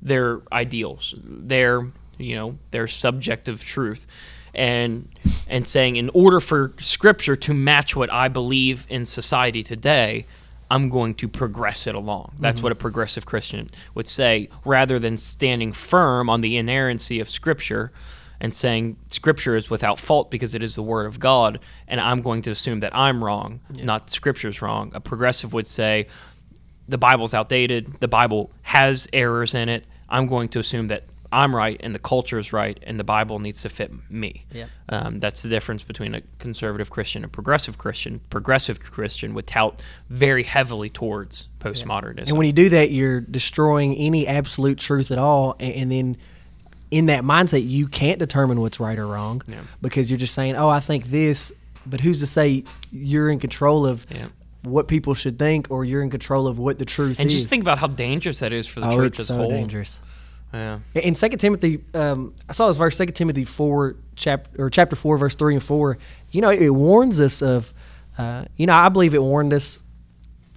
their 0.00 0.40
ideals, 0.50 1.14
their 1.22 1.86
you 2.16 2.34
know 2.34 2.58
their 2.70 2.86
subjective 2.86 3.62
truth, 3.62 4.06
and 4.54 5.08
and 5.48 5.66
saying 5.66 5.96
in 5.96 6.10
order 6.14 6.40
for 6.40 6.72
scripture 6.78 7.36
to 7.36 7.52
match 7.52 7.94
what 7.94 8.10
I 8.12 8.28
believe 8.28 8.86
in 8.88 9.04
society 9.04 9.62
today. 9.62 10.26
I'm 10.70 10.88
going 10.88 11.14
to 11.14 11.28
progress 11.28 11.86
it 11.86 11.94
along. 11.94 12.34
That's 12.38 12.56
mm-hmm. 12.56 12.64
what 12.64 12.72
a 12.72 12.76
progressive 12.76 13.24
Christian 13.26 13.70
would 13.94 14.06
say, 14.06 14.48
rather 14.64 14.98
than 14.98 15.16
standing 15.16 15.72
firm 15.72 16.28
on 16.28 16.40
the 16.40 16.56
inerrancy 16.56 17.20
of 17.20 17.28
Scripture 17.28 17.90
and 18.40 18.54
saying 18.54 18.96
Scripture 19.08 19.56
is 19.56 19.70
without 19.70 19.98
fault 19.98 20.30
because 20.30 20.54
it 20.54 20.62
is 20.62 20.76
the 20.76 20.82
Word 20.82 21.06
of 21.06 21.18
God, 21.18 21.58
and 21.88 22.00
I'm 22.00 22.22
going 22.22 22.42
to 22.42 22.50
assume 22.50 22.80
that 22.80 22.94
I'm 22.94 23.24
wrong, 23.24 23.60
not 23.82 24.10
Scripture's 24.10 24.62
wrong. 24.62 24.92
A 24.94 25.00
progressive 25.00 25.52
would 25.52 25.66
say 25.66 26.06
the 26.86 26.98
Bible's 26.98 27.34
outdated, 27.34 27.94
the 28.00 28.08
Bible 28.08 28.50
has 28.62 29.08
errors 29.12 29.54
in 29.54 29.68
it. 29.68 29.84
I'm 30.08 30.26
going 30.26 30.48
to 30.50 30.58
assume 30.58 30.86
that 30.88 31.04
I'm 31.30 31.54
right 31.54 31.78
and 31.82 31.94
the 31.94 31.98
culture 31.98 32.38
is 32.38 32.52
right, 32.52 32.78
and 32.86 32.98
the 32.98 33.04
Bible 33.04 33.38
needs 33.38 33.62
to 33.62 33.68
fit 33.68 33.92
me. 34.10 34.46
Yep. 34.52 34.68
Um, 34.88 35.20
that's 35.20 35.42
the 35.42 35.48
difference 35.50 35.82
between 35.82 36.14
a 36.14 36.22
conservative 36.38 36.88
Christian 36.90 37.22
and 37.22 37.30
a 37.30 37.32
progressive 37.32 37.76
Christian. 37.76 38.20
Progressive 38.30 38.80
Christian 38.80 39.34
would 39.34 39.46
tout 39.46 39.82
very 40.08 40.42
heavily 40.42 40.88
towards 40.88 41.48
postmodernism. 41.60 42.28
And 42.28 42.38
when 42.38 42.46
you 42.46 42.52
do 42.54 42.70
that, 42.70 42.90
you're 42.90 43.20
destroying 43.20 43.94
any 43.96 44.26
absolute 44.26 44.78
truth 44.78 45.10
at 45.10 45.18
all. 45.18 45.56
And, 45.60 45.74
and 45.74 45.92
then 45.92 46.16
in 46.90 47.06
that 47.06 47.22
mindset, 47.24 47.68
you 47.68 47.86
can't 47.88 48.18
determine 48.18 48.60
what's 48.62 48.80
right 48.80 48.98
or 48.98 49.06
wrong 49.06 49.42
Yeah. 49.46 49.60
because 49.82 50.10
you're 50.10 50.18
just 50.18 50.32
saying, 50.34 50.56
oh, 50.56 50.70
I 50.70 50.80
think 50.80 51.06
this, 51.08 51.52
but 51.84 52.00
who's 52.00 52.20
to 52.20 52.26
say 52.26 52.64
you're 52.90 53.28
in 53.30 53.38
control 53.38 53.84
of 53.84 54.06
Yeah. 54.10 54.28
what 54.62 54.88
people 54.88 55.12
should 55.12 55.38
think 55.38 55.66
or 55.70 55.84
you're 55.84 56.02
in 56.02 56.08
control 56.08 56.46
of 56.46 56.58
what 56.58 56.78
the 56.78 56.86
truth 56.86 57.18
and 57.20 57.26
is? 57.28 57.32
And 57.34 57.38
just 57.38 57.50
think 57.50 57.62
about 57.62 57.76
how 57.76 57.88
dangerous 57.88 58.38
that 58.38 58.54
is 58.54 58.66
for 58.66 58.80
the 58.80 58.86
oh, 58.88 58.96
church 58.96 59.06
it's 59.08 59.20
as 59.20 59.26
so 59.26 59.34
a 59.34 59.38
whole. 59.38 59.50
dangerous. 59.50 60.00
Yeah. 60.52 60.78
In 60.94 61.14
Second 61.14 61.38
Timothy, 61.40 61.80
um, 61.94 62.34
I 62.48 62.52
saw 62.52 62.68
this 62.68 62.76
verse, 62.76 62.96
Second 62.96 63.14
Timothy 63.14 63.44
four, 63.44 63.96
chapter 64.16 64.64
or 64.64 64.70
chapter 64.70 64.96
four, 64.96 65.18
verse 65.18 65.34
three 65.34 65.54
and 65.54 65.62
four. 65.62 65.98
You 66.30 66.40
know, 66.40 66.50
it 66.50 66.70
warns 66.70 67.20
us 67.20 67.42
of, 67.42 67.74
uh, 68.16 68.46
you 68.56 68.66
know, 68.66 68.74
I 68.74 68.88
believe 68.88 69.14
it 69.14 69.22
warned 69.22 69.52
us 69.52 69.80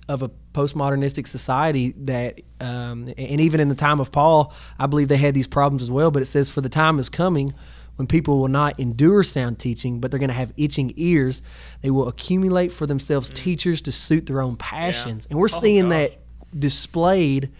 of 0.07 0.21
a 0.23 0.29
postmodernistic 0.53 1.27
society 1.27 1.91
that, 2.05 2.41
um, 2.59 3.13
and 3.17 3.41
even 3.41 3.59
in 3.59 3.69
the 3.69 3.75
time 3.75 3.99
of 3.99 4.11
Paul, 4.11 4.53
I 4.79 4.85
believe 4.87 5.07
they 5.07 5.17
had 5.17 5.33
these 5.33 5.47
problems 5.47 5.81
as 5.83 5.91
well. 5.91 6.11
But 6.11 6.21
it 6.21 6.25
says, 6.27 6.49
"For 6.49 6.61
the 6.61 6.69
time 6.69 6.97
is 6.99 7.09
coming." 7.09 7.53
When 7.97 8.07
people 8.07 8.39
will 8.39 8.47
not 8.47 8.79
endure 8.79 9.21
sound 9.21 9.59
teaching, 9.59 9.99
but 9.99 10.09
they're 10.09 10.19
going 10.19 10.29
to 10.29 10.33
have 10.33 10.51
itching 10.57 10.91
ears, 10.95 11.43
they 11.81 11.91
will 11.91 12.07
accumulate 12.07 12.71
for 12.71 12.87
themselves 12.87 13.29
teachers 13.29 13.79
to 13.81 13.91
suit 13.91 14.25
their 14.25 14.41
own 14.41 14.55
passions. 14.55 15.27
And 15.29 15.37
we're 15.37 15.49
Oh, 15.53 15.59
seeing 15.59 15.89
gosh. 15.89 16.09
that 16.09 16.19
displayed 16.57 17.51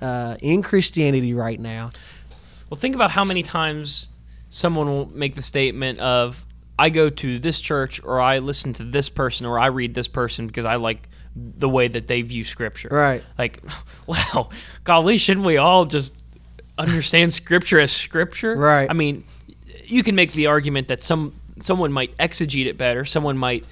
uh, 0.00 0.36
in 0.40 0.62
Christianity 0.62 1.34
right 1.34 1.58
now. 1.58 1.90
Well, 2.68 2.78
think 2.78 2.94
about 2.94 3.10
how 3.10 3.24
many 3.24 3.42
times 3.42 4.10
someone 4.48 4.88
will 4.88 5.06
make 5.06 5.34
the 5.34 5.42
statement 5.42 5.98
of, 6.00 6.44
I 6.78 6.90
go 6.90 7.10
to 7.10 7.38
this 7.38 7.60
church 7.60 8.02
or 8.02 8.20
I 8.20 8.38
listen 8.38 8.72
to 8.74 8.84
this 8.84 9.08
person 9.08 9.46
or 9.46 9.58
I 9.58 9.66
read 9.66 9.94
this 9.94 10.08
person 10.08 10.46
because 10.46 10.64
I 10.64 10.76
like 10.76 11.08
the 11.36 11.68
way 11.68 11.88
that 11.88 12.08
they 12.08 12.22
view 12.22 12.44
scripture. 12.44 12.88
Right. 12.90 13.22
Like, 13.38 13.62
well, 14.06 14.52
golly, 14.84 15.18
shouldn't 15.18 15.46
we 15.46 15.56
all 15.56 15.84
just 15.84 16.14
understand 16.78 17.32
scripture 17.32 17.80
as 17.80 17.92
scripture? 17.92 18.56
Right. 18.56 18.88
I 18.88 18.92
mean, 18.92 19.24
you 19.84 20.02
can 20.02 20.14
make 20.14 20.32
the 20.32 20.46
argument 20.46 20.88
that 20.88 21.00
some 21.00 21.34
someone 21.60 21.92
might 21.92 22.16
exegete 22.16 22.66
it 22.66 22.78
better, 22.78 23.04
someone 23.04 23.36
might 23.36 23.66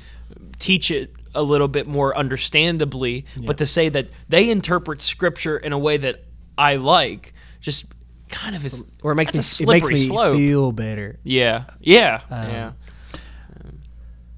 teach 0.59 0.91
it 0.91 1.11
a 1.35 1.43
little 1.43 1.69
bit 1.69 1.87
more 1.87 2.17
understandably, 2.17 3.25
but 3.47 3.59
to 3.59 3.67
say 3.67 3.89
that 3.89 4.09
they 4.29 4.51
interpret 4.51 5.01
scripture 5.03 5.57
in 5.57 5.73
a 5.73 5.79
way 5.79 5.97
that 5.97 6.25
I 6.57 6.77
like 6.77 7.35
just 7.61 7.93
kind 8.29 8.55
of 8.55 8.65
is 8.65 8.85
or 9.03 9.13
it 9.13 9.15
makes 9.15 9.33
me 9.33 9.39
a 9.39 9.69
it 9.69 9.73
makes 9.73 9.89
me 9.89 9.97
slope. 9.97 10.37
feel 10.37 10.73
better. 10.73 11.19
yeah. 11.25 11.65
Yeah. 11.81 12.21
Um, 12.31 12.49
yeah. 12.51 12.73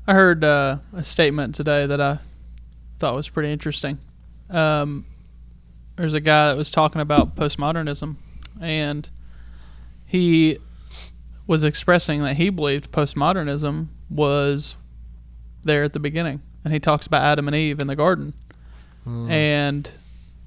I 0.07 0.15
heard 0.15 0.43
uh, 0.45 0.79
a 0.93 1.05
statement 1.05 1.55
today 1.55 1.87
that 1.87 2.01
I 2.01 2.19
thought 2.99 3.15
was 3.15 3.29
pretty 3.29 3.53
interesting. 3.53 3.99
Um, 4.49 5.07
there's 5.97 6.15
a 6.15 6.21
guy 6.21 6.49
that 6.49 6.57
was 6.57 6.71
talking 6.71 7.01
about 7.01 7.37
postmodernism, 7.37 8.17
and 8.61 9.09
he 10.07 10.59
was 11.47 11.63
expressing 11.63 12.23
that 12.23 12.37
he 12.37 12.51
believed 12.51 12.91
postmodernism 12.91 13.89
was 14.09 14.77
there 15.63 15.83
at 15.85 15.93
the 15.93 16.01
beginning. 16.01 16.43
And 16.65 16.73
he 16.73 16.81
talks 16.81 17.07
about 17.07 17.23
Adam 17.23 17.49
and 17.49 17.57
Eve 17.57 17.81
in 17.81 17.87
the 17.87 17.97
garden. 17.97 18.35
Hmm. 19.05 19.31
and 19.31 19.91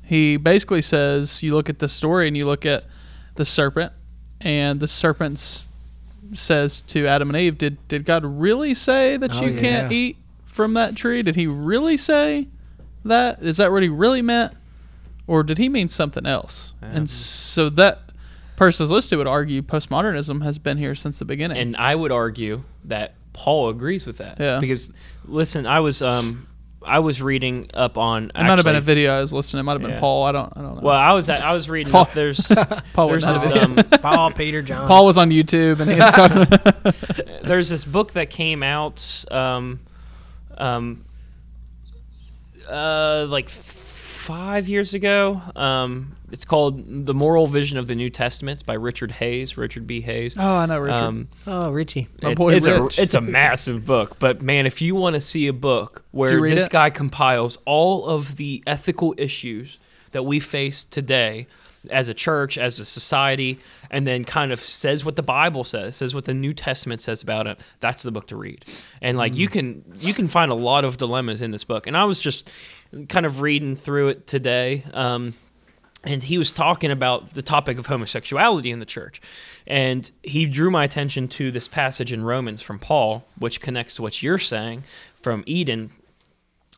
he 0.04 0.38
basically 0.38 0.82
says 0.82 1.41
you 1.41 1.56
look 1.56 1.69
at 1.69 1.80
the 1.80 1.89
story 1.89 2.28
and 2.28 2.38
you 2.38 2.45
look 2.45 2.67
at 2.67 2.84
the 3.36 3.45
serpent, 3.45 3.91
and 4.41 4.80
the 4.80 4.88
serpent 4.88 5.67
says 6.34 6.82
to 6.82 7.08
Adam 7.08 7.30
and 7.30 7.38
Eve, 7.38 7.58
"Did 7.58 7.88
did 7.88 8.06
God 8.06 8.23
really 8.23 8.73
say 8.73 9.17
that 9.17 9.36
Oh, 9.41 9.45
you 9.45 9.60
can't 9.60 9.91
eat 9.91 10.17
from 10.45 10.76
that 10.76 10.95
tree? 10.95 11.23
Did 11.23 11.36
He 11.36 11.47
really 11.47 11.97
say 11.97 12.47
that? 13.06 13.41
Is 13.41 13.58
that 13.58 13.71
what 13.71 13.82
He 13.82 13.89
really 13.89 14.21
meant, 14.21 14.54
or 15.26 15.41
did 15.41 15.58
He 15.58 15.67
mean 15.67 15.88
something 15.88 16.26
else?" 16.26 16.73
And 16.82 17.10
so 17.10 17.69
that 17.69 18.12
person 18.56 18.88
listed 18.88 19.17
would 19.17 19.28
argue 19.28 19.62
postmodernism 19.63 20.43
has 20.43 20.60
been 20.60 20.78
here 20.78 20.93
since 20.95 21.17
the 21.17 21.26
beginning. 21.26 21.58
And 21.58 21.76
I 21.78 21.95
would 21.95 22.12
argue 22.12 22.63
that 22.86 23.15
Paul 23.34 23.69
agrees 23.69 24.06
with 24.06 24.17
that. 24.19 24.39
Yeah. 24.39 24.60
Because 24.60 24.93
listen, 25.26 25.68
I 25.68 25.80
was 25.82 26.02
um 26.02 26.48
I 26.86 27.00
was 27.00 27.22
reading 27.22 27.70
up 27.74 27.98
on 27.98 28.26
it 28.36 28.44
might 28.44 28.58
have 28.58 28.66
been 28.66 28.76
a 28.76 28.82
video 28.82 29.16
I 29.16 29.22
was 29.22 29.32
listening. 29.34 29.62
It 29.62 29.64
might 29.64 29.74
have 29.74 29.82
been 29.82 29.92
Yeah. 29.92 30.00
Paul. 30.00 30.26
I 30.26 30.32
don't. 30.34 30.52
I 30.58 30.62
don't 30.62 30.76
know. 30.76 30.82
Well, 30.82 30.98
I 30.98 31.14
was 31.14 31.30
at, 31.30 31.42
I 31.42 31.54
was 31.54 31.70
reading 31.70 31.92
Paul- 31.92 32.02
up 32.02 32.12
there's 32.14 32.46
Paul 32.94 33.08
there's 33.08 33.26
was 33.32 33.50
this 33.50 33.64
on 33.64 33.80
um, 33.80 33.86
Paul, 34.02 34.32
Peter, 34.32 34.62
John. 34.62 34.88
Paul 34.88 35.06
was 35.06 35.18
on 35.18 35.30
YouTube 35.30 35.80
and 35.80 35.90
he 35.90 35.98
was 36.00 36.12
talking. 36.12 37.40
there's 37.44 37.70
this 37.70 37.86
book 37.86 38.12
that 38.14 38.30
came 38.30 38.64
out 38.64 39.24
um, 39.32 39.80
um, 40.58 41.06
uh, 42.70 43.26
like 43.30 43.50
five 43.50 44.68
years 44.68 44.94
ago. 44.94 45.42
Um, 45.56 46.16
it's 46.34 46.46
called 46.46 47.06
The 47.06 47.13
Moral 47.13 47.46
Vision 47.46 47.78
of 47.78 47.86
the 47.86 47.96
New 47.96 48.10
Testament 48.10 48.56
it's 48.56 48.63
by 48.63 48.74
Richard 48.74 49.12
Hays, 49.12 49.56
Richard 49.56 49.86
B. 49.86 50.02
Hays. 50.02 50.36
oh, 50.38 50.56
I 50.58 50.65
know, 50.65 50.80
Richard. 50.80 50.96
Um, 50.96 51.28
Oh, 51.46 51.72
Richie. 51.72 52.08
My 52.22 52.32
it's, 52.32 52.43
boy 52.43 52.56
it's 52.56 52.67
Rich. 52.67 52.98
a 52.98 53.02
it's 53.02 53.13
a 53.13 53.22
massive 53.22 53.86
book, 53.86 54.17
but 54.19 54.41
man, 54.41 54.65
if 54.65 54.82
you 54.82 54.96
want 54.96 55.13
to 55.13 55.22
see 55.22 55.48
a 55.48 55.54
book 55.54 56.04
where 56.12 56.41
this 56.41 56.65
it? 56.65 56.72
guy 56.72 56.89
compiles 56.89 57.58
all 57.65 58.08
of 58.08 58.38
the 58.38 58.63
ethical 58.65 59.13
issues 59.17 59.78
that 60.12 60.24
we 60.24 60.39
face 60.39 60.84
today 60.84 61.46
as 61.91 62.08
a 62.08 62.13
church, 62.13 62.58
as 62.58 62.80
a 62.80 62.86
society, 62.86 63.60
and 63.91 64.08
then 64.08 64.24
kind 64.24 64.52
of 64.52 64.60
says 64.60 65.06
what 65.06 65.15
the 65.15 65.24
Bible 65.24 65.63
says, 65.63 65.96
says 65.96 66.15
what 66.15 66.26
the 66.26 66.34
New 66.34 66.54
Testament 66.54 67.02
says 67.02 67.22
about 67.22 67.46
it, 67.46 67.60
that's 67.80 68.04
the 68.04 68.12
book 68.12 68.28
to 68.28 68.36
read. 68.36 68.65
And 69.02 69.17
like 69.17 69.36
you 69.36 69.48
can 69.48 69.84
you 70.00 70.13
can 70.13 70.28
find 70.28 70.52
a 70.52 70.56
lot 70.56 70.84
of 70.84 70.98
dilemmas 70.98 71.41
in 71.41 71.52
this 71.52 71.63
book. 71.63 71.86
And 71.86 71.96
I 71.96 72.06
was 72.06 72.19
just 72.19 72.52
kind 73.08 73.26
of 73.26 73.41
reading 73.41 73.76
through 73.76 74.10
it 74.10 74.26
today. 74.28 74.84
Um, 74.93 75.36
and 76.04 76.24
he 76.24 76.38
was 76.38 76.52
talking 76.52 76.92
about 76.92 77.32
the 77.32 77.42
topic 77.42 77.78
of 77.78 77.86
homosexuality 77.86 78.72
in 78.72 78.80
the 78.80 78.86
church. 78.86 79.22
And 79.66 80.10
he 80.22 80.46
drew 80.46 80.70
my 80.70 80.84
attention 80.84 81.28
to 81.30 81.50
this 81.50 81.68
passage 81.68 82.12
in 82.12 82.24
Romans 82.26 82.62
from 82.62 82.78
Paul, 82.78 83.26
which 83.39 83.62
connects 83.62 83.96
to 83.96 84.02
what 84.02 84.22
you're 84.22 84.38
saying 84.38 84.84
from 85.22 85.44
Eden. 85.46 85.92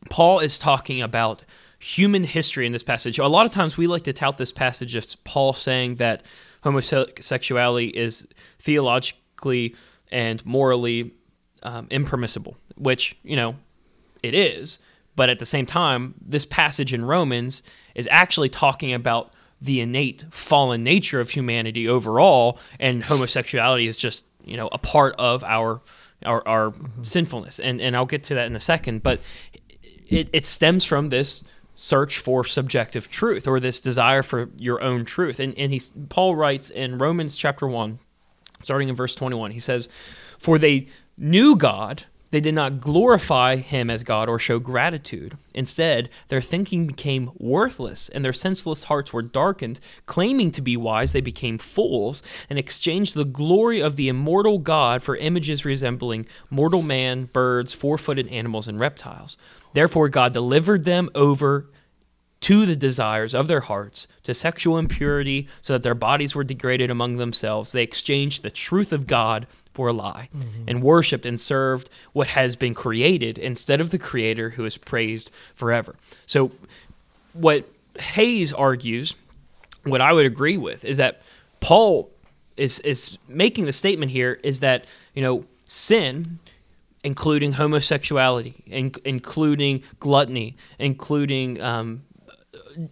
Paul 0.09 0.39
is 0.39 0.59
talking 0.59 1.01
about 1.01 1.43
human 1.79 2.23
history 2.23 2.67
in 2.67 2.71
this 2.71 2.83
passage. 2.83 3.17
A 3.17 3.27
lot 3.27 3.45
of 3.45 3.51
times 3.51 3.77
we 3.77 3.88
like 3.88 4.03
to 4.03 4.13
tout 4.13 4.38
this 4.38 4.51
passage 4.51 4.95
as 4.95 5.15
Paul 5.15 5.53
saying 5.53 5.95
that 5.95 6.23
homosexuality 6.63 7.88
is 7.88 8.27
theologically 8.59 9.75
and 10.11 10.45
morally 10.45 11.11
um, 11.63 11.88
impermissible, 11.89 12.57
which, 12.75 13.17
you 13.23 13.35
know, 13.35 13.55
it 14.21 14.35
is. 14.35 14.79
But 15.15 15.30
at 15.30 15.39
the 15.39 15.45
same 15.45 15.65
time, 15.65 16.15
this 16.21 16.45
passage 16.45 16.93
in 16.93 17.06
Romans 17.06 17.63
is 17.93 18.08
actually 18.12 18.49
talking 18.49 18.93
about 18.93 19.34
the 19.62 19.80
innate 19.80 20.25
fallen 20.30 20.84
nature 20.84 21.21
of 21.21 21.30
humanity 21.30 21.88
overall, 21.88 22.60
and 22.80 23.04
homosexuality 23.04 23.88
is 23.88 23.97
just 23.97 24.25
you 24.43 24.58
know 24.58 24.67
a 24.71 24.78
part 24.78 25.15
of 25.17 25.43
our 25.43 25.82
our, 26.25 26.47
our 26.47 26.71
mm-hmm. 26.71 27.04
sinfulness. 27.04 27.60
And 27.60 27.82
and 27.82 27.95
I'll 27.95 28.06
get 28.06 28.23
to 28.25 28.36
that 28.36 28.47
in 28.47 28.56
a 28.56 28.60
second. 28.60 29.04
But 29.04 29.21
it, 30.08 30.30
it 30.34 30.45
stems 30.45 30.86
from 30.86 31.10
this 31.10 31.43
search 31.75 32.19
for 32.19 32.43
subjective 32.43 33.10
truth 33.10 33.47
or 33.47 33.60
this 33.60 33.82
desire 33.82 34.23
for 34.23 34.49
your 34.60 34.82
own 34.82 35.06
truth. 35.06 35.39
And 35.39 35.58
and 35.58 35.71
he 35.71 35.82
Paul 36.10 36.36
writes 36.36 36.69
in 36.69 36.97
Romans 36.97 37.36
chapter 37.36 37.67
one, 37.67 37.99
starting 38.65 38.89
in 38.89 38.95
verse 38.95 39.15
21 39.15 39.51
he 39.51 39.60
says 39.60 39.88
for 40.39 40.58
they 40.58 40.88
knew 41.17 41.56
god 41.56 42.04
they 42.35 42.41
did 42.41 42.53
not 42.53 42.81
glorify 42.81 43.55
him 43.55 43.89
as 43.89 44.03
god 44.03 44.27
or 44.27 44.37
show 44.37 44.59
gratitude. 44.59 45.37
Instead 45.53 46.09
their 46.27 46.41
thinking 46.41 46.85
became 46.85 47.31
worthless 47.37 48.09
and 48.09 48.25
their 48.25 48.33
senseless 48.33 48.83
hearts 48.83 49.13
were 49.13 49.21
darkened. 49.21 49.79
Claiming 50.05 50.51
to 50.51 50.61
be 50.61 50.75
wise 50.75 51.13
they 51.13 51.21
became 51.21 51.57
fools 51.57 52.21
and 52.49 52.59
exchanged 52.59 53.15
the 53.15 53.23
glory 53.23 53.81
of 53.81 53.95
the 53.95 54.09
immortal 54.09 54.57
god 54.57 55.01
for 55.01 55.15
images 55.15 55.63
resembling 55.63 56.25
mortal 56.49 56.81
man 56.81 57.29
birds 57.31 57.73
four-footed 57.73 58.27
animals 58.27 58.67
and 58.67 58.81
reptiles. 58.81 59.37
Therefore 59.73 60.09
god 60.09 60.33
delivered 60.33 60.83
them 60.83 61.09
over 61.15 61.69
to 62.45 62.67
the 62.67 62.75
desires 62.75 63.34
of 63.34 63.47
their 63.47 63.62
hearts, 63.62 64.08
to 64.21 64.31
sexual 64.31 64.77
impurity, 64.77 65.47
so 65.63 65.73
that 65.73 65.81
their 65.81 65.95
bodies 65.95 66.36
were 66.36 66.43
degraded 66.43 66.91
among 66.91 67.17
themselves. 67.17 67.71
They 67.71 67.81
exchanged 67.81 68.43
the 68.43 68.51
truth 68.51 68.93
of 68.93 69.08
God 69.08 69.47
for 69.73 69.88
a 69.88 69.93
lie, 69.93 70.29
and 70.67 70.84
worshipped 70.84 71.25
and 71.25 71.39
served 71.39 71.89
what 72.13 72.27
has 72.27 72.55
been 72.55 72.75
created 72.75 73.39
instead 73.39 73.81
of 73.81 73.89
the 73.89 73.97
Creator 73.97 74.51
who 74.51 74.63
is 74.63 74.77
praised 74.77 75.31
forever. 75.55 75.95
So, 76.27 76.51
what 77.34 77.67
Hays 77.99 78.53
argues, 78.53 79.15
what 79.84 79.99
I 79.99 80.13
would 80.13 80.27
agree 80.27 80.58
with, 80.58 80.86
is 80.86 80.97
that 80.97 81.23
Paul 81.62 82.12
is 82.58 82.77
is 82.81 83.17
making 83.27 83.65
the 83.65 83.73
statement 83.73 84.12
here 84.12 84.39
is 84.43 84.60
that 84.60 84.86
you 85.15 85.23
know 85.23 85.45
sin 85.65 86.38
including 87.03 87.53
homosexuality, 87.53 88.55
in, 88.65 88.91
including 89.03 89.84
gluttony, 89.99 90.55
including 90.79 91.62
um, 91.62 92.01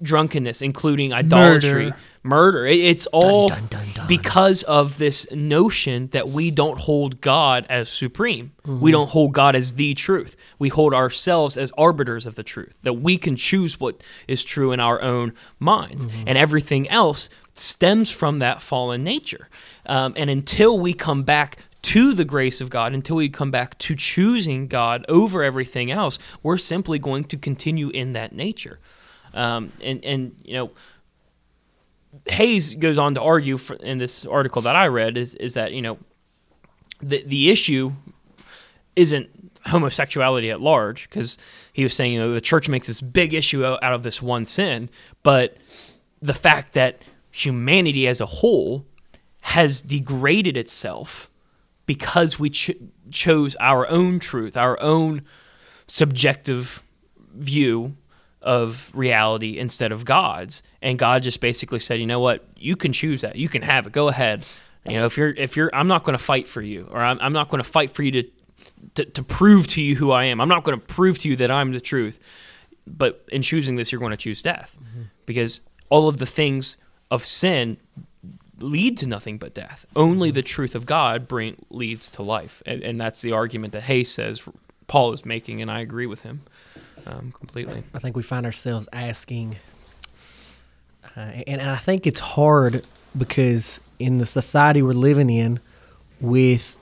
drunkenness, 0.02 0.62
including 0.62 1.14
idolatry, 1.14 1.86
Murder. 1.86 1.96
murder. 2.24 2.66
It- 2.68 2.80
it's 2.80 3.06
all 3.08 3.50
dun, 3.50 3.68
dun, 3.70 3.86
dun. 3.94 4.08
because 4.08 4.64
of 4.64 4.98
this 4.98 5.28
notion 5.32 6.08
that 6.12 6.30
we 6.30 6.52
don't 6.52 6.80
hold 6.80 7.22
God 7.22 7.66
as 7.70 7.90
supreme. 7.90 8.52
We 8.66 8.92
don't 8.92 9.10
hold 9.10 9.34
God 9.34 9.56
as 9.56 9.76
the 9.76 9.94
truth. 9.94 10.36
We 10.58 10.70
hold 10.70 10.94
ourselves 10.94 11.58
as 11.58 11.72
arbiters 11.78 12.26
of 12.26 12.36
the 12.36 12.44
truth, 12.44 12.78
that 12.84 12.94
we 12.94 13.18
can 13.18 13.36
choose 13.36 13.80
what 13.80 14.02
is 14.28 14.44
true 14.44 14.72
in 14.72 14.80
our 14.80 15.02
own 15.02 15.34
minds. 15.60 16.08
And 16.26 16.38
everything 16.38 16.90
else 16.90 17.30
stems 17.54 18.10
from 18.10 18.40
that 18.40 18.62
fallen 18.62 19.04
nature. 19.04 19.50
Um, 19.86 20.14
and 20.16 20.30
until 20.30 20.80
we 20.80 20.94
come 20.94 21.24
back 21.24 21.58
to 21.84 22.14
the 22.14 22.24
grace 22.24 22.62
of 22.62 22.70
God, 22.70 22.94
until 22.94 23.18
we 23.18 23.28
come 23.28 23.52
back 23.52 23.78
to 23.80 23.94
choosing 23.96 24.68
God 24.68 25.06
over 25.10 25.44
everything 25.44 25.92
else, 25.92 26.18
we're 26.42 26.58
simply 26.58 26.98
going 26.98 27.26
to 27.26 27.36
continue 27.38 27.90
in 27.90 28.14
that 28.14 28.34
nature. 28.34 28.80
Um, 29.34 29.72
and, 29.82 30.04
and, 30.06 30.36
you 30.44 30.54
know, 30.54 30.72
Hays 32.28 32.76
goes 32.76 32.98
on 32.98 33.16
to 33.16 33.22
argue 33.22 33.58
for, 33.58 33.76
in 33.76 33.98
this 33.98 34.26
article 34.26 34.62
that 34.64 34.76
I 34.76 34.88
read 34.88 35.18
is, 35.18 35.36
is 35.36 35.56
that, 35.56 35.74
you 35.74 35.82
know, 35.82 35.98
the, 37.02 37.24
the 37.24 37.50
issue 37.50 37.92
isn't 38.96 39.30
homosexuality 39.66 40.52
at 40.52 40.62
large 40.62 41.10
because 41.10 41.38
he 41.72 41.84
was 41.84 41.94
saying, 41.94 42.14
you 42.14 42.20
know, 42.20 42.34
the 42.34 42.42
church 42.42 42.70
makes 42.70 42.88
this 42.88 43.02
big 43.02 43.34
issue 43.34 43.66
out 43.66 43.82
of 43.82 44.04
this 44.04 44.22
one 44.22 44.46
sin, 44.46 44.90
but 45.24 45.58
the 46.22 46.34
fact 46.34 46.74
that 46.74 47.02
humanity 47.32 48.08
as 48.08 48.22
a 48.22 48.26
whole 48.26 48.86
has 49.42 49.82
degraded 49.82 50.56
itself 50.56 51.30
because 51.86 52.40
we 52.40 52.50
ch- 52.50 52.72
chose 53.12 53.56
our 53.60 53.88
own 53.90 54.20
truth, 54.20 54.56
our 54.56 54.80
own 54.80 55.24
subjective 55.88 56.84
view 57.34 57.96
of 58.44 58.92
reality 58.94 59.58
instead 59.58 59.92
of 59.92 60.06
God's. 60.06 60.64
And 60.82 61.00
God 61.00 61.24
just 61.24 61.40
basically 61.42 61.80
said, 61.80 62.00
you 62.00 62.06
know 62.06 62.20
what, 62.20 62.46
you 62.58 62.76
can 62.76 62.94
choose 62.94 63.22
that. 63.22 63.36
You 63.36 63.50
can 63.50 63.62
have 63.62 63.88
it. 63.88 63.94
Go 63.94 64.10
ahead. 64.10 64.48
You 64.86 64.98
know, 64.98 65.06
if 65.06 65.18
you're 65.18 65.30
if 65.30 65.56
you're 65.56 65.74
I'm 65.74 65.88
not 65.88 66.04
going 66.04 66.18
to 66.18 66.24
fight 66.24 66.46
for 66.48 66.62
you 66.62 66.90
or 66.92 67.00
I'm, 67.00 67.18
I'm 67.22 67.34
not 67.34 67.50
going 67.50 67.64
to 67.64 67.70
fight 67.70 67.92
for 67.92 68.04
you 68.04 68.12
to, 68.12 68.24
to 68.96 69.06
to 69.06 69.24
prove 69.24 69.68
to 69.68 69.82
you 69.82 69.96
who 69.96 70.12
I 70.12 70.26
am. 70.26 70.42
I'm 70.42 70.50
not 70.50 70.64
going 70.64 70.78
to 70.78 70.86
prove 70.86 71.20
to 71.20 71.30
you 71.30 71.38
that 71.38 71.50
I'm 71.50 71.72
the 71.72 71.82
truth. 71.82 72.20
But 72.86 73.24
in 73.32 73.42
choosing 73.42 73.78
this, 73.78 73.92
you're 73.94 74.00
going 74.00 74.12
to 74.12 74.18
choose 74.18 74.42
death 74.42 74.78
mm-hmm. 74.78 75.04
because 75.26 75.62
all 75.90 76.10
of 76.10 76.18
the 76.18 76.26
things 76.26 76.78
of 77.10 77.26
sin 77.26 77.78
lead 78.60 78.98
to 78.98 79.08
nothing 79.08 79.38
but 79.38 79.54
death. 79.54 79.86
Only 79.96 80.30
mm-hmm. 80.30 80.36
the 80.36 80.42
truth 80.42 80.76
of 80.76 80.86
God 80.86 81.30
bring 81.30 81.56
leads 81.70 82.12
to 82.12 82.24
life, 82.24 82.62
and, 82.66 82.84
and 82.84 83.00
that's 83.00 83.22
the 83.22 83.32
argument 83.32 83.72
that 83.72 83.84
Hays 83.84 84.12
says 84.12 84.44
Paul 84.88 85.14
is 85.14 85.26
making, 85.26 85.62
and 85.62 85.72
I 85.72 85.80
agree 85.80 86.08
with 86.08 86.24
him 86.24 86.42
um, 87.06 87.32
completely. 87.32 87.84
I 87.94 88.00
think 88.00 88.16
we 88.16 88.24
find 88.24 88.46
ourselves 88.46 88.88
asking, 88.94 89.58
uh, 91.16 91.20
and, 91.20 91.62
and 91.62 91.70
I 91.70 91.76
think 91.76 92.08
it's 92.08 92.20
hard 92.20 92.86
because 93.18 93.82
in 94.00 94.18
the 94.18 94.26
society 94.26 94.82
we're 94.82 94.94
living 94.94 95.30
in, 95.30 95.60
with 96.20 96.78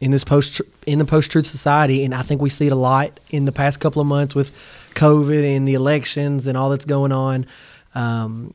in 0.00 0.10
this 0.10 0.24
post 0.24 0.60
in 0.86 0.98
the 0.98 1.04
post 1.04 1.30
truth 1.30 1.46
society, 1.46 2.04
and 2.04 2.14
I 2.14 2.22
think 2.22 2.40
we 2.40 2.48
see 2.48 2.66
it 2.66 2.72
a 2.72 2.76
lot 2.76 3.20
in 3.30 3.44
the 3.44 3.52
past 3.52 3.78
couple 3.80 4.02
of 4.02 4.08
months 4.08 4.34
with 4.34 4.50
COVID 4.94 5.56
and 5.56 5.66
the 5.66 5.74
elections 5.74 6.46
and 6.46 6.58
all 6.58 6.70
that's 6.70 6.84
going 6.84 7.12
on. 7.12 7.46
Um, 7.94 8.54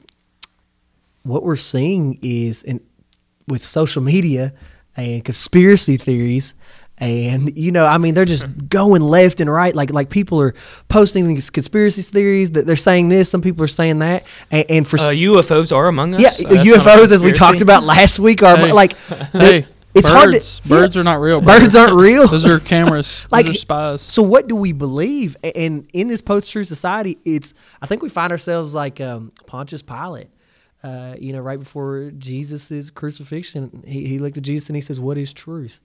what 1.24 1.44
we're 1.44 1.56
seeing 1.56 2.20
is 2.22 2.64
in 2.64 2.82
with 3.48 3.64
social 3.64 4.02
media 4.02 4.54
and 4.98 5.24
conspiracy 5.24 5.96
theories 5.96 6.54
and 7.00 7.56
you 7.58 7.72
know, 7.72 7.86
I 7.86 7.98
mean, 7.98 8.14
they're 8.14 8.26
just 8.26 8.46
going 8.70 9.02
left 9.02 9.40
and 9.40 9.52
right. 9.52 9.74
Like 9.76 9.92
like 9.94 10.10
people 10.10 10.42
are 10.42 10.54
posting 10.88 11.28
these 11.28 11.50
conspiracy 11.50 12.02
theories 12.02 12.52
that 12.52 12.66
they're 12.66 12.76
saying 12.76 13.10
this. 13.10 13.30
Some 13.30 13.42
people 13.42 13.64
are 13.64 13.68
saying 13.68 14.00
that, 14.00 14.24
and, 14.52 14.66
and 14.70 14.88
for 14.88 14.98
Uh, 15.00 15.10
UFOs 15.10 15.76
are 15.76 15.88
among 15.88 16.16
us. 16.16 16.22
yeah, 16.22 16.30
Uh, 16.30 16.54
that's 16.54 16.68
not 16.68 16.68
a 16.68 16.80
UFOs 16.80 17.12
as 17.12 17.24
we 17.24 17.32
talked 17.32 17.62
about 17.62 17.84
last 17.84 18.20
week 18.20 18.42
are 18.44 18.58
Hey. 18.58 18.72
like 18.72 18.96
Hey, 19.34 19.66
it's 19.94 20.10
birds, 20.10 20.10
hard 20.10 20.32
to 20.34 20.70
birds 20.70 20.96
yeah, 20.96 21.02
are 21.02 21.04
not 21.04 21.22
real. 21.22 21.42
birds 21.42 21.74
brother. 21.74 21.80
aren't 21.92 22.02
real. 22.02 22.28
Those 22.28 22.46
are 22.50 22.60
cameras. 22.60 23.28
Like- 23.32 23.46
Those 23.46 23.56
are 23.56 23.60
spies. 23.60 24.02
So 24.02 24.22
what 24.22 24.48
do 24.48 24.56
we 24.56 24.72
believe? 24.74 25.38
A- 25.44 25.56
And 25.58 25.90
in 25.94 26.08
this 26.08 26.22
post-truth 26.22 26.68
society, 26.68 27.18
it's 27.26 27.54
I 27.82 27.86
think 27.88 28.02
we 28.04 28.10
find 28.10 28.32
ourselves 28.32 28.74
like 28.76 29.00
um, 29.02 29.32
Pontius 29.46 29.82
Pilate. 29.84 30.30
Uh, 30.84 31.16
you 31.20 31.34
know, 31.34 31.40
right 31.40 31.60
before 31.60 32.12
Jesus' 32.18 32.92
crucifixion, 32.92 33.84
he, 33.88 34.08
he 34.08 34.20
looked 34.20 34.38
at 34.38 34.44
Jesus 34.44 34.70
and 34.70 34.76
he 34.76 34.82
says, 34.82 35.00
"What 35.00 35.18
is 35.18 35.34
truth?" 35.34 35.82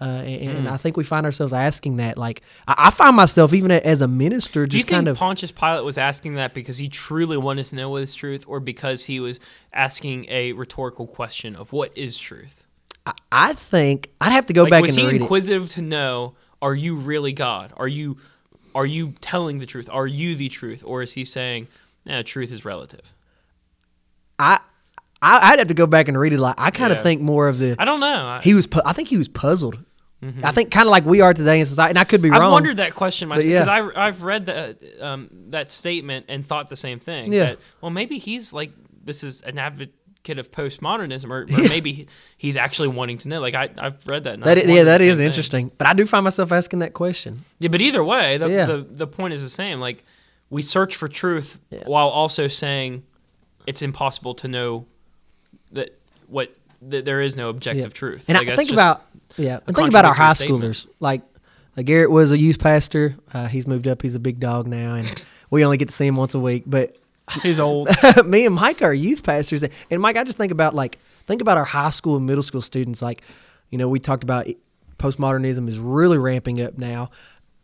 Uh, 0.00 0.04
and, 0.04 0.58
and 0.58 0.68
I 0.68 0.76
think 0.76 0.96
we 0.96 1.02
find 1.02 1.26
ourselves 1.26 1.52
asking 1.52 1.96
that. 1.96 2.16
Like 2.16 2.42
I, 2.68 2.74
I 2.86 2.90
find 2.90 3.16
myself 3.16 3.52
even 3.52 3.70
a- 3.72 3.84
as 3.84 4.00
a 4.00 4.06
minister, 4.08 4.64
Do 4.66 4.76
you 4.76 4.80
just 4.80 4.88
think 4.88 4.96
kind 4.96 5.08
of 5.08 5.16
Pontius 5.16 5.50
Pilate 5.50 5.84
was 5.84 5.98
asking 5.98 6.34
that 6.34 6.54
because 6.54 6.78
he 6.78 6.88
truly 6.88 7.36
wanted 7.36 7.66
to 7.66 7.74
know 7.74 7.90
what 7.90 8.02
is 8.02 8.14
truth, 8.14 8.44
or 8.46 8.60
because 8.60 9.06
he 9.06 9.18
was 9.18 9.40
asking 9.72 10.26
a 10.28 10.52
rhetorical 10.52 11.06
question 11.08 11.56
of 11.56 11.72
what 11.72 11.96
is 11.98 12.16
truth? 12.16 12.62
I, 13.06 13.12
I 13.32 13.52
think 13.54 14.10
I'd 14.20 14.30
have 14.32 14.46
to 14.46 14.52
go 14.52 14.62
Like, 14.62 14.70
back 14.70 14.82
was 14.82 14.90
and 14.92 15.00
he 15.00 15.06
read 15.06 15.16
it. 15.16 15.22
inquisitive 15.22 15.68
to 15.70 15.82
know, 15.82 16.34
are 16.62 16.74
you 16.74 16.94
really 16.94 17.32
God? 17.32 17.72
Are 17.76 17.88
you, 17.88 18.18
are 18.74 18.86
you 18.86 19.14
telling 19.20 19.58
the 19.58 19.66
truth? 19.66 19.88
Are 19.90 20.06
you 20.06 20.36
the 20.36 20.48
truth, 20.48 20.84
or 20.86 21.02
is 21.02 21.14
he 21.14 21.24
saying, 21.24 21.66
no, 22.06 22.22
truth 22.22 22.52
is 22.52 22.64
relative? 22.64 23.12
I, 24.38 24.60
I 25.22 25.52
I'd 25.52 25.58
have 25.58 25.68
to 25.68 25.74
go 25.74 25.86
back 25.86 26.08
and 26.08 26.18
read 26.18 26.32
it. 26.32 26.38
Like 26.38 26.54
I 26.58 26.70
kind 26.70 26.92
of 26.92 26.98
Yeah. 26.98 27.02
think 27.04 27.20
more 27.20 27.48
of 27.48 27.58
the 27.58 27.76
I 27.78 27.84
don't 27.84 28.00
know. 28.00 28.06
I, 28.26 28.40
he 28.42 28.54
was. 28.54 28.66
pu- 28.66 28.82
I 28.84 28.92
think 28.92 29.08
he 29.08 29.16
was 29.16 29.28
puzzled. 29.28 29.78
I 30.42 30.50
think 30.50 30.72
kind 30.72 30.84
of 30.88 30.90
like 30.90 31.04
we 31.04 31.20
are 31.20 31.32
today 31.32 31.60
in 31.60 31.66
society, 31.66 31.90
and 31.90 31.98
I 31.98 32.02
could 32.02 32.20
be 32.20 32.28
wrong. 32.28 32.42
I've 32.42 32.50
wondered 32.50 32.78
that 32.78 32.92
question 32.96 33.28
myself 33.28 33.48
yeah. 33.48 33.60
because 33.60 33.68
I 33.96 34.06
I've 34.06 34.22
read 34.24 34.46
that 34.46 34.78
um, 35.00 35.28
that 35.50 35.70
statement 35.70 36.26
and 36.28 36.44
thought 36.44 36.68
the 36.68 36.76
same 36.76 36.98
thing. 36.98 37.32
Yeah. 37.32 37.44
That, 37.44 37.58
well, 37.80 37.92
maybe 37.92 38.18
he's 38.18 38.52
like 38.52 38.72
this 39.04 39.22
is 39.22 39.42
an 39.42 39.58
advocate 39.58 39.94
of 40.40 40.50
postmodernism, 40.50 41.30
or, 41.30 41.42
or 41.42 41.68
maybe 41.68 42.08
he's 42.36 42.56
actually 42.56 42.88
wanting 42.88 43.18
to 43.18 43.28
know. 43.28 43.40
Like 43.40 43.54
I 43.54 43.70
I've 43.78 44.04
read 44.08 44.24
that. 44.24 44.40
Yeah, 44.40 44.44
that 44.44 44.58
is 44.58 44.66
that 44.66 44.98
the 44.98 45.04
is 45.04 45.10
same 45.12 45.16
thing. 45.18 45.26
interesting. 45.26 45.72
But 45.78 45.86
I 45.86 45.92
do 45.92 46.04
find 46.04 46.24
myself 46.24 46.50
asking 46.50 46.80
that 46.80 46.94
question. 46.94 47.44
Yeah, 47.60 47.68
but 47.68 47.80
either 47.80 48.02
way, 48.02 48.38
the, 48.38 48.48
Yeah. 48.50 48.66
the 48.66 48.78
the 48.90 49.06
point 49.06 49.34
is 49.34 49.42
the 49.42 49.48
same. 49.48 49.78
Like 49.78 50.04
we 50.50 50.62
search 50.62 50.96
for 50.96 51.06
truth 51.06 51.60
while 51.86 52.08
also 52.08 52.48
saying 52.48 53.04
it's 53.68 53.82
impossible 53.82 54.34
to 54.34 54.48
know 54.48 54.86
that 55.72 55.90
what 56.26 56.54
that 56.82 57.04
there 57.04 57.20
is 57.20 57.36
no 57.36 57.48
objective 57.48 57.86
Yeah. 57.86 57.90
truth. 57.90 58.24
And 58.28 58.38
Like, 58.38 58.50
I 58.50 58.56
think 58.56 58.70
about 58.72 59.04
yeah, 59.36 59.60
and 59.66 59.76
think 59.76 59.88
about 59.88 60.04
our 60.04 60.14
high 60.14 60.34
contradictory 60.34 60.68
schoolers. 60.70 60.86
Like 61.00 61.22
uh, 61.76 61.82
Garrett 61.82 62.10
was 62.10 62.32
a 62.32 62.38
youth 62.38 62.58
pastor. 62.58 63.16
Uh, 63.32 63.46
he's 63.46 63.66
moved 63.66 63.86
up. 63.86 64.02
He's 64.02 64.14
a 64.14 64.20
big 64.20 64.40
dog 64.40 64.66
now, 64.66 64.94
and 64.94 65.24
we 65.50 65.64
only 65.64 65.76
get 65.76 65.88
to 65.88 65.94
see 65.94 66.06
him 66.06 66.16
once 66.16 66.34
a 66.34 66.40
week. 66.40 66.64
But 66.66 66.96
He's 67.42 67.60
old. 67.60 67.88
me 68.24 68.46
and 68.46 68.54
Mike 68.54 68.80
are 68.82 68.92
youth 68.92 69.22
pastors, 69.22 69.62
and 69.90 70.00
Mike, 70.00 70.16
I 70.16 70.24
just 70.24 70.38
think 70.38 70.52
about 70.52 70.74
like 70.74 70.96
think 70.98 71.42
about 71.42 71.58
our 71.58 71.64
high 71.64 71.90
school 71.90 72.16
and 72.16 72.24
middle 72.26 72.42
school 72.42 72.62
students. 72.62 73.02
Like, 73.02 73.22
you 73.70 73.76
know, 73.78 73.88
we 73.88 73.98
talked 74.00 74.24
about 74.24 74.46
postmodernism 74.98 75.68
is 75.68 75.78
really 75.78 76.16
ramping 76.18 76.60
up 76.62 76.78
now, 76.78 77.10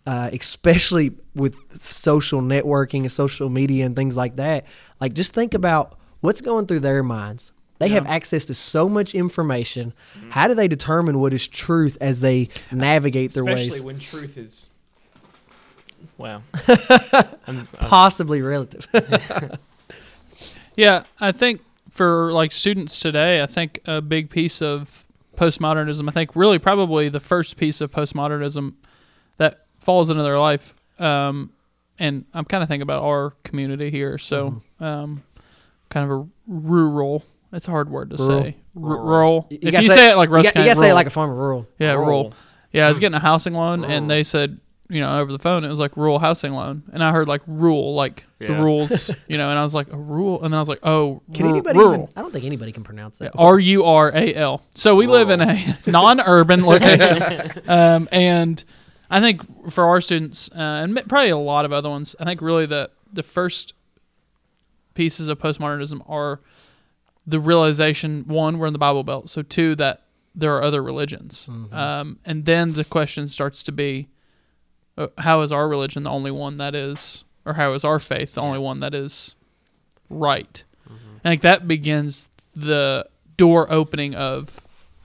uh, 0.07 0.29
especially 0.33 1.13
with 1.35 1.57
social 1.73 2.43
networking 2.43 3.01
and 3.01 3.13
social 3.13 3.49
media 3.49 3.87
and 3.87 3.97
things 3.97 4.17
like 4.17 4.37
that. 4.37 4.67
Like, 5.01 5.15
just 5.15 5.33
think 5.33 5.55
about 5.55 5.99
what's 6.21 6.41
going 6.43 6.67
through 6.67 6.81
their 6.81 7.03
minds. 7.03 7.53
They 7.89 7.95
have 7.95 8.07
access 8.07 8.45
to 8.47 8.55
so 8.55 8.89
much 8.89 9.15
information. 9.15 9.93
Mm-hmm. 10.19 10.31
How 10.31 10.49
do 10.49 10.55
they 10.55 10.69
determine 10.69 11.21
what 11.21 11.33
is 11.33 11.47
truth 11.49 11.99
as 12.01 12.21
they 12.21 12.49
navigate 12.73 13.33
their 13.33 13.45
especially 13.45 13.65
ways? 13.65 13.69
Especially 13.69 13.87
when 13.87 13.99
truth 13.99 14.39
is. 14.39 14.69
Wow. 16.19 16.43
I'm, 17.47 17.67
Possibly 17.67 18.43
relative. 18.43 18.87
Yeah, 20.77 21.05
I 21.21 21.33
think 21.33 21.61
for 21.91 22.33
like 22.33 22.53
students 22.53 22.99
today, 23.01 23.43
I 23.43 23.47
think 23.47 23.81
a 23.87 24.01
big 24.01 24.31
piece 24.31 24.61
of 24.61 25.05
postmodernism, 25.37 26.09
I 26.09 26.13
think 26.13 26.35
really 26.35 26.59
probably 26.59 27.09
the 27.09 27.21
first 27.21 27.57
piece 27.57 27.81
of 27.81 27.91
postmodernism 27.91 28.75
that 29.37 29.67
falls 29.79 30.11
into 30.11 30.23
their 30.23 30.39
life, 30.39 30.75
um, 31.01 31.53
and 31.99 32.25
I'm 32.35 32.45
kind 32.45 32.63
of 32.63 32.69
thinking 32.69 32.83
about 32.83 33.03
our 33.05 33.31
community 33.45 33.91
here. 33.91 34.19
So, 34.19 34.63
um, 34.81 35.23
kind 35.91 36.11
of 36.11 36.19
a 36.19 36.29
rural. 36.49 37.25
It's 37.55 37.69
a 37.69 37.71
hard 37.71 37.89
word 37.89 38.11
to 38.11 38.17
Rural. 38.17 38.43
say. 38.43 38.57
R- 38.77 38.83
rural. 38.83 39.47
You 39.51 39.59
if 39.63 39.73
gotta 39.73 39.87
you 39.87 39.93
say, 39.93 40.11
it 40.13 40.17
like 40.17 40.29
you 40.29 40.35
Rush 40.35 40.45
got- 40.45 40.49
you 40.51 40.53
County, 40.61 40.69
gotta 40.69 40.81
say 40.81 40.87
it 40.87 40.89
rural. 40.89 40.95
like 40.97 41.07
a 41.07 41.11
farmer 41.11 41.35
rural. 41.35 41.69
Yeah, 41.79 41.93
rural. 41.93 42.07
Rural. 42.07 42.35
Yeah, 42.73 42.87
I 42.87 42.89
was 42.89 42.99
getting 42.99 43.15
a 43.15 43.21
housing 43.21 43.55
loan, 43.55 43.85
and 43.85 44.11
they 44.11 44.25
said, 44.25 44.59
you 44.91 45.01
know, 45.01 45.21
over 45.21 45.31
the 45.33 45.39
phone, 45.39 45.65
it 45.65 45.69
was 45.69 45.79
like 45.79 45.97
rural 45.97 46.19
housing 46.19 46.53
loan, 46.53 46.83
and 46.93 47.03
I 47.03 47.13
heard 47.13 47.29
like 47.29 47.41
rule, 47.47 47.95
like 47.95 48.27
the 48.41 48.47
Yeah. 48.49 48.61
rules, 48.63 49.11
you 49.29 49.39
know, 49.39 49.49
and 49.51 49.59
I 49.59 49.63
was 49.63 49.75
like 49.75 49.93
a 49.93 49.97
rule, 49.97 50.43
and 50.43 50.53
then 50.53 50.59
I 50.59 50.61
was 50.61 50.69
like, 50.69 50.81
oh, 50.83 51.23
Can 51.33 51.45
ru- 51.47 51.51
anybody 51.53 51.79
rural. 51.79 51.95
even? 51.95 52.09
I 52.17 52.21
don't 52.23 52.33
think 52.33 52.45
anybody 52.45 52.73
can 52.73 52.83
pronounce 52.83 53.19
that. 53.21 53.31
R 53.39 53.59
U 53.61 53.85
R 53.85 54.11
A 54.15 54.35
L. 54.35 54.63
So 54.73 54.97
we 54.97 55.07
live 55.07 55.31
in 55.31 55.41
a 55.41 55.79
non-urban 55.87 56.65
location, 56.67 57.23
um, 57.69 58.09
and 58.11 58.63
I 59.09 59.21
think 59.21 59.71
for 59.71 59.85
our 59.85 60.01
students 60.01 60.51
uh, 60.51 60.59
and 60.83 60.95
probably 61.09 61.31
a 61.31 61.37
lot 61.39 61.65
of 61.65 61.73
other 61.73 61.89
ones, 61.89 62.17
I 62.19 62.25
think 62.25 62.43
really 62.43 62.67
the 62.67 62.91
the 63.13 63.23
first 63.23 63.73
pieces 64.95 65.29
of 65.29 65.39
postmodernism 65.39 66.03
are 66.11 66.41
the 67.27 67.41
realization 67.41 68.25
one 68.27 68.59
we're 68.59 68.67
in 68.67 68.73
the 68.73 68.79
Bible 68.79 69.05
Belt, 69.05 69.29
so 69.31 69.43
two 69.43 69.75
that 69.77 70.03
there 70.35 70.55
are 70.57 70.63
other 70.63 70.83
religions, 70.83 71.49
um, 71.73 72.19
and 72.25 72.45
then 72.45 72.73
the 72.75 72.85
question 72.85 73.29
starts 73.29 73.63
to 73.63 73.73
be, 73.73 74.09
uh, 74.99 75.07
how 75.19 75.41
is 75.43 75.53
our 75.53 75.69
religion 75.69 76.03
the 76.03 76.11
only 76.11 76.31
one 76.31 76.57
that 76.59 76.75
is, 76.75 77.25
or 77.45 77.55
how 77.55 77.73
is 77.73 77.85
our 77.85 77.99
faith 78.01 78.35
the 78.35 78.41
only 78.43 78.59
one 78.59 78.81
that 78.81 78.95
is 78.95 79.37
right? 80.11 80.65
I 81.25 81.29
think 81.31 81.41
that 81.43 81.67
begins 81.67 82.29
the 82.55 83.07
door 83.37 83.67
opening 83.73 84.15
of 84.15 84.61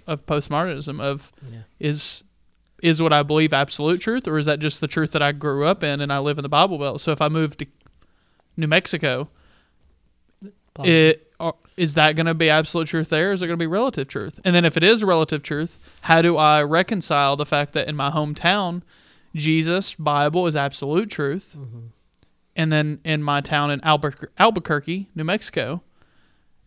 of 0.08 0.26
postmodernism 0.26 1.00
of 1.00 1.32
Yeah. 1.50 1.60
is 1.80 2.24
is 2.82 3.02
what 3.02 3.14
I 3.14 3.24
believe 3.24 3.54
absolute 3.54 4.02
truth 4.02 4.28
or 4.28 4.38
is 4.38 4.46
that 4.46 4.60
just 4.60 4.82
the 4.82 4.88
truth 4.88 5.12
that 5.12 5.22
I 5.22 5.32
grew 5.32 5.66
up 5.66 5.84
in 5.84 6.02
and 6.02 6.12
I 6.12 6.20
live 6.20 6.38
in 6.38 6.44
the 6.44 6.50
Bible 6.50 6.78
Belt? 6.78 7.00
So 7.02 7.12
if 7.12 7.22
I 7.22 7.28
move 7.30 7.56
to 7.58 7.66
New 8.58 8.68
Mexico, 8.68 9.28
it 10.86 11.29
uh, 11.40 11.52
is 11.78 11.94
that 11.94 12.16
going 12.16 12.26
to 12.26 12.34
be 12.34 12.50
absolute 12.50 12.88
truth 12.88 13.10
there? 13.10 13.30
Or 13.30 13.34
is 13.34 13.42
it 13.42 13.48
going 13.48 13.58
to 13.58 13.64
be 13.64 13.68
relative 13.68 14.08
truth? 14.08 14.40
And 14.44 14.54
then 14.56 14.66
if 14.66 14.78
it 14.78 14.84
is 14.84 15.04
relative 15.04 15.44
truth, 15.44 16.00
how 16.04 16.22
do 16.22 16.38
I 16.38 16.62
reconcile 16.64 17.36
the 17.36 17.46
fact 17.46 17.74
that 17.74 17.88
in 17.88 17.96
my 17.96 18.10
hometown, 18.10 18.82
Jesus 19.36 19.96
Bible 19.96 20.48
is 20.48 20.56
absolute 20.56 21.10
truth, 21.10 21.56
and 22.56 22.72
then 22.72 23.00
in 23.04 23.22
my 23.22 23.42
town 23.42 23.72
in 23.72 23.80
Albuquerque, 23.84 24.34
Albuquerque, 24.40 25.08
New 25.16 25.24
Mexico, 25.24 25.82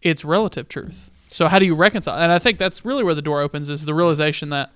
it's 0.00 0.24
relative 0.24 0.68
truth. 0.68 1.10
So 1.30 1.48
how 1.48 1.58
do 1.58 1.66
you 1.66 1.74
reconcile? 1.74 2.18
And 2.18 2.30
I 2.30 2.38
think 2.38 2.58
that's 2.58 2.84
really 2.84 3.02
where 3.02 3.14
the 3.14 3.22
door 3.22 3.40
opens 3.40 3.68
is 3.68 3.84
the 3.84 3.94
realization 3.94 4.50
that 4.50 4.70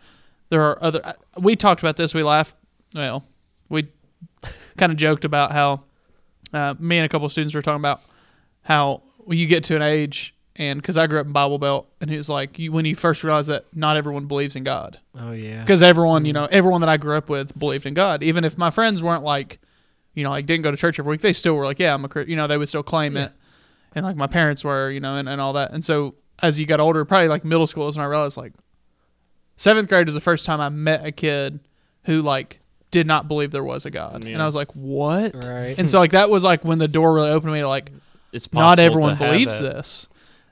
there 0.49 0.63
are 0.63 0.83
other. 0.83 1.15
We 1.39 1.55
talked 1.55 1.81
about 1.81 1.97
this. 1.97 2.13
We 2.13 2.23
laughed. 2.23 2.57
Well, 2.95 3.25
we 3.69 3.89
kind 4.77 4.91
of 4.91 4.99
joked 4.99 5.25
about 5.25 5.53
how 5.53 5.83
uh, 6.53 6.75
me 6.79 6.99
and 6.99 7.07
a 7.07 7.09
couple 7.09 7.27
of 7.27 7.33
students 7.33 7.55
were 7.55 7.63
talking 7.63 7.81
about 7.81 8.01
how 8.63 9.03
when 9.27 9.39
you 9.39 9.47
get 9.47 9.65
to 9.65 9.77
an 9.77 9.83
age 9.83 10.35
and 10.55 10.81
because 10.81 10.97
I 10.97 11.07
grew 11.07 11.19
up 11.19 11.27
in 11.27 11.33
Bible 11.33 11.59
Belt 11.59 11.89
and 12.01 12.09
he 12.09 12.17
was 12.17 12.31
like 12.31 12.59
you, 12.59 12.73
when 12.73 12.85
you 12.85 12.95
first 12.95 13.25
realize 13.25 13.49
that 13.49 13.65
not 13.75 13.97
everyone 13.97 14.27
believes 14.27 14.57
in 14.57 14.65
God. 14.65 14.99
Oh 15.19 15.33
yeah. 15.33 15.61
because 15.61 15.83
everyone 15.83 16.25
you 16.25 16.33
mm. 16.33 16.37
know 16.37 16.45
everyone 16.47 16.81
that 16.81 16.89
I 16.89 16.97
grew 16.97 17.17
up 17.17 17.29
with 17.29 17.57
believed 17.59 17.87
in 17.87 17.95
God. 17.95 18.23
Even 18.23 18.45
if 18.45 18.57
my 18.57 18.71
friends 18.71 19.03
weren't 19.03 19.25
like 19.25 19.59
you 20.15 20.23
know 20.23 20.31
like 20.31 20.47
didn't 20.47 20.63
go 20.63 20.71
to 20.71 20.77
church 20.77 20.99
every 20.99 21.11
week 21.11 21.21
they 21.21 21.33
still 21.33 21.55
were 21.55 21.65
like 21.65 21.79
yeah 21.79 21.93
I'm 21.93 22.05
a 22.05 22.25
you 22.25 22.37
know 22.37 22.47
they 22.47 22.57
would 22.57 22.69
still 22.69 22.83
claim 22.83 23.17
it. 23.17 23.33
And 23.95 24.05
like 24.05 24.17
my 24.17 24.29
parents 24.29 24.63
were 24.63 24.91
you 24.91 25.01
know 25.01 25.17
and, 25.17 25.29
and 25.29 25.41
all 25.41 25.55
that. 25.55 25.73
And 25.73 25.85
so 25.85 26.15
as 26.41 26.61
you 26.61 26.67
got 26.67 26.81
older 26.81 27.05
probably 27.05 27.29
like 27.29 27.45
middle 27.45 27.67
school 27.67 27.89
is 27.89 27.97
when 27.97 28.05
I 28.05 28.09
realized 28.09 28.37
like 28.37 28.53
seventh 29.57 29.89
grade 29.89 30.07
was 30.07 30.15
the 30.15 30.21
first 30.21 30.47
time 30.47 30.61
I 30.61 30.69
met 30.69 31.05
a 31.05 31.11
kid 31.11 31.59
who 32.05 32.23
like 32.23 32.61
did 32.93 33.09
not 33.09 33.27
believe 33.27 33.51
there 33.51 33.65
was 33.65 33.85
a 33.85 33.91
God. 33.91 34.25
And 34.25 34.41
I 34.41 34.47
was 34.47 34.55
like 34.55 34.71
what? 34.77 35.35
Right. 35.35 35.75
and 35.77 35.91
so 35.91 35.99
like 35.99 36.13
that 36.13 36.31
was 36.31 36.45
like 36.45 36.65
when 36.65 36.79
the 36.79 36.89
door 36.89 37.15
really 37.15 37.31
opened 37.31 37.49
to 37.49 37.53
me 37.53 37.61
to 37.61 37.69
like 37.69 37.91
it's 38.37 38.53
not 38.53 38.79
everyone 38.79 39.17
to 39.17 39.25
believes 39.25 39.59
this 39.59 40.07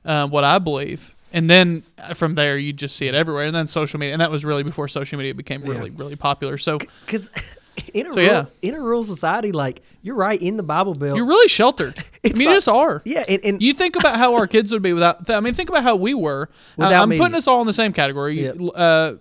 uh, 0.05 0.27
what 0.27 0.43
i 0.45 0.59
believe 0.59 1.15
and 1.33 1.49
then 1.51 1.83
uh, 1.99 2.15
from 2.15 2.35
there 2.35 2.57
you 2.59 2.73
just 2.73 2.97
see 2.97 3.07
it 3.07 3.15
everywhere 3.15 3.45
and 3.45 3.55
then 3.55 3.67
social 3.67 3.99
media 4.01 4.13
and 4.15 4.21
that 4.21 4.31
was 4.31 4.45
really 4.45 4.63
before 4.63 4.89
social 4.89 5.17
media 5.19 5.35
became 5.35 5.63
really 5.63 5.91
really 5.91 6.17
popular 6.17 6.57
so 6.59 6.79
Because 6.79 7.31
in 7.93 8.07
a 8.07 8.13
So, 8.13 8.21
rural, 8.21 8.33
yeah. 8.33 8.45
in 8.63 8.75
a 8.77 8.81
rural 8.81 9.03
society, 9.03 9.51
like 9.51 9.83
you're 10.01 10.15
right 10.15 10.41
in 10.41 10.57
the 10.57 10.63
Bible 10.63 10.95
Belt. 10.95 11.17
you're 11.17 11.27
really 11.27 11.49
sheltered 11.49 11.99
i 11.99 12.03
It's 12.23 12.35
mean 12.39 12.43
you 12.43 12.49
like- 12.51 12.57
just 12.59 12.69
are 12.69 13.03
yeah, 13.05 13.25
and, 13.29 13.41
and 13.45 13.63
you 13.63 13.75
think 13.75 13.97
about 13.97 14.17
how 14.17 14.35
our 14.37 14.47
kids 14.47 14.71
would 14.73 14.83
be 14.83 14.93
without 14.93 15.29
i 15.31 15.41
mean 15.41 15.55
think 15.55 15.69
about 15.71 15.83
how 15.83 15.97
we 15.97 16.15
were 16.15 16.49
I- 16.79 16.83
Without 16.87 17.03
i'm 17.03 17.09
media. 17.09 17.23
putting 17.23 17.35
us 17.37 17.47
all 17.49 17.61
in 17.61 17.67
the 17.67 17.73
same 17.73 17.93
category 17.93 18.43
Yep. 18.43 18.57
uh, 18.77 19.13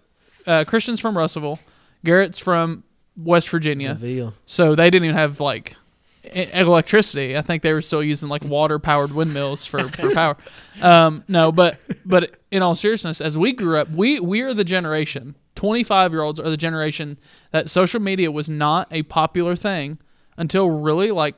uh, 0.46 0.64
christian's 0.66 1.00
from 1.00 1.18
russellville 1.18 1.60
garrett's 2.06 2.38
from 2.38 2.84
west 3.18 3.50
virginia 3.50 3.94
Veal. 3.96 4.34
So 4.46 4.76
they 4.76 4.90
didn't 4.90 5.06
even 5.06 5.18
have 5.18 5.40
like 5.40 5.76
electricity. 6.24 7.38
I 7.38 7.42
think 7.42 7.64
they 7.64 7.74
were 7.74 7.82
still 7.82 8.04
using 8.04 8.30
like 8.30 8.44
water 8.44 8.80
powered 8.80 9.12
windmills 9.12 9.66
for, 9.66 9.84
for 9.90 10.12
power. 10.14 10.38
Um, 10.82 11.24
no, 11.28 11.52
but 11.52 11.78
but 12.06 12.38
in 12.52 12.62
all 12.62 12.76
seriousness, 12.76 13.22
as 13.22 13.38
we 13.38 13.54
grew 13.54 13.78
up, 13.78 13.90
we 13.90 14.20
we 14.20 14.42
are 14.42 14.54
the 14.54 14.64
generation 14.64 15.36
25 15.56 16.12
year 16.12 16.22
olds 16.22 16.40
are 16.40 16.50
the 16.50 16.58
generation 16.58 17.18
that 17.52 17.70
social 17.70 18.00
media 18.00 18.32
was 18.32 18.50
not 18.50 18.88
a 18.92 19.04
popular 19.04 19.56
thing 19.56 20.00
until 20.38 20.70
really 20.70 21.12
like 21.12 21.36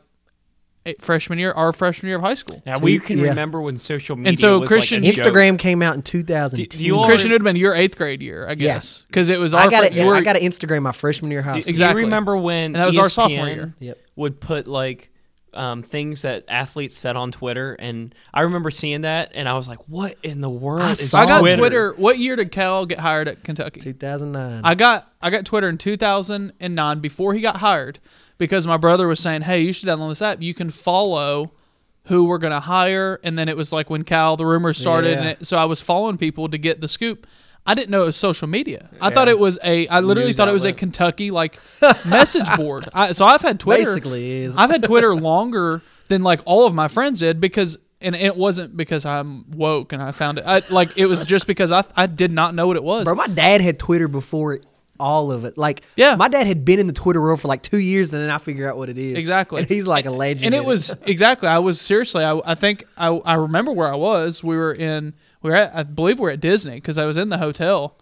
freshman 1.00 1.40
year, 1.40 1.52
our 1.52 1.74
freshman 1.74 2.08
year 2.10 2.18
of 2.18 2.24
high 2.24 2.34
school. 2.36 2.62
Now 2.66 2.78
we 2.80 3.00
can 3.00 3.18
yeah. 3.18 3.30
remember 3.30 3.60
when 3.62 3.78
social 3.78 4.16
media 4.16 4.30
and 4.30 4.40
so 4.40 4.60
was 4.60 4.70
Christian- 4.70 5.04
like 5.04 5.14
a 5.14 5.16
joke. 5.18 5.34
Instagram 5.34 5.58
came 5.60 5.82
out 5.82 5.96
in 5.96 6.02
2010. 6.04 6.66
Do- 6.70 6.78
do 6.78 6.86
you 6.86 6.98
all- 6.98 7.06
Christian 7.06 7.32
would 7.32 7.42
have 7.42 7.46
been 7.46 7.56
your 7.56 7.74
eighth 7.76 7.98
grade 7.98 8.22
year, 8.22 8.48
I 8.48 8.56
guess, 8.56 9.04
because 9.08 9.30
it 9.30 9.40
was 9.40 9.54
our 9.54 9.62
I 9.62 9.70
got 9.70 9.80
fre- 9.80 9.86
it. 9.86 9.94
you 9.94 10.12
I 10.12 10.22
got 10.22 10.36
an 10.36 10.44
Instagram 10.44 10.84
my 10.84 10.92
freshman 10.92 11.32
year 11.32 11.40
of 11.40 11.46
high 11.46 11.54
Do, 11.56 11.62
school. 11.62 11.66
do 11.68 11.72
Exactly. 11.72 12.02
you 12.02 12.06
remember 12.08 12.38
when 12.38 12.66
And 12.66 12.76
that 12.76 12.86
was 12.86 12.98
our 12.98 13.10
sophomore 13.10 13.48
year. 13.48 13.74
Yep. 13.80 13.98
would 14.16 14.40
put 14.40 14.68
like 14.68 15.10
um, 15.54 15.84
things 15.84 16.24
that 16.24 16.44
athletes 16.50 16.98
said 16.98 17.16
on 17.16 17.32
Twitter, 17.32 17.76
and 17.80 18.14
I 18.34 18.42
remember 18.42 18.70
seeing 18.70 19.02
that, 19.02 19.32
and 19.36 19.48
I 19.48 19.54
was 19.54 19.70
like, 19.70 19.80
"What 19.88 20.16
in 20.22 20.42
the 20.42 20.50
world 20.50 20.82
I 20.82 20.92
is 20.92 21.14
I 21.14 21.26
got 21.26 21.40
Twitter?" 21.40 21.56
Twitter. 21.58 21.94
What 21.96 22.20
year 22.20 22.36
did 22.36 22.52
Cal 22.52 22.86
get 22.86 23.00
hired 23.00 23.30
at 23.30 23.42
Kentucky? 23.42 23.80
2009. 23.80 24.62
I 24.66 24.76
got 24.76 25.10
I 25.22 25.30
got 25.30 25.46
Twitter 25.46 25.70
in 25.70 25.78
2009 25.78 27.00
before 27.00 27.34
he 27.34 27.40
got 27.40 27.56
hired 27.56 28.00
because 28.38 28.68
my 28.68 28.78
brother 28.78 29.08
was 29.08 29.20
saying, 29.20 29.42
"Hey, 29.44 29.62
you 29.62 29.74
should 29.74 29.88
download 29.90 30.10
this 30.10 30.22
app. 30.22 30.42
You 30.42 30.54
can 30.54 30.70
follow 30.70 31.52
who 32.06 32.26
we're 32.26 32.38
gonna 32.38 32.60
hire." 32.60 33.20
And 33.24 33.38
then 33.38 33.50
it 33.50 33.58
was 33.58 33.72
like 33.72 33.90
when 33.90 34.04
Cal 34.04 34.38
the 34.38 34.46
rumors 34.46 34.78
started, 34.78 35.18
and 35.18 35.28
it, 35.30 35.46
so 35.46 35.58
I 35.58 35.66
was 35.66 35.82
following 35.82 36.18
people 36.18 36.50
to 36.50 36.58
get 36.58 36.82
the 36.82 36.88
scoop. 36.88 37.28
I 37.68 37.74
didn't 37.74 37.90
know 37.90 38.04
it 38.04 38.08
was 38.08 38.16
social 38.16 38.48
media. 38.48 38.90
I 39.02 39.10
thought 39.10 39.28
it 39.28 39.40
was 39.40 39.58
a. 39.64 39.88
I 39.88 40.00
literally 40.02 40.30
News 40.30 40.38
thought 40.38 40.48
it 40.48 40.54
was 40.54 40.66
a. 40.66 40.74
Kentucky 40.74 41.32
like 41.32 41.60
message 42.06 42.48
board. 42.56 42.88
I, 42.94 43.12
so 43.12 43.26
I've 43.26 43.42
had 43.42 43.60
Twitter. 43.60 43.84
Basically 43.84 44.44
is. 44.44 44.56
I've 44.56 44.70
had 44.70 44.84
Twitter 44.84 45.16
longer 45.32 45.82
than 46.10 46.22
like 46.22 46.42
all 46.46 46.68
of 46.68 46.74
my 46.74 46.88
friends 46.88 47.20
did 47.20 47.40
because. 47.40 47.78
And 48.02 48.14
it 48.14 48.36
wasn't 48.36 48.76
because 48.78 49.04
I'm 49.06 49.50
woke 49.52 49.94
and 49.94 50.04
I 50.04 50.12
found 50.12 50.38
it. 50.38 50.44
I, 50.46 50.62
like 50.70 50.96
it 50.96 51.08
was 51.08 51.24
just 51.24 51.48
because 51.48 51.72
I 51.72 51.84
I 51.96 52.06
did 52.06 52.30
not 52.30 52.54
know 52.54 52.68
what 52.68 52.76
it 52.76 52.84
was. 52.84 53.06
Bro, 53.06 53.16
my 53.16 53.26
dad 53.26 53.62
had 53.62 53.80
Twitter 53.80 54.08
before 54.08 54.60
all 55.00 55.32
of 55.32 55.46
it. 55.46 55.58
Like, 55.58 55.82
Yeah. 55.96 56.16
my 56.16 56.28
dad 56.28 56.48
had 56.48 56.66
been 56.66 56.80
in 56.80 56.88
the 56.88 56.94
Twitter 56.94 57.22
world 57.22 57.42
for 57.42 57.48
like 57.48 57.62
two 57.62 57.80
years, 57.80 58.14
and 58.14 58.22
then 58.22 58.30
I 58.30 58.38
figure 58.38 58.70
out 58.70 58.78
what 58.78 58.90
it 58.90 58.98
is. 58.98 59.14
Exactly. 59.14 59.60
And 59.62 59.68
he's 59.68 59.88
like 59.88 60.06
a 60.06 60.12
legend. 60.12 60.46
and 60.46 60.56
it 60.56 60.60
in 60.60 60.66
was 60.66 60.96
exactly 61.06 61.48
i 61.50 61.60
was 61.60 61.80
seriously 61.82 62.24
i, 62.24 62.40
I 62.46 62.56
think 62.56 62.84
I, 62.98 63.08
I 63.10 63.36
remember 63.36 63.72
where 63.72 63.92
i 63.92 63.96
was 63.96 64.44
we 64.44 64.58
were 64.58 64.74
in 64.74 65.14
we 65.42 65.50
were 65.50 65.56
at 65.56 65.76
i 65.76 65.84
believe 65.84 66.20
we 66.20 66.28
are 66.30 66.34
at 66.34 66.40
disney 66.40 66.76
because 66.76 66.98
i 66.98 67.06
was 67.06 67.18
in 67.18 67.30
the 67.30 67.38
hotel 67.38 67.98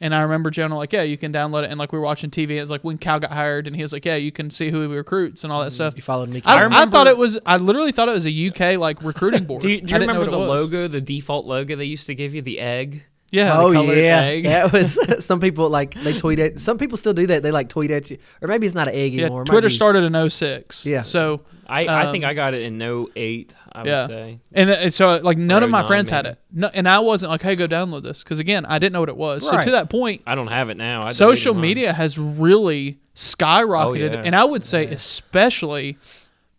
and 0.00 0.14
i 0.14 0.22
remember 0.22 0.50
general 0.50 0.78
like 0.78 0.92
yeah 0.92 1.02
you 1.02 1.16
can 1.16 1.32
download 1.32 1.64
it 1.64 1.70
and 1.70 1.78
like 1.78 1.92
we 1.92 1.98
were 1.98 2.04
watching 2.04 2.30
tv 2.30 2.50
and 2.50 2.60
it's 2.60 2.70
like 2.70 2.82
when 2.84 2.98
cal 2.98 3.18
got 3.18 3.32
hired 3.32 3.66
and 3.66 3.74
he 3.76 3.82
was 3.82 3.92
like 3.92 4.04
yeah 4.04 4.14
you 4.16 4.30
can 4.32 4.50
see 4.50 4.70
who 4.70 4.80
he 4.82 4.86
recruits 4.96 5.44
and 5.44 5.52
all 5.52 5.60
that 5.60 5.66
mm-hmm. 5.66 5.74
stuff 5.74 5.94
You 5.96 6.02
followed 6.02 6.28
Mickey. 6.28 6.46
I, 6.46 6.66
Mouse. 6.68 6.86
I, 6.86 6.90
thought 6.90 7.06
it 7.06 7.16
was 7.16 7.38
i 7.46 7.56
literally 7.56 7.92
thought 7.92 8.08
it 8.08 8.12
was 8.12 8.26
a 8.26 8.48
uk 8.48 8.78
like 8.80 9.02
recruiting 9.02 9.44
board 9.48 9.62
Do 9.62 9.68
you, 9.70 9.80
do 9.80 9.90
you 9.90 9.96
I 9.96 9.98
didn't 9.98 10.14
know 10.14 10.20
remember 10.20 10.30
the 10.30 10.38
what 10.38 10.44
it 10.44 10.48
was. 10.50 10.60
logo, 10.72 10.88
the 10.88 11.00
default 11.00 11.46
logo 11.46 11.76
they 11.76 11.84
used 11.84 12.06
to 12.06 12.14
give 12.14 12.34
you, 12.34 12.42
the 12.42 12.58
egg? 12.60 13.04
Yeah 13.30 13.58
Oh 13.60 13.72
colored 13.72 13.98
yeah, 13.98 14.20
egg. 14.22 14.44
that 14.44 14.72
was 14.72 14.98
some 15.24 15.40
people 15.40 15.68
like 15.70 15.94
they 15.94 16.14
tweet 16.16 16.38
at. 16.38 16.58
Some 16.58 16.78
people 16.78 16.96
still 16.96 17.12
do 17.12 17.26
that. 17.26 17.42
They 17.42 17.50
like 17.50 17.68
tweet 17.68 17.90
at 17.90 18.10
you, 18.10 18.18
or 18.42 18.48
maybe 18.48 18.66
it's 18.66 18.74
not 18.74 18.88
an 18.88 18.94
egg 18.94 19.12
yeah 19.14 19.24
anymore. 19.24 19.42
It 19.42 19.46
twitter 19.46 19.68
be- 19.68 19.74
started 19.74 20.04
in 20.04 20.30
06 20.30 20.86
Yeah. 20.86 21.02
so 21.02 21.42
I, 21.70 21.86
I 21.86 22.10
think 22.12 22.24
Um, 22.24 22.30
I 22.30 22.34
got 22.34 22.54
it 22.54 22.62
in 22.62 22.80
08, 22.80 23.54
I 23.72 23.78
would 23.82 23.86
yeah. 23.88 24.06
say. 24.06 24.38
And 24.54 24.70
uh, 24.70 24.88
so, 24.88 25.18
like, 25.22 25.36
none 25.36 25.62
of 25.62 25.68
my 25.68 25.82
09 25.82 25.86
friends 25.86 26.08
had 26.08 26.24
it. 26.24 26.38
No, 26.50 26.70
and 26.72 26.88
I 26.88 27.00
wasn't 27.00 27.30
like, 27.30 27.42
"Hey, 27.42 27.56
go 27.56 27.66
download 27.68 28.04
this," 28.04 28.22
because 28.22 28.38
again, 28.38 28.64
I 28.64 28.78
didn't 28.78 28.94
know 28.94 29.00
what 29.00 29.10
it 29.10 29.18
was. 29.18 29.46
So 29.46 29.60
to 29.60 29.70
that 29.72 29.90
point, 29.90 30.22
I 30.26 30.34
don't 30.34 30.46
have 30.46 30.70
it 30.70 30.78
now. 30.78 31.02
I 31.02 31.12
social 31.12 31.52
media 31.52 31.92
has 31.92 32.18
really 32.18 32.98
skyrocketed 33.14 34.10
Oh, 34.10 34.14
yeah. 34.14 34.22
and 34.24 34.36
i 34.36 34.44
would 34.44 34.64
say 34.64 34.84
especially 34.86 35.98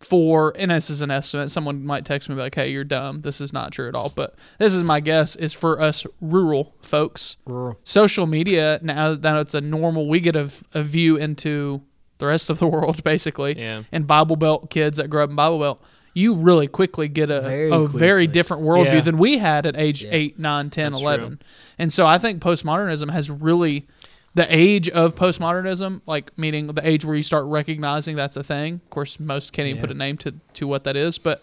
for 0.00 0.54
and 0.56 0.70
this 0.70 0.88
is 0.88 1.02
an 1.02 1.10
estimate 1.10 1.50
someone 1.50 1.84
might 1.84 2.06
text 2.06 2.28
me 2.30 2.34
like 2.34 2.54
hey 2.54 2.70
you're 2.70 2.84
dumb 2.84 3.20
this 3.20 3.38
is 3.40 3.52
not 3.52 3.70
true 3.70 3.86
at 3.86 3.94
all 3.94 4.08
but 4.08 4.34
this 4.58 4.72
is 4.72 4.82
my 4.82 4.98
guess 4.98 5.36
is 5.36 5.52
for 5.52 5.78
us 5.80 6.06
rural 6.22 6.74
folks 6.80 7.36
Rural. 7.44 7.78
social 7.84 8.26
media 8.26 8.80
now 8.82 9.14
that 9.14 9.36
it's 9.40 9.52
a 9.52 9.60
normal 9.60 10.08
we 10.08 10.18
get 10.20 10.36
a, 10.36 10.50
a 10.72 10.82
view 10.82 11.16
into 11.16 11.82
the 12.16 12.26
rest 12.26 12.48
of 12.48 12.58
the 12.58 12.66
world 12.74 13.04
basically 13.04 13.58
Yeah. 13.58 13.82
and 13.92 14.06
bible 14.06 14.36
belt 14.36 14.70
kids 14.70 14.96
that 14.96 15.08
grow 15.10 15.24
up 15.24 15.30
in 15.30 15.36
bible 15.36 15.58
belt 15.58 15.82
you 16.14 16.34
really 16.34 16.66
quickly 16.66 17.06
get 17.06 17.30
a, 17.30 17.40
Very 17.42 17.70
a 17.70 17.86
very 17.86 18.26
different 18.26 18.62
worldview 18.64 18.94
Yeah. 18.94 19.00
than 19.02 19.18
we 19.18 19.38
had 19.38 19.64
at 19.64 19.76
age 19.76 20.02
Yeah. 20.02 20.10
eight, 20.12 20.38
nine, 20.40 20.68
10, 20.68 20.90
That's 20.90 21.00
11. 21.02 21.26
true. 21.28 21.38
And 21.78 21.92
so 21.92 22.04
I 22.04 22.18
think 22.18 22.42
postmodernism 22.42 23.12
has 23.12 23.30
really 23.30 23.86
the 24.34 24.46
age 24.54 24.88
of 24.88 25.14
postmodernism, 25.16 26.02
like 26.06 26.36
meaning 26.38 26.68
the 26.68 26.86
age 26.86 27.04
where 27.04 27.16
you 27.16 27.22
start 27.22 27.46
recognizing 27.46 28.14
that's 28.16 28.36
a 28.36 28.44
thing. 28.44 28.74
Of 28.84 28.90
course, 28.90 29.18
most 29.18 29.52
can't 29.52 29.66
even 29.68 29.76
Yeah. 29.78 29.82
put 29.82 29.90
a 29.90 29.94
name 29.98 30.16
to, 30.18 30.34
to 30.54 30.66
what 30.68 30.84
that 30.84 30.96
is, 30.96 31.18
but 31.18 31.42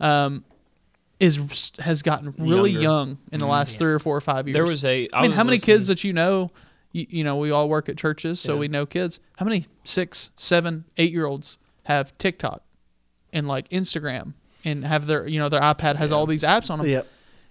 um, 0.00 0.44
is 1.20 1.70
has 1.78 2.02
gotten 2.02 2.34
really 2.38 2.70
Younger. 2.72 2.82
young 2.82 3.18
in 3.32 3.38
the 3.38 3.46
last 3.46 3.78
three 3.78 3.92
or 3.92 3.98
four 4.00 4.16
or 4.16 4.20
five 4.20 4.48
years. 4.48 4.54
There 4.54 4.64
was 4.64 4.84
a. 4.84 5.08
I 5.12 5.22
mean, 5.22 5.30
was 5.30 5.38
how 5.38 5.44
many 5.44 5.56
listening- 5.56 5.76
kids 5.76 5.86
that 5.88 6.02
you 6.04 6.12
know? 6.12 6.50
You, 6.92 7.06
you 7.08 7.24
know, 7.24 7.36
we 7.36 7.50
all 7.50 7.68
work 7.68 7.88
at 7.88 7.96
churches, 7.96 8.38
so 8.40 8.54
Yeah. 8.54 8.60
we 8.60 8.68
know 8.68 8.86
kids. 8.86 9.18
How 9.36 9.44
many 9.44 9.66
six, 9.84 10.30
seven, 10.36 10.84
eight 10.96 11.12
year 11.12 11.26
olds 11.26 11.58
have 11.84 12.16
TikTok 12.18 12.62
and 13.32 13.48
like 13.48 13.68
Instagram 13.70 14.34
and 14.64 14.84
have 14.84 15.06
their 15.06 15.26
you 15.26 15.38
know 15.40 15.48
their 15.48 15.60
iPad 15.60 15.96
has 15.96 16.10
all 16.12 16.26
these 16.26 16.42
apps 16.42 16.70
on 16.70 16.78
them? 16.78 16.88
Yep. 16.88 17.06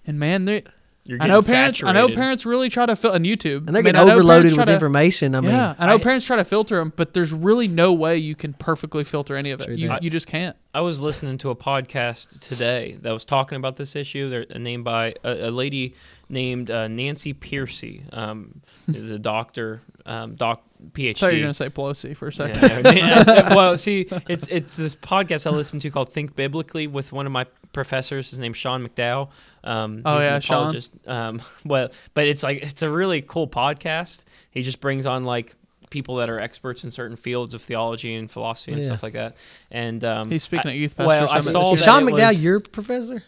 And 0.06 0.20
man, 0.20 0.46
they 0.46 0.64
I 1.10 1.28
know 1.28 1.42
getting 1.42 1.54
parents. 1.54 1.84
I 1.84 1.92
know 1.92 2.08
parents 2.08 2.46
really 2.46 2.70
try 2.70 2.86
to 2.86 2.96
fill 2.96 3.12
on 3.12 3.24
YouTube, 3.26 3.68
And 3.68 3.76
they're 3.76 3.80
I 3.80 3.84
getting 3.84 4.00
I 4.02 4.06
know 4.06 4.14
overloaded 4.14 4.56
with 4.56 4.66
to- 4.68 4.74
information. 4.74 5.36
I 5.36 5.42
mean, 5.42 5.52
yeah, 5.52 5.76
I 5.78 5.88
know 5.88 5.96
I- 5.96 5.98
parents 5.98 6.26
try 6.26 6.38
to 6.38 6.46
filter 6.46 6.78
them, 6.78 6.94
but 6.96 7.14
there's 7.14 7.34
really 7.34 7.68
no 7.68 7.92
way 7.92 8.18
you 8.18 8.36
can 8.36 8.54
perfectly 8.54 9.04
filter 9.04 9.36
any 9.36 9.52
of 9.52 9.60
it. 9.62 9.78
You, 9.78 9.94
you 10.02 10.10
just 10.10 10.28
can't. 10.28 10.56
I 10.74 10.80
was 10.82 11.02
listening 11.02 11.38
to 11.40 11.50
a 11.50 11.56
podcast 11.58 12.48
today 12.48 12.98
that 13.02 13.12
was 13.12 13.26
talking 13.26 13.58
about 13.58 13.76
this 13.76 13.96
issue. 13.98 14.30
They're 14.30 14.46
named 14.58 14.86
by 14.86 15.16
a, 15.26 15.50
a 15.50 15.52
lady 15.52 15.94
named 16.30 16.72
uh, 16.72 16.88
Nancy 16.88 17.34
Pearcey. 17.34 18.02
Um, 18.18 18.62
is 18.88 19.12
a 19.12 19.20
doctor, 19.20 19.82
um, 20.06 20.36
doc 20.36 20.64
PhD. 20.92 21.10
I 21.10 21.14
thought 21.14 21.34
you 21.34 21.40
were 21.40 21.44
gonna 21.44 21.54
say 21.54 21.70
Pelosi 21.70 22.16
for 22.18 22.28
a 22.30 22.34
second. 22.34 22.62
Yeah, 22.86 22.92
yeah, 23.28 23.56
well, 23.56 23.78
see, 23.78 24.08
it's 24.28 24.48
it's 24.48 24.76
this 24.78 24.96
podcast 24.96 25.46
I 25.48 25.52
listen 25.52 25.80
to 25.82 25.90
called 25.92 26.12
Think 26.12 26.36
Biblically 26.36 26.88
with 26.88 27.12
one 27.12 27.26
of 27.26 27.32
my 27.32 27.46
professors. 27.74 28.30
His 28.30 28.40
name's 28.40 28.58
Sean 28.58 28.88
McDowell. 28.88 29.30
Um, 29.64 30.02
Oh, 30.06 30.16
he's 30.16 30.26
an 30.26 30.32
yeah, 30.32 30.40
Sean. 30.40 30.80
Um, 31.06 31.42
well, 31.66 31.90
but 32.14 32.28
it's 32.28 32.44
like 32.44 32.64
it's 32.64 32.82
a 32.82 32.90
really 32.90 33.22
cool 33.22 33.48
podcast. 33.48 34.24
He 34.52 34.62
just 34.64 34.80
brings 34.80 35.06
on 35.06 35.26
like 35.26 35.54
people 35.90 36.16
that 36.16 36.30
are 36.30 36.40
experts 36.40 36.84
in 36.84 36.92
certain 36.92 37.16
fields 37.18 37.54
of 37.54 37.62
theology 37.62 38.16
and 38.16 38.30
philosophy 38.32 38.72
and 38.72 38.80
Yeah. 38.82 38.86
stuff 38.88 39.04
like 39.04 39.14
that. 39.14 39.38
And 39.70 40.04
um, 40.04 40.30
He's 40.32 40.44
speaking 40.44 40.70
I- 40.70 40.74
at 40.74 40.78
youth 40.80 40.96
pastor 40.98 41.08
Well, 41.08 41.30
I 41.30 41.40
saw 41.42 41.74
Is 41.74 41.84
Sean 41.84 42.08
it 42.08 42.12
McDowell 42.12 42.28
was- 42.30 42.44
your 42.44 42.60
professor? 42.62 43.24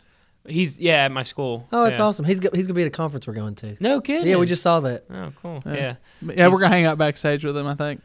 He's 0.47 0.79
yeah 0.79 1.05
at 1.05 1.11
my 1.11 1.23
school. 1.23 1.67
Oh, 1.71 1.85
it's 1.85 1.97
Yeah. 1.97 2.05
awesome. 2.05 2.23
He's 2.25 2.39
go, 2.39 2.49
he's 2.53 2.67
gonna 2.67 2.75
be 2.75 2.83
at 2.83 2.87
a 2.87 2.91
conference 2.91 3.25
we're 3.27 3.33
going 3.33 3.55
to. 3.55 3.75
No 3.79 3.99
kidding. 3.99 4.27
Yeah, 4.27 4.35
we 4.35 4.45
just 4.45 4.61
saw 4.61 4.79
that. 4.81 5.05
Oh, 5.11 5.31
cool. 5.41 5.63
Yeah. 5.65 5.95
Yeah. 6.21 6.33
Yeah, 6.35 6.47
we're 6.49 6.59
gonna 6.59 6.69
hang 6.75 6.85
out 6.85 6.99
backstage 6.99 7.43
with 7.43 7.57
him. 7.57 7.65
I 7.65 7.73
think. 7.73 8.01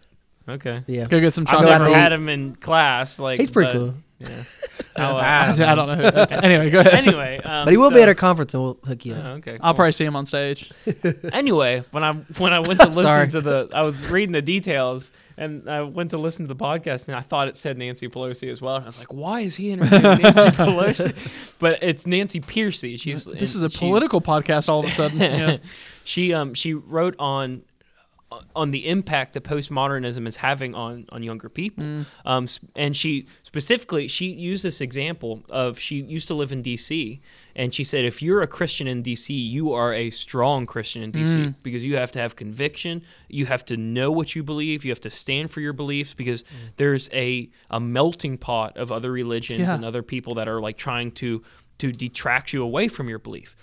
Okay. 0.49 0.83
Yeah, 0.87 1.05
Go 1.07 1.21
get 1.21 1.35
some 1.35 1.45
I've 1.47 1.53
chocolate. 1.53 1.71
out 1.73 1.83
never 1.83 1.95
had 1.95 2.13
him 2.13 2.29
in 2.31 2.57
class. 2.57 3.19
Like 3.19 3.39
he's 3.41 3.51
pretty 3.51 3.73
but- 3.73 3.79
cool. 3.79 3.95
Yeah. 4.21 4.29
I, 4.97 5.03
I'll, 5.03 5.17
uh, 5.17 5.21
I 5.21 5.75
don't 5.75 5.87
know 5.89 5.95
who. 5.95 6.03
That's, 6.11 6.33
anyway, 6.33 6.71
go 6.71 6.81
ahead. 6.81 7.07
anyway, 7.07 7.39
um, 7.45 7.65
But 7.65 7.73
he 7.73 7.77
will 7.79 7.91
be 7.91 8.03
at 8.03 8.09
our 8.09 8.15
conference, 8.15 8.55
and 8.55 8.63
we'll 8.63 8.79
hook 8.85 9.05
you 9.05 9.15
up. 9.15 9.25
Oh, 9.25 9.29
okay. 9.35 9.53
I'll 9.53 9.59
cool. 9.73 9.75
probably 9.75 9.93
see 9.93 10.05
him 10.05 10.17
on 10.17 10.27
stage. 10.27 10.73
anyway, 11.33 11.85
when 11.91 12.03
I 12.05 12.13
when 12.13 12.53
I 12.53 12.61
went 12.61 12.81
to 12.81 12.89
listen 12.91 13.29
to 13.31 13.41
the, 13.41 13.69
I 13.73 13.83
was 13.83 14.11
reading 14.11 14.33
the 14.33 14.43
details, 14.43 15.13
and 15.37 15.69
I 15.69 15.83
went 15.83 16.11
to 16.11 16.19
listen 16.19 16.47
to 16.49 16.55
the 16.55 16.63
podcast, 16.63 17.09
and 17.09 17.17
I 17.17 17.21
thought 17.21 17.49
it 17.49 17.57
said 17.57 17.79
Nancy 17.79 18.09
Pelosi 18.09 18.49
as 18.51 18.61
well. 18.61 18.77
And 18.77 18.85
I 18.85 18.89
was 18.89 18.99
like, 18.99 19.13
why 19.13 19.41
is 19.41 19.57
he 19.57 19.71
interviewing 19.71 20.03
Nancy 20.03 20.51
Pelosi? 20.57 21.55
But 21.59 21.83
it's 21.83 22.07
Nancy 22.07 22.41
Pearcey. 22.41 23.01
She's 23.01 23.25
This 23.27 23.55
is 23.55 23.63
a 23.63 23.71
she's- 23.71 23.79
political 23.79 24.21
podcast. 24.21 24.69
All 24.69 24.81
of 24.81 24.87
a 24.87 24.91
sudden, 24.91 25.19
yeah. 25.21 25.57
she 26.05 26.35
um 26.35 26.55
she 26.55 26.75
wrote 26.75 27.15
on 27.19 27.63
on 28.55 28.71
the 28.71 28.89
impact 28.89 29.33
that 29.33 29.43
postmodernism 29.43 30.25
is 30.27 30.37
having 30.37 30.73
on 30.75 31.05
on 31.11 31.23
younger 31.23 31.49
people 31.49 31.85
Mm. 31.85 32.07
um 32.25 32.47
and 32.77 32.97
she 32.97 33.27
specifically 33.43 34.07
she 34.07 34.27
used 34.27 34.65
this 34.65 34.81
example 34.81 35.43
of 35.51 35.79
she 35.81 35.97
used 36.03 36.29
to 36.29 36.35
live 36.35 36.53
in 36.53 36.63
DC 36.63 37.19
and 37.57 37.75
she 37.75 37.83
said 37.83 38.05
if 38.05 38.23
you're 38.23 38.41
a 38.43 38.47
Christian 38.47 38.87
in 38.87 39.03
DC 39.03 39.31
you 39.31 39.73
are 39.73 39.93
a 39.93 40.11
strong 40.11 40.65
Christian 40.65 41.03
in 41.03 41.11
DC 41.13 41.35
Mm. 41.37 41.55
because 41.65 41.85
you 41.85 41.97
have 41.97 42.13
to 42.13 42.21
have 42.21 42.37
conviction 42.37 43.03
you 43.29 43.47
have 43.47 43.65
to 43.65 43.77
know 43.77 44.13
what 44.13 44.37
you 44.37 44.43
believe 44.45 44.85
you 44.85 44.93
have 44.93 45.01
to 45.01 45.11
stand 45.11 45.51
for 45.51 45.61
your 45.61 45.73
beliefs 45.73 46.15
because 46.15 46.45
there's 46.77 47.11
a 47.13 47.51
a 47.71 47.81
melting 47.81 48.39
pot 48.39 48.77
of 48.77 48.93
other 48.93 49.11
religions 49.11 49.61
Yeah. 49.61 49.75
and 49.75 49.85
other 49.85 50.03
people 50.05 50.35
that 50.35 50.47
are 50.47 50.61
like 50.61 50.77
trying 50.77 51.11
to 51.23 51.43
to 51.79 51.91
detract 51.91 52.53
you 52.53 52.63
away 52.63 52.87
from 52.89 53.09
your 53.09 53.19
belief 53.19 53.57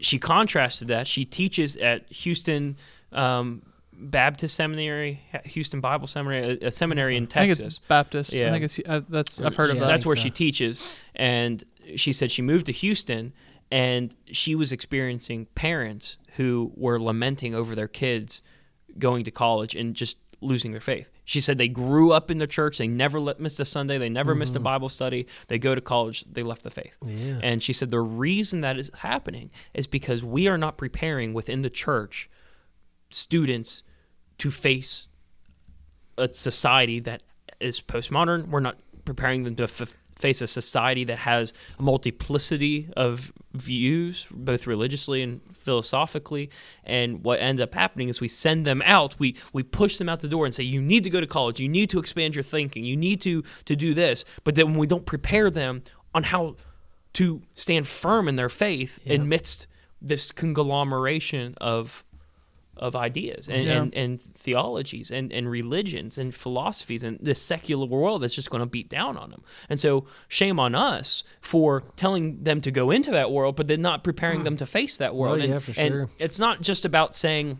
she 0.00 0.18
contrasted 0.18 0.88
that. 0.88 1.06
She 1.06 1.24
teaches 1.24 1.76
at 1.76 2.10
Houston 2.12 2.76
um, 3.12 3.62
Baptist 3.98 4.54
Seminary, 4.54 5.20
Houston 5.44 5.80
Bible 5.80 6.06
Seminary, 6.06 6.58
a, 6.62 6.68
a 6.68 6.70
seminary 6.72 7.16
in 7.16 7.24
I 7.24 7.26
think 7.26 7.32
Texas. 7.50 7.78
it's 7.78 7.78
Baptist. 7.80 8.34
I 8.34 8.38
Yeah. 8.38 8.50
think 8.52 8.64
it's 8.64 8.80
uh, 8.86 9.00
that's 9.08 9.40
I've 9.40 9.56
heard 9.56 9.70
of 9.70 9.80
that. 9.80 9.86
That's 9.86 10.04
where 10.06 10.16
so. 10.16 10.22
she 10.22 10.30
teaches. 10.30 10.98
And 11.14 11.64
she 11.96 12.12
said 12.12 12.30
she 12.30 12.42
moved 12.42 12.66
to 12.66 12.72
Houston 12.72 13.32
and 13.70 14.14
she 14.26 14.54
was 14.54 14.70
experiencing 14.72 15.46
parents 15.54 16.18
who 16.36 16.72
were 16.76 17.00
lamenting 17.00 17.54
over 17.54 17.74
their 17.74 17.88
kids 17.88 18.42
going 18.98 19.24
to 19.24 19.30
college 19.30 19.74
and 19.74 19.94
just 19.94 20.18
losing 20.42 20.70
their 20.72 20.80
faith. 20.80 21.10
She 21.24 21.40
said 21.40 21.56
they 21.58 21.66
grew 21.68 22.12
up 22.12 22.30
in 22.30 22.38
the 22.38 22.46
church, 22.46 22.78
they 22.78 22.86
never 22.86 23.18
let, 23.18 23.40
missed 23.40 23.58
a 23.58 23.64
Sunday, 23.64 23.98
they 23.98 24.08
never 24.10 24.34
missed 24.34 24.54
a 24.54 24.60
Bible 24.60 24.88
study, 24.88 25.26
they 25.48 25.58
go 25.58 25.74
to 25.74 25.80
college, 25.80 26.24
they 26.30 26.42
left 26.42 26.62
the 26.62 26.70
faith. 26.70 26.96
Yeah. 27.04 27.40
And 27.42 27.62
she 27.62 27.72
said 27.72 27.90
the 27.90 27.98
reason 28.00 28.60
that 28.60 28.78
is 28.78 28.90
happening 28.98 29.50
is 29.74 29.86
because 29.88 30.22
we 30.22 30.46
are 30.46 30.58
not 30.58 30.76
preparing 30.76 31.32
within 31.34 31.62
the 31.62 31.70
church 31.70 32.30
students 33.10 33.82
to 34.38 34.50
face 34.50 35.08
a 36.18 36.32
society 36.32 37.00
that 37.00 37.22
is 37.60 37.80
postmodern. 37.80 38.48
We're 38.48 38.60
not 38.60 38.76
preparing 39.04 39.44
them 39.44 39.54
to 39.56 39.64
f- 39.64 39.94
face 40.16 40.40
a 40.40 40.46
society 40.46 41.04
that 41.04 41.18
has 41.18 41.52
a 41.78 41.82
multiplicity 41.82 42.88
of 42.96 43.32
views, 43.52 44.26
both 44.30 44.66
religiously 44.66 45.22
and 45.22 45.40
philosophically. 45.54 46.50
And 46.84 47.22
what 47.22 47.40
ends 47.40 47.60
up 47.60 47.74
happening 47.74 48.08
is 48.08 48.20
we 48.20 48.28
send 48.28 48.64
them 48.64 48.82
out. 48.84 49.18
We 49.18 49.36
we 49.52 49.62
push 49.62 49.98
them 49.98 50.08
out 50.08 50.20
the 50.20 50.28
door 50.28 50.46
and 50.46 50.54
say, 50.54 50.64
"You 50.64 50.80
need 50.80 51.04
to 51.04 51.10
go 51.10 51.20
to 51.20 51.26
college. 51.26 51.60
You 51.60 51.68
need 51.68 51.90
to 51.90 51.98
expand 51.98 52.34
your 52.34 52.42
thinking. 52.42 52.84
You 52.84 52.96
need 52.96 53.20
to 53.22 53.42
to 53.66 53.76
do 53.76 53.94
this." 53.94 54.24
But 54.44 54.54
then 54.54 54.70
when 54.70 54.78
we 54.78 54.86
don't 54.86 55.06
prepare 55.06 55.50
them 55.50 55.82
on 56.14 56.24
how 56.24 56.56
to 57.14 57.42
stand 57.54 57.86
firm 57.86 58.28
in 58.28 58.36
their 58.36 58.48
faith 58.48 58.98
amidst 59.06 59.66
this 60.00 60.32
conglomeration 60.32 61.54
of 61.60 62.04
of 62.76 62.94
ideas 62.94 63.48
and, 63.48 63.64
Yeah. 63.66 63.82
and, 63.82 63.94
and 63.94 64.20
theologies 64.20 65.10
and, 65.10 65.32
and 65.32 65.50
religions 65.50 66.18
and 66.18 66.34
philosophies 66.34 67.02
and 67.02 67.18
this 67.20 67.40
secular 67.40 67.86
world 67.86 68.22
that's 68.22 68.34
just 68.34 68.50
going 68.50 68.60
to 68.62 68.66
beat 68.66 68.88
down 68.88 69.16
on 69.16 69.30
them. 69.30 69.42
And 69.68 69.80
so 69.80 70.06
shame 70.28 70.60
on 70.60 70.74
us 70.74 71.24
for 71.40 71.82
telling 71.96 72.42
them 72.44 72.60
to 72.60 72.70
go 72.70 72.90
into 72.90 73.10
that 73.12 73.30
world, 73.30 73.56
but 73.56 73.66
then 73.68 73.80
not 73.82 74.04
preparing 74.04 74.44
them 74.44 74.56
to 74.58 74.66
face 74.78 74.98
that 74.98 75.14
world. 75.14 75.38
Oh, 75.38 75.42
and, 75.42 75.52
yeah, 75.52 75.58
for 75.58 75.80
and 75.80 76.08
it's 76.18 76.38
not 76.38 76.60
just 76.60 76.84
about 76.84 77.14
saying 77.16 77.58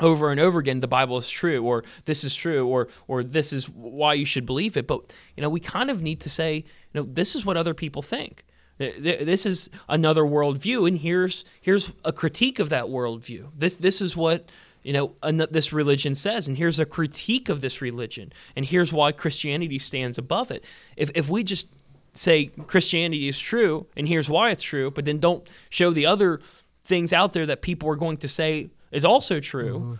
over 0.00 0.30
and 0.30 0.40
over 0.40 0.58
again 0.58 0.80
the 0.80 0.88
bible 0.88 1.18
is 1.18 1.28
true 1.28 1.62
or 1.62 1.84
this 2.06 2.24
is 2.24 2.34
true 2.34 2.66
or 2.66 2.88
or 3.08 3.22
this 3.22 3.52
is 3.52 3.68
why 3.68 4.14
you 4.14 4.24
should 4.24 4.46
believe 4.46 4.76
it 4.76 4.86
but 4.86 5.12
you 5.36 5.42
know 5.42 5.50
we 5.50 5.60
kind 5.60 5.90
of 5.90 6.00
need 6.02 6.18
to 6.18 6.30
say 6.30 6.56
you 6.56 6.64
know 6.94 7.02
this 7.02 7.36
is 7.36 7.44
what 7.44 7.56
other 7.58 7.74
people 7.74 8.00
think 8.00 8.36
Th- 8.38 8.40
th- 8.40 8.51
this 8.98 9.46
is 9.46 9.70
another 9.88 10.22
worldview 10.22 10.88
and 10.88 10.98
here's 10.98 11.44
here's 11.60 11.92
a 12.04 12.12
critique 12.12 12.58
of 12.58 12.70
that 12.70 12.86
worldview. 12.86 13.48
This 13.56 13.76
this 13.76 14.00
is 14.00 14.16
what 14.16 14.50
you 14.82 14.92
know 14.92 15.14
this 15.22 15.72
religion 15.72 16.14
says 16.14 16.48
and 16.48 16.56
here's 16.56 16.78
a 16.78 16.86
critique 16.86 17.48
of 17.48 17.60
this 17.60 17.80
religion 17.80 18.32
and 18.56 18.64
here's 18.64 18.92
why 18.92 19.12
christianity 19.12 19.78
stands 19.78 20.18
above 20.18 20.50
it. 20.50 20.64
If, 20.96 21.10
if 21.14 21.28
we 21.28 21.44
just 21.44 21.68
say 22.14 22.46
christianity 22.66 23.28
is 23.28 23.38
true 23.38 23.86
and 23.96 24.06
here's 24.06 24.28
why 24.28 24.50
it's 24.50 24.62
true 24.62 24.90
but 24.90 25.04
then 25.04 25.18
don't 25.18 25.48
show 25.70 25.90
the 25.92 26.06
other 26.06 26.40
things 26.84 27.12
out 27.12 27.32
there 27.32 27.46
that 27.46 27.62
people 27.62 27.88
are 27.88 27.96
going 27.96 28.18
to 28.18 28.28
say 28.28 28.70
is 28.90 29.04
also 29.04 29.40
true 29.40 29.78
mm-hmm. 29.78 29.94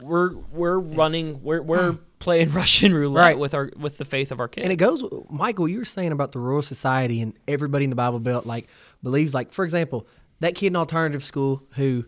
We're 0.00 0.34
we're 0.52 0.78
running 0.78 1.42
we're 1.42 1.60
we're 1.62 1.98
playing 2.18 2.50
russian 2.52 2.92
roulette 2.94 3.22
Right. 3.24 3.38
with 3.38 3.54
our 3.54 3.70
with 3.76 3.98
the 3.98 4.04
faith 4.04 4.30
of 4.32 4.40
our 4.40 4.48
kids 4.48 4.64
And 4.64 4.72
it 4.72 4.76
goes, 4.76 5.04
Michael, 5.30 5.68
you 5.68 5.78
were 5.78 5.84
saying 5.84 6.12
about 6.12 6.32
the 6.32 6.38
Royal 6.40 6.62
Society 6.62 7.20
and 7.22 7.32
everybody 7.46 7.84
in 7.84 7.90
the 7.90 7.96
Bible 7.96 8.18
Belt, 8.20 8.44
like, 8.46 8.68
believes, 9.02 9.34
like, 9.34 9.52
for 9.52 9.64
example, 9.64 10.06
that 10.40 10.54
kid 10.54 10.68
in 10.68 10.76
alternative 10.76 11.22
school 11.22 11.62
who 11.76 12.04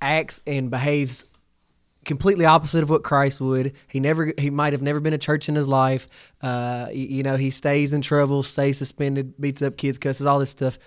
acts 0.00 0.42
and 0.46 0.70
behaves 0.70 1.26
completely 2.04 2.44
opposite 2.44 2.82
of 2.84 2.90
what 2.90 3.02
Christ 3.02 3.40
would. 3.40 3.72
He 3.88 3.98
never, 3.98 4.32
he 4.38 4.48
might 4.48 4.72
have 4.72 4.82
never 4.82 5.00
been 5.00 5.10
to 5.12 5.18
church 5.18 5.48
in 5.48 5.56
his 5.56 5.66
life. 5.66 6.06
Uh, 6.40 6.86
y- 6.88 6.92
you 6.92 7.22
know, 7.24 7.36
he 7.36 7.50
stays 7.50 7.92
in 7.92 8.00
trouble, 8.00 8.42
stays 8.44 8.78
suspended, 8.78 9.34
beats 9.40 9.60
up 9.60 9.76
kids, 9.76 9.98
cusses, 9.98 10.24
all 10.26 10.38
this 10.38 10.50
stuff. 10.50 10.78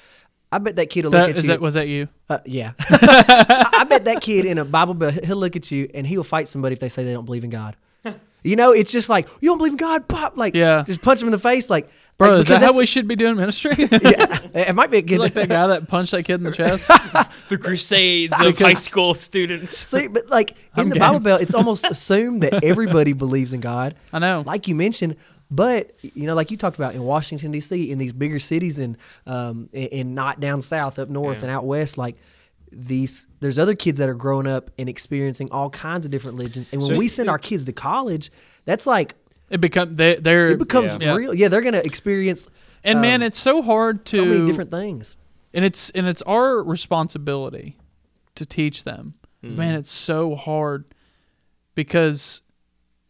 I 0.51 0.57
bet 0.57 0.75
that 0.77 0.89
kid 0.89 1.05
will 1.05 1.11
That, 1.11 1.21
look 1.21 1.29
at 1.31 1.35
is 1.37 1.43
you. 1.43 1.47
that 1.49 1.61
was 1.61 1.73
that 1.75 1.87
you? 1.87 2.07
Uh, 2.27 2.39
yeah. 2.45 2.71
I, 2.79 3.69
I 3.81 3.83
bet 3.83 4.05
that 4.05 4.21
kid 4.21 4.45
in 4.45 4.57
a 4.57 4.65
Bible 4.65 4.93
Belt, 4.95 5.23
he'll 5.25 5.37
look 5.37 5.55
at 5.55 5.69
you 5.71 5.89
and 5.93 6.07
he 6.07 6.17
will 6.17 6.23
fight 6.23 6.47
somebody 6.47 6.73
if 6.73 6.79
they 6.79 6.89
say 6.89 7.03
they 7.03 7.13
don't 7.13 7.25
believe 7.25 7.43
in 7.43 7.49
God. 7.49 7.75
You 8.41 8.55
know, 8.55 8.71
it's 8.71 8.93
just 8.93 9.09
like 9.09 9.27
you 9.41 9.49
don't 9.49 9.57
believe 9.57 9.73
in 9.73 9.77
God, 9.77 10.07
pop, 10.07 10.37
like 10.37 10.55
Yeah. 10.55 10.83
just 10.87 11.01
punch 11.01 11.21
him 11.21 11.27
in 11.27 11.33
the 11.33 11.39
face, 11.39 11.69
like, 11.69 11.89
Bro, 12.19 12.31
like, 12.31 12.39
is 12.41 12.47
that 12.49 12.61
how 12.61 12.77
we 12.77 12.85
should 12.85 13.07
be 13.07 13.15
doing 13.15 13.37
ministry? 13.37 13.71
yeah, 13.77 14.39
it 14.53 14.75
might 14.75 14.91
be 14.91 14.97
a 14.97 15.01
You 15.01 15.17
like 15.19 15.33
that 15.35 15.47
guy 15.49 15.67
that 15.67 15.87
punched 15.87 16.11
that 16.11 16.23
kid 16.23 16.35
in 16.35 16.43
the 16.43 16.51
chest? 16.51 16.87
the 17.49 17.57
crusades 17.57 18.33
of 18.33 18.45
Because- 18.45 18.59
high 18.59 18.73
school 18.73 19.13
students 19.13 19.77
See, 19.77 20.07
but 20.07 20.27
like 20.29 20.51
in 20.51 20.57
I'm 20.75 20.89
the 20.89 20.95
game. 20.95 20.99
Bible 20.99 21.19
Belt, 21.21 21.41
it's 21.41 21.55
almost 21.55 21.85
assumed 21.87 22.43
that 22.43 22.61
everybody 22.63 23.13
believes 23.13 23.53
in 23.53 23.61
God. 23.61 23.95
I 24.13 24.19
know. 24.19 24.43
like 24.45 24.67
you 24.67 24.75
mentioned. 24.75 25.15
But 25.51 25.93
you 26.03 26.27
know, 26.27 26.35
like 26.35 26.51
you 26.51 26.57
talked 26.57 26.75
about 26.77 26.93
in 26.93 27.01
Washington 27.03 27.49
D.C., 27.51 27.89
in 27.91 27.97
these 27.97 28.13
bigger 28.13 28.37
cities, 28.37 28.77
and 28.77 28.97
um, 29.25 29.67
and, 29.73 29.89
and 29.91 30.13
not 30.15 30.39
down 30.39 30.61
south, 30.61 30.99
up 30.99 31.09
north, 31.09 31.37
Yeah. 31.37 31.43
and 31.45 31.51
out 31.51 31.65
west, 31.65 31.97
like 31.97 32.17
these, 32.71 33.27
there's 33.39 33.57
other 33.57 33.73
kids 33.73 33.97
that 33.97 34.09
are 34.09 34.13
growing 34.13 34.45
up 34.45 34.69
and 34.77 34.87
experiencing 34.87 35.49
all 35.51 35.71
kinds 35.71 36.05
of 36.05 36.11
different 36.11 36.37
religions. 36.37 36.69
And 36.71 36.81
when 36.81 36.91
So- 36.91 36.97
we 36.99 37.07
send 37.07 37.29
our 37.31 37.39
kids 37.39 37.65
to 37.65 37.73
college, 37.73 38.29
that's 38.65 38.85
like 38.85 39.15
It 39.49 39.59
become 39.61 39.93
they 39.93 40.15
they're 40.15 40.49
it 40.49 40.59
becomes 40.59 40.97
Yeah. 40.99 41.15
real. 41.15 41.33
Yeah, 41.33 41.47
they're 41.47 41.61
gonna 41.61 41.77
experience 41.83 42.49
And 42.83 43.01
man, 43.01 43.21
um, 43.21 43.27
it's 43.27 43.39
so 43.39 43.61
hard 43.61 44.05
to 44.05 44.15
so 44.17 44.25
many 44.25 44.45
different 44.45 44.71
things. 44.71 45.17
and 45.53 45.65
it's 45.65 45.89
and 45.91 46.07
it's 46.07 46.21
our 46.23 46.63
responsibility 46.63 47.77
to 48.35 48.45
teach 48.45 48.83
them. 48.83 49.15
Mm-hmm. 49.43 49.57
Man, 49.57 49.75
it's 49.75 49.89
so 49.91 50.35
hard 50.35 50.85
because 51.75 52.41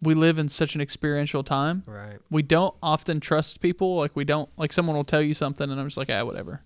we 0.02 0.14
live 0.14 0.40
in 0.40 0.48
such 0.48 0.76
an 0.76 0.82
experiential 0.82 1.44
time. 1.44 1.84
Right. 1.86 2.20
We 2.30 2.42
don't 2.42 2.74
often 2.82 3.20
trust 3.20 3.60
people. 3.60 3.98
Like 3.98 4.16
we 4.16 4.24
don't 4.24 4.50
like 4.58 4.72
someone 4.72 4.96
will 4.96 5.04
tell 5.04 5.22
you 5.22 5.34
something 5.34 5.70
and 5.70 5.80
I'm 5.80 5.88
just 5.88 5.98
like, 5.98 6.10
ah, 6.10 6.24
whatever. 6.24 6.62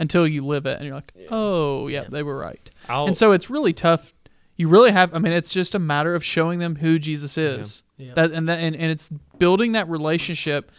Until 0.00 0.28
you 0.28 0.46
live 0.46 0.64
it 0.66 0.76
and 0.78 0.84
you're 0.86 0.94
like, 0.94 1.12
oh 1.30 1.88
yeah, 1.88 2.04
they 2.08 2.22
were 2.22 2.38
right. 2.38 2.70
I'll, 2.88 3.06
And 3.06 3.16
so 3.16 3.32
it's 3.32 3.50
really 3.50 3.72
tough. 3.72 4.14
You 4.58 4.66
really 4.66 4.90
have. 4.90 5.14
I 5.14 5.18
mean, 5.18 5.32
it's 5.32 5.52
just 5.52 5.74
a 5.76 5.78
matter 5.78 6.14
of 6.14 6.24
showing 6.24 6.58
them 6.58 6.76
who 6.76 6.98
Jesus 6.98 7.38
is. 7.38 7.84
Yeah. 7.96 8.12
That 8.14 8.32
and 8.32 8.48
that 8.48 8.58
and, 8.58 8.76
and 8.76 8.90
it's 8.90 9.08
building 9.38 9.72
that 9.72 9.88
relationship 9.88 10.70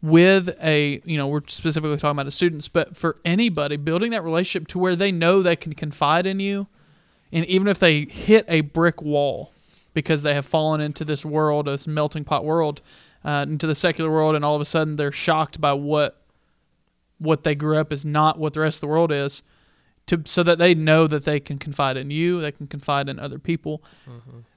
with 0.00 0.56
a 0.62 1.02
you 1.04 1.18
know 1.18 1.28
we're 1.28 1.42
specifically 1.46 1.98
talking 1.98 2.16
about 2.16 2.24
the 2.24 2.30
students, 2.30 2.68
but 2.68 2.96
for 2.96 3.18
anybody, 3.26 3.76
building 3.76 4.12
that 4.12 4.24
relationship 4.24 4.66
to 4.68 4.78
where 4.78 4.96
they 4.96 5.12
know 5.12 5.42
they 5.42 5.56
can 5.56 5.74
confide 5.74 6.26
in 6.26 6.40
you, 6.40 6.68
and 7.30 7.44
even 7.46 7.68
if 7.68 7.78
they 7.78 8.06
hit 8.06 8.46
a 8.48 8.62
brick 8.62 9.02
wall 9.02 9.52
because 9.92 10.22
they 10.22 10.32
have 10.32 10.46
fallen 10.46 10.80
into 10.80 11.04
this 11.04 11.24
world, 11.24 11.66
this 11.66 11.86
melting 11.86 12.24
pot 12.24 12.44
world, 12.46 12.80
uh, 13.24 13.44
into 13.46 13.66
the 13.66 13.74
secular 13.74 14.10
world, 14.10 14.36
and 14.36 14.44
all 14.44 14.54
of 14.54 14.62
a 14.62 14.64
sudden 14.64 14.96
they're 14.96 15.12
shocked 15.12 15.60
by 15.60 15.74
what 15.74 16.22
what 17.18 17.44
they 17.44 17.54
grew 17.54 17.76
up 17.76 17.92
is 17.92 18.06
not 18.06 18.38
what 18.38 18.54
the 18.54 18.60
rest 18.60 18.78
of 18.78 18.80
the 18.82 18.86
world 18.86 19.12
is 19.12 19.42
to 20.08 20.22
so 20.26 20.42
that 20.42 20.58
they 20.58 20.74
know 20.74 21.06
that 21.06 21.24
they 21.24 21.40
can 21.40 21.58
confide 21.58 21.96
in 21.96 22.10
you, 22.10 22.40
they 22.40 22.52
can 22.52 22.66
confide 22.66 23.08
in 23.08 23.18
other 23.18 23.38
people, 23.38 23.82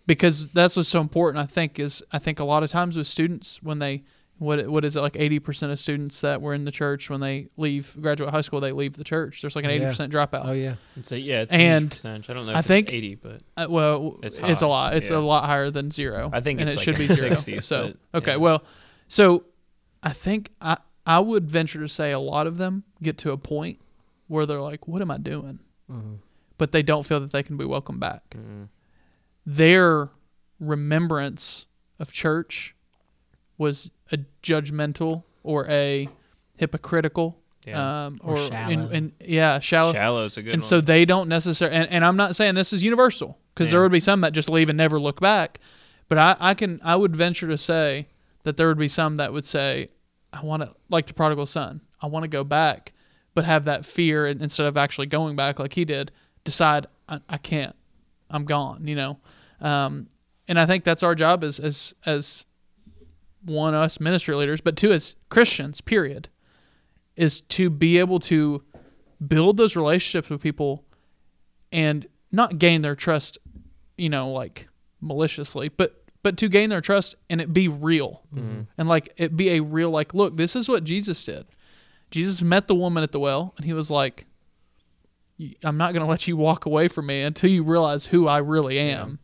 because 0.07 0.51
that's 0.51 0.75
what's 0.75 0.89
so 0.89 1.01
important. 1.01 1.41
I 1.43 1.47
think 1.47 1.79
is 1.79 2.03
I 2.11 2.19
think 2.19 2.39
a 2.39 2.43
lot 2.43 2.63
of 2.63 2.69
times 2.69 2.97
with 2.97 3.07
students 3.07 3.61
when 3.63 3.79
they 3.79 4.03
what 4.39 4.67
what 4.67 4.83
is 4.83 4.95
it 4.95 5.01
like 5.01 5.15
eighty 5.17 5.39
percent 5.39 5.71
of 5.71 5.79
students 5.79 6.21
that 6.21 6.41
were 6.41 6.53
in 6.53 6.65
the 6.65 6.71
church 6.71 7.09
when 7.09 7.19
they 7.19 7.47
leave 7.57 7.95
graduate 8.01 8.31
high 8.31 8.41
school 8.41 8.59
they 8.59 8.71
leave 8.71 8.93
the 8.97 9.03
church. 9.03 9.41
There's 9.41 9.55
like 9.55 9.65
an 9.65 9.71
eighty 9.71 9.83
Yeah. 9.83 9.89
percent 9.89 10.11
dropout. 10.11 10.41
Oh 10.45 10.51
yeah. 10.53 10.75
so 11.03 11.15
yeah, 11.15 11.41
it's 11.41 11.53
a 11.53 11.57
huge 11.57 11.65
and 11.67 11.91
percentage. 11.91 12.29
I 12.29 12.33
don't 12.33 12.45
know. 12.45 12.51
If 12.51 12.55
I 12.55 12.59
it's 12.59 12.67
think- 12.67 12.91
80, 12.91 13.15
but 13.15 13.41
Uh, 13.55 13.67
well, 13.69 14.17
It's 14.23 14.37
it's, 14.37 14.61
a 14.61 14.67
lot. 14.67 14.95
It's 14.95 15.11
yeah. 15.11 15.17
a 15.17 15.19
lot 15.19 15.45
higher 15.45 15.69
than 15.69 15.91
zero. 15.91 16.29
I 16.33 16.41
think 16.41 16.59
and 16.59 16.67
it's 16.69 16.75
it 16.77 16.79
like 16.79 16.83
should 16.85 16.95
in 16.95 17.01
be 17.01 17.07
the 17.07 17.37
zero. 17.37 17.59
So 17.61 17.93
but, 18.11 18.17
okay, 18.23 18.31
yeah. 18.31 18.37
well, 18.37 18.63
so 19.07 19.43
I 20.01 20.11
think 20.13 20.49
I 20.59 20.77
I 21.05 21.19
would 21.19 21.49
venture 21.49 21.79
to 21.79 21.87
say 21.87 22.11
a 22.11 22.19
lot 22.19 22.47
of 22.47 22.57
them 22.57 22.83
get 23.01 23.17
to 23.19 23.31
a 23.31 23.37
point 23.37 23.79
where 24.31 24.45
they're 24.45 24.61
like, 24.61 24.87
"What 24.87 25.01
am 25.01 25.11
I 25.11 25.17
doing?" 25.17 25.59
But 26.57 26.71
they 26.71 26.81
don't 26.83 27.05
feel 27.05 27.19
that 27.19 27.31
they 27.31 27.43
can 27.43 27.57
be 27.57 27.65
welcomed 27.65 27.99
back. 27.99 28.23
Mm-hmm. 28.29 28.63
Their 29.45 30.09
remembrance 30.59 31.65
of 31.99 32.11
church 32.13 32.75
was 33.57 33.91
a 34.11 34.19
judgmental 34.41 35.23
or 35.43 35.67
a 35.67 36.07
hypocritical, 36.55 37.37
Yeah. 37.65 38.05
um, 38.05 38.19
Or 38.23 38.33
or, 38.35 38.37
shallow. 38.37 38.71
in, 38.71 38.91
in, 38.93 39.13
yeah, 39.19 39.59
shallow 39.59 39.91
Shallow's 39.91 40.37
a 40.37 40.43
good 40.43 40.53
and 40.53 40.61
one. 40.61 40.67
so 40.67 40.79
they 40.81 41.03
don't 41.05 41.27
necessarily 41.27 41.75
and, 41.75 41.89
and 41.91 42.05
i'm 42.05 42.15
not 42.17 42.35
saying 42.35 42.55
this 42.55 42.73
is 42.73 42.83
universal 42.83 43.37
because 43.53 43.69
there 43.71 43.81
would 43.81 43.91
be 43.91 43.99
some 43.99 44.21
that 44.21 44.33
just 44.33 44.49
leave 44.49 44.69
and 44.69 44.77
never 44.77 44.99
look 44.99 45.19
back 45.19 45.59
but 46.07 46.17
I, 46.17 46.35
I 46.39 46.53
can 46.53 46.79
i 46.83 46.95
would 46.95 47.15
venture 47.15 47.47
to 47.47 47.57
say 47.57 48.07
that 48.43 48.57
there 48.57 48.67
would 48.67 48.77
be 48.79 48.87
some 48.87 49.17
that 49.17 49.31
would 49.33 49.45
say 49.45 49.89
i 50.33 50.41
want 50.41 50.63
to 50.63 50.73
like 50.89 51.05
the 51.07 51.13
prodigal 51.13 51.45
son 51.45 51.81
i 52.01 52.07
want 52.07 52.23
to 52.23 52.27
go 52.27 52.43
back 52.43 52.93
but 53.33 53.45
have 53.45 53.65
that 53.65 53.85
fear 53.85 54.27
and 54.27 54.41
instead 54.41 54.65
of 54.65 54.77
actually 54.77 55.07
going 55.07 55.35
back 55.35 55.59
like 55.59 55.73
he 55.73 55.85
did 55.85 56.11
decide 56.43 56.87
i, 57.07 57.19
I 57.29 57.37
can't 57.37 57.75
i'm 58.29 58.45
gone 58.45 58.87
you 58.87 58.95
know 58.95 59.19
um, 59.59 60.07
and 60.47 60.59
i 60.59 60.65
think 60.65 60.83
that's 60.83 61.03
our 61.03 61.15
job 61.15 61.43
as 61.43 61.59
as 61.59 61.93
as 62.05 62.45
one 63.43 63.73
us 63.73 63.99
ministry 63.99 64.35
leaders 64.35 64.61
but 64.61 64.75
two 64.75 64.91
as 64.91 65.15
christians 65.29 65.81
period 65.81 66.29
is 67.15 67.41
to 67.41 67.69
be 67.69 67.97
able 67.97 68.19
to 68.19 68.63
build 69.27 69.57
those 69.57 69.75
relationships 69.75 70.29
with 70.29 70.41
people 70.41 70.83
and 71.71 72.07
not 72.31 72.57
gain 72.57 72.81
their 72.81 72.95
trust, 72.95 73.37
you 73.97 74.09
know, 74.09 74.29
like 74.31 74.67
maliciously, 74.99 75.69
but 75.69 76.03
but 76.23 76.37
to 76.37 76.47
gain 76.47 76.69
their 76.69 76.81
trust 76.81 77.15
and 77.29 77.41
it 77.41 77.51
be 77.51 77.67
real. 77.67 78.23
And 78.77 78.87
like 78.87 79.13
it 79.17 79.35
be 79.35 79.49
a 79.51 79.59
real 79.61 79.89
like, 79.89 80.13
look, 80.13 80.37
this 80.37 80.55
is 80.55 80.69
what 80.69 80.83
Jesus 80.83 81.23
did. 81.23 81.45
Jesus 82.11 82.41
met 82.41 82.67
the 82.67 82.75
woman 82.75 83.03
at 83.03 83.11
the 83.11 83.19
well 83.19 83.53
and 83.57 83.65
he 83.65 83.73
was 83.73 83.89
like 83.89 84.25
I'm 85.63 85.77
not 85.77 85.93
going 85.93 86.05
to 86.05 86.09
let 86.09 86.27
you 86.27 86.37
walk 86.37 86.65
away 86.65 86.87
from 86.87 87.07
me 87.07 87.23
until 87.23 87.49
you 87.49 87.63
realize 87.63 88.05
who 88.07 88.27
I 88.27 88.37
really 88.37 88.77
am. 88.77 89.19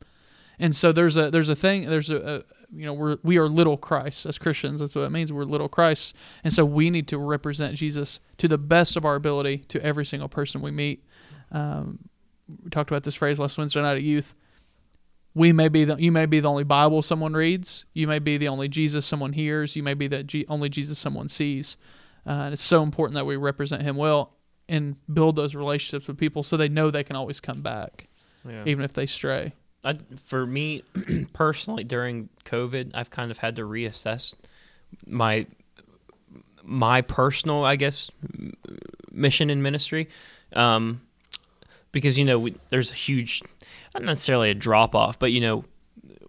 And 0.60 0.76
so 0.76 0.92
there's 0.92 1.18
a 1.18 1.30
there's 1.30 1.50
a 1.50 1.56
thing 1.56 1.88
there's 1.88 2.10
a, 2.10 2.18
a 2.18 2.44
you 2.76 2.86
know 2.86 2.94
we're 2.94 3.18
we 3.22 3.38
are 3.38 3.48
little 3.48 3.78
Christ 3.78 4.26
as 4.26 4.40
Christians. 4.40 4.80
That's 4.80 4.96
what 4.96 5.04
it 5.04 5.12
means. 5.12 5.32
We're 5.32 5.44
little 5.44 5.70
Christ, 5.70 6.16
and 6.44 6.52
so 6.52 6.66
we 6.66 6.90
need 6.90 7.08
to 7.10 7.20
represent 7.20 7.76
Jesus 7.76 8.20
to 8.38 8.48
the 8.48 8.58
best 8.58 8.98
of 8.98 9.06
our 9.06 9.16
ability 9.16 9.60
to 9.70 9.84
every 9.84 10.06
single 10.06 10.28
person 10.28 10.62
we 10.62 10.72
meet. 10.72 11.04
Um, 11.52 12.00
we 12.64 12.72
talked 12.72 12.90
about 12.90 13.04
this 13.04 13.14
phrase 13.14 13.40
last 13.40 13.58
Wednesday 13.58 13.82
night 13.82 13.98
at 13.98 14.02
youth. 14.02 14.34
we 15.36 15.54
may 15.54 15.68
be 15.68 15.86
the 15.86 15.96
you 15.98 16.12
may 16.12 16.26
be 16.26 16.40
the 16.40 16.50
only 16.50 16.64
Bible 16.64 17.04
someone 17.04 17.34
reads. 17.34 17.86
You 17.94 18.08
may 18.08 18.18
be 18.18 18.38
the 18.38 18.48
only 18.48 18.68
Jesus 18.68 19.06
someone 19.06 19.34
hears. 19.34 19.76
You 19.76 19.84
may 19.84 19.94
be 19.94 20.08
the 20.08 20.24
G, 20.24 20.44
only 20.50 20.70
Jesus 20.70 20.98
someone 20.98 21.28
sees. 21.28 21.78
Uh, 22.28 22.32
and 22.32 22.54
it's 22.54 22.62
so 22.64 22.84
important 22.84 23.16
that 23.16 23.26
we 23.26 23.38
represent 23.38 23.82
Him 23.82 23.96
well 23.96 24.34
and 24.68 24.96
build 25.14 25.36
those 25.38 25.56
relationships 25.56 26.08
with 26.10 26.18
people 26.18 26.44
so 26.44 26.58
they 26.58 26.68
know 26.68 26.92
they 26.92 27.04
can 27.04 27.16
always 27.16 27.40
come 27.40 27.62
back, 27.62 28.08
Yeah. 28.48 28.64
even 28.66 28.84
if 28.84 28.92
they 28.94 29.06
stray. 29.06 29.54
I, 29.84 29.94
for 30.26 30.46
me 30.46 30.84
personally, 31.34 31.84
during 31.86 32.28
COVID, 32.44 32.92
I've 32.94 33.10
kind 33.10 33.32
of 33.32 33.38
had 33.38 33.56
to 33.56 33.62
reassess 33.64 34.34
my 35.06 35.46
my 36.64 37.02
personal, 37.02 37.64
I 37.64 37.78
guess, 37.78 38.12
mission 39.12 39.50
in 39.50 39.62
ministry, 39.62 40.10
um, 40.54 41.02
because 41.92 42.18
you 42.18 42.26
know 42.26 42.40
we, 42.40 42.56
there's 42.72 42.92
a 42.92 42.96
huge, 42.96 43.42
not 43.94 44.04
necessarily 44.04 44.50
a 44.50 44.54
drop 44.54 44.96
off, 44.96 45.18
but 45.18 45.32
you 45.32 45.40
know, 45.40 45.64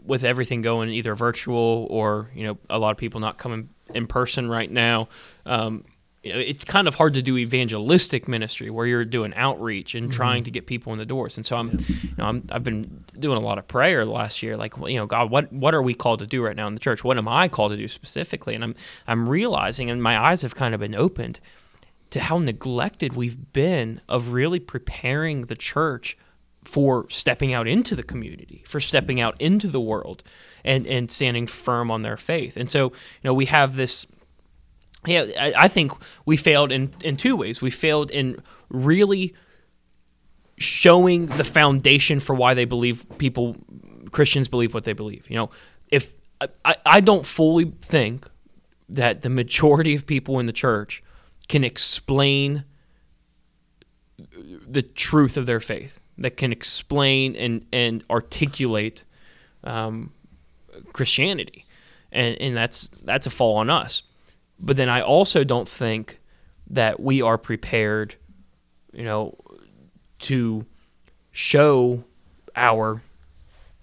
with 0.05 0.23
everything 0.25 0.63
going 0.63 0.91
either 0.91 1.15
virtual 1.17 1.87
or 1.91 2.31
you 2.35 2.45
know 2.47 2.59
a 2.71 2.79
lot 2.79 2.91
of 2.93 2.97
people 2.99 3.19
not 3.21 3.37
coming 3.39 3.69
in 3.95 4.07
person 4.07 4.49
right 4.49 4.71
now. 4.71 5.09
Um, 5.47 5.85
it's 6.23 6.65
kind 6.65 6.89
of 6.89 6.97
hard 6.97 7.15
to 7.15 7.23
do 7.23 7.39
evangelistic 7.39 8.27
ministry 8.27 8.71
where 8.71 8.87
you're 8.87 9.05
doing 9.05 9.33
outreach 9.35 9.95
and 9.95 10.13
trying 10.13 10.45
to 10.45 10.51
get 10.51 10.67
people 10.67 10.93
in 10.93 10.99
the 10.99 11.07
doors. 11.07 11.37
And 11.37 11.47
so 11.47 11.57
I'm, 11.57 11.71
you 11.71 12.11
know, 12.19 12.25
I'm, 12.25 12.47
I've 12.51 12.65
been 12.65 13.05
doing 13.19 13.39
a 13.39 13.41
lot 13.41 13.59
of 13.59 13.69
prayer 13.69 14.05
last 14.05 14.43
year, 14.43 14.57
like, 14.57 14.77
you 14.77 14.97
know, 14.97 15.07
God, 15.07 15.31
what, 15.31 15.53
what 15.53 15.75
are 15.75 15.83
we 15.83 15.95
called 15.95 16.19
to 16.19 16.27
do 16.27 16.43
right 16.43 16.57
now 16.57 16.67
in 16.67 16.75
the 16.75 16.81
church? 16.81 17.05
What 17.05 17.19
am 17.19 17.29
I 17.29 17.49
called 17.49 17.71
to 17.71 17.77
do 17.77 17.87
specifically? 17.87 18.55
And 18.55 18.65
I'm, 18.65 18.75
I'm 19.07 19.29
realizing, 19.29 19.91
and 19.91 20.03
my 20.03 20.19
eyes 20.19 20.43
have 20.43 20.57
kind 20.57 20.75
of 20.75 20.81
been 20.81 20.95
opened 20.95 21.41
to 22.11 22.21
how 22.21 22.39
neglected 22.39 23.15
we've 23.15 23.53
been 23.53 24.01
of 24.09 24.33
really 24.33 24.61
preparing 24.61 25.43
the 25.43 25.57
church 25.57 26.19
for 26.65 27.09
stepping 27.09 27.53
out 27.53 27.69
into 27.69 27.95
the 27.95 28.03
community, 28.03 28.65
for 28.67 28.81
stepping 28.81 29.21
out 29.21 29.41
into 29.41 29.69
the 29.69 29.81
world 29.81 30.23
and, 30.69 30.87
and 30.87 31.11
standing 31.11 31.47
firm 31.47 31.91
on 31.91 32.03
their 32.03 32.17
faith. 32.17 32.57
And 32.57 32.71
so, 32.71 32.85
you 32.85 33.25
know, 33.25 33.35
we 33.35 33.47
have 33.47 33.75
this 33.75 34.07
yeah, 35.07 35.27
I, 35.41 35.53
I 35.57 35.69
think 35.69 35.93
we 36.27 36.37
failed 36.37 36.73
in, 36.73 36.91
in 37.03 37.17
two 37.17 37.37
ways. 37.37 37.63
We 37.63 37.71
failed 37.71 38.11
in 38.11 38.43
really 38.69 39.35
showing 40.59 41.27
the 41.27 41.45
foundation 41.45 42.19
for 42.21 42.35
why 42.35 42.53
they 42.55 42.65
believe 42.65 43.07
people 43.17 43.57
Christians 44.11 44.49
believe 44.49 44.75
what 44.75 44.85
they 44.85 44.93
believe. 44.93 45.31
You 45.31 45.37
know, 45.37 45.51
if 45.89 46.15
I, 46.65 46.77
I 46.85 47.01
don't 47.01 47.25
fully 47.25 47.67
think 47.81 48.29
that 48.89 49.23
the 49.23 49.29
majority 49.29 49.95
of 49.95 50.05
people 50.07 50.41
in 50.41 50.47
the 50.47 50.53
church 50.53 51.03
can 51.49 51.63
explain 51.63 52.65
the 54.67 54.83
truth 54.83 55.37
of 55.37 55.47
their 55.47 55.61
faith, 55.61 56.01
that 56.19 56.37
can 56.37 56.51
explain 56.51 57.37
and, 57.37 57.65
and 57.73 58.05
articulate 58.11 59.05
um, 59.63 60.13
Christianity. 60.93 61.65
And, 62.11 62.37
and 62.41 62.57
that's 62.57 62.89
that's 63.03 63.27
a 63.27 63.31
fall 63.31 63.57
on 63.57 63.71
us. 63.71 64.03
But 64.59 64.77
then 64.77 64.89
I 64.89 65.03
also 65.03 65.45
don't 65.45 65.69
think 65.69 66.21
that 66.71 67.01
we 67.01 67.23
are 67.23 67.39
prepared, 67.39 68.15
you 68.93 69.05
know, 69.05 69.37
to 70.21 70.67
show 71.31 72.05
our 72.57 73.03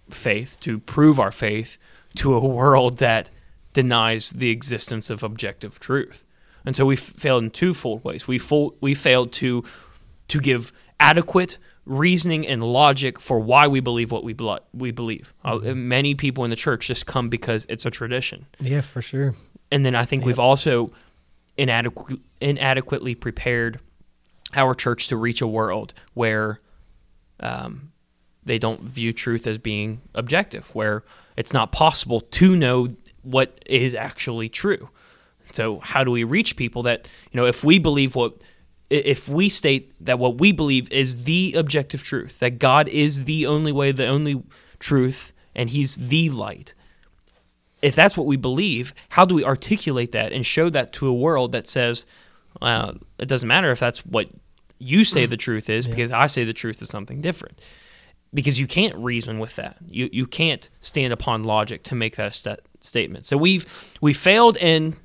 faith, 0.09 0.57
to 0.61 0.79
prove 0.79 1.19
our 1.19 1.31
faith 1.31 1.77
to 2.15 2.33
a 2.33 2.39
world 2.45 2.97
that 2.97 3.29
denies 3.73 4.31
the 4.31 4.49
existence 4.49 5.09
of 5.09 5.23
objective 5.23 5.79
truth. 5.79 6.23
And 6.65 6.75
so 6.75 6.85
we 6.85 6.95
failed 6.95 7.43
in 7.43 7.51
twofold 7.51 8.03
ways. 8.03 8.27
We 8.27 8.39
full, 8.39 8.75
we 8.81 8.95
failed 8.95 9.31
to 9.33 9.63
to 10.27 10.39
give 10.39 10.71
adequate 10.99 11.57
reasoning 11.85 12.47
and 12.47 12.63
logic 12.63 13.19
for 13.19 13.39
why 13.39 13.67
we 13.67 13.79
believe 13.79 14.11
what 14.11 14.23
we 14.23 14.33
blo- 14.33 14.59
we 14.73 14.91
believe. 14.91 15.33
Uh, 15.43 15.57
many 15.75 16.15
people 16.15 16.43
in 16.43 16.49
the 16.49 16.55
church 16.55 16.87
just 16.87 17.05
come 17.05 17.29
because 17.29 17.65
it's 17.69 17.85
a 17.85 17.91
tradition 17.91 18.45
Yeah, 18.59 18.81
for 18.81 19.01
sure. 19.01 19.35
and 19.71 19.85
then 19.85 19.95
I 19.95 20.05
think 20.05 20.25
we've 20.25 20.39
also 20.39 20.91
inadequ- 21.57 22.19
inadequately 22.41 23.15
prepared 23.15 23.79
our 24.55 24.73
church 24.73 25.07
to 25.09 25.17
reach 25.17 25.41
a 25.41 25.47
world 25.47 25.93
where 26.13 26.59
um, 27.39 27.91
they 28.43 28.57
don't 28.57 28.81
view 28.81 29.13
truth 29.13 29.45
as 29.47 29.57
being 29.57 30.01
objective, 30.13 30.73
where 30.73 31.03
it's 31.37 31.53
not 31.53 31.71
possible 31.71 32.19
to 32.21 32.55
know 32.55 32.89
what 33.21 33.59
is 33.65 33.93
actually 33.95 34.49
true. 34.49 34.89
So, 35.51 35.79
how 35.79 36.03
do 36.03 36.11
we 36.11 36.23
reach 36.23 36.55
people 36.55 36.83
that 36.83 37.09
you 37.31 37.37
know 37.39 37.45
if 37.45 37.63
we 37.63 37.77
believe 37.79 38.15
what 38.15 38.41
if 38.89 39.27
we 39.27 39.49
state 39.49 39.91
that 40.05 40.19
what 40.19 40.37
we 40.37 40.51
believe 40.51 40.91
is 40.91 41.23
the 41.25 41.53
objective 41.55 42.03
truth, 42.03 42.39
that 42.39 42.59
God 42.59 42.87
is 42.89 43.25
the 43.25 43.45
only 43.47 43.71
way, 43.71 43.91
the 43.91 44.07
only 44.07 44.43
truth, 44.79 45.33
and 45.55 45.69
He's 45.69 45.95
the 45.95 46.29
light, 46.29 46.73
if 47.81 47.95
that's 47.95 48.17
what 48.17 48.25
we 48.25 48.37
believe, 48.37 48.93
how 49.09 49.25
do 49.25 49.35
we 49.35 49.43
articulate 49.43 50.11
that 50.11 50.31
and 50.31 50.45
show 50.45 50.69
that 50.69 50.91
to 50.93 51.07
a 51.07 51.13
world 51.13 51.51
that 51.51 51.67
says, 51.67 52.05
uh, 52.61 52.93
it 53.19 53.27
doesn't 53.27 53.47
matter 53.47 53.71
if 53.71 53.79
that's 53.79 54.05
what 54.05 54.29
you 54.79 55.05
say 55.05 55.25
the 55.25 55.37
truth 55.37 55.69
is, 55.69 55.87
because 55.87 56.11
I 56.11 56.27
say 56.27 56.43
the 56.43 56.53
truth 56.53 56.81
is 56.81 56.89
something 56.89 57.21
different. 57.21 57.61
Because 58.33 58.59
you 58.59 58.67
can't 58.67 58.95
reason 58.97 59.39
with 59.39 59.55
that. 59.55 59.77
You 59.87 60.09
you 60.11 60.27
can't 60.27 60.67
stand 60.81 61.13
upon 61.13 61.45
logic 61.45 61.83
to 61.83 61.95
make 61.95 62.17
that 62.17 62.27
a 62.27 62.31
sta- 62.31 62.57
statement. 62.81 63.25
So 63.25 63.37
we've 63.37 63.65
we 64.01 64.13
failed 64.13 64.57
in, 64.57 64.95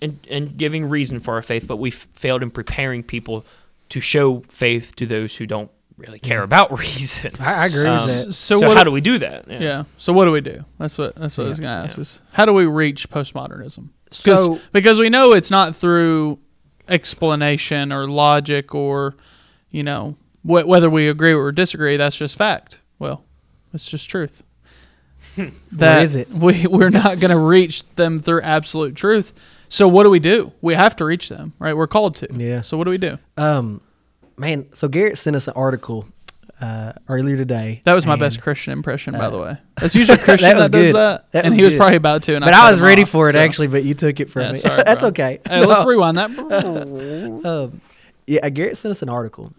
in 0.00 0.18
in 0.28 0.48
giving 0.56 0.88
reason 0.88 1.20
for 1.20 1.34
our 1.34 1.42
faith, 1.42 1.66
but 1.66 1.76
we've 1.76 1.94
failed 1.94 2.42
in 2.42 2.50
preparing 2.50 3.02
people 3.02 3.44
to 3.90 4.00
show 4.00 4.40
faith 4.48 4.94
to 4.96 5.06
those 5.06 5.36
who 5.36 5.46
don't 5.46 5.70
really 5.96 6.18
care 6.18 6.42
about 6.42 6.76
reason. 6.78 7.32
I, 7.40 7.54
I 7.62 7.66
agree 7.66 7.86
Um, 7.86 7.94
with 8.06 8.26
that. 8.26 8.32
So, 8.34 8.56
So, 8.56 8.68
what 8.68 8.76
how 8.76 8.84
do 8.84 8.90
we 8.90 9.00
do 9.00 9.18
that? 9.18 9.48
Yeah. 9.48 9.84
So 9.98 10.12
what 10.12 10.24
do 10.26 10.32
we 10.32 10.40
do? 10.40 10.64
That's 10.78 10.98
what 10.98 11.14
that's 11.16 11.38
what 11.38 11.44
I 11.44 11.48
was 11.48 11.60
going 11.60 11.70
to 11.70 11.84
ask 11.84 11.96
Yeah. 11.96 12.02
is 12.02 12.20
how 12.32 12.44
do 12.44 12.52
we 12.52 12.66
reach 12.66 13.08
postmodernism? 13.10 13.88
So- 14.10 14.60
because 14.72 14.98
we 14.98 15.08
know 15.08 15.32
it's 15.32 15.50
not 15.50 15.74
through 15.74 16.38
explanation 16.88 17.92
or 17.92 18.06
logic 18.06 18.74
or 18.74 19.14
you 19.70 19.82
know 19.82 20.14
wh- 20.42 20.66
whether 20.66 20.88
we 20.90 21.08
agree 21.08 21.32
or 21.32 21.50
disagree. 21.52 21.96
That's 21.96 22.16
just 22.16 22.36
fact. 22.38 22.80
Well, 22.98 23.24
it's 23.72 23.88
just 23.90 24.08
truth. 24.10 24.42
that 25.72 26.02
is 26.02 26.16
it? 26.16 26.28
We 26.30 26.66
we're 26.66 26.90
not 26.90 27.18
going 27.20 27.30
to 27.30 27.38
reach 27.38 27.84
them 27.96 28.20
through 28.20 28.42
absolute 28.42 28.94
truth. 28.94 29.32
So 29.68 29.88
what 29.88 30.04
do 30.04 30.10
we 30.10 30.18
do? 30.20 30.52
We 30.60 30.74
have 30.74 30.96
to 30.96 31.04
reach 31.04 31.28
them, 31.28 31.52
right? 31.58 31.76
We're 31.76 31.86
called 31.86 32.16
to. 32.16 32.28
Yeah. 32.32 32.62
So 32.62 32.76
what 32.76 32.84
do 32.84 32.90
we 32.90 32.98
do? 32.98 33.18
Um, 33.36 33.80
man, 34.36 34.66
so 34.74 34.88
Garrett 34.88 35.18
sent 35.18 35.34
us 35.36 35.48
an 35.48 35.54
article 35.56 36.06
uh, 36.60 36.92
earlier 37.08 37.36
today. 37.36 37.82
That 37.84 37.94
was 37.94 38.06
my 38.06 38.14
and- 38.14 38.20
best 38.20 38.40
Christian 38.40 38.72
impression, 38.72 39.12
by 39.14 39.28
the 39.28 39.38
way. 39.40 39.56
That's 39.80 39.94
usually 39.94 40.18
Christian 40.22 40.50
That 40.56 40.58
that, 40.58 40.72
does 40.72 40.86
good. 40.86 40.94
that, 40.96 41.32
That 41.32 41.44
and 41.44 41.54
he 41.54 41.62
was 41.64 41.74
probably 41.74 41.96
about 41.96 42.22
to. 42.24 42.34
And 42.36 42.44
But 42.44 42.54
I, 42.54 42.68
I 42.68 42.70
was 42.70 42.80
ready 42.80 43.02
off, 43.02 43.10
for 43.10 43.28
it 43.28 43.32
so- 43.32 43.40
actually, 43.40 43.66
but 43.68 43.84
you 43.84 43.94
took 43.94 44.20
it 44.20 44.30
from 44.30 44.42
Yeah, 44.42 44.52
me. 44.52 44.58
sorry, 44.58 44.82
That's 44.86 45.02
okay. 45.02 45.40
Hey, 45.46 45.64
let's 45.66 45.84
rewind 45.84 46.16
that. 46.16 46.30
um, 47.44 47.80
yeah, 48.26 48.48
Garrett 48.48 48.76
sent 48.76 48.90
us 48.90 49.02
an 49.02 49.08
article, 49.08 49.52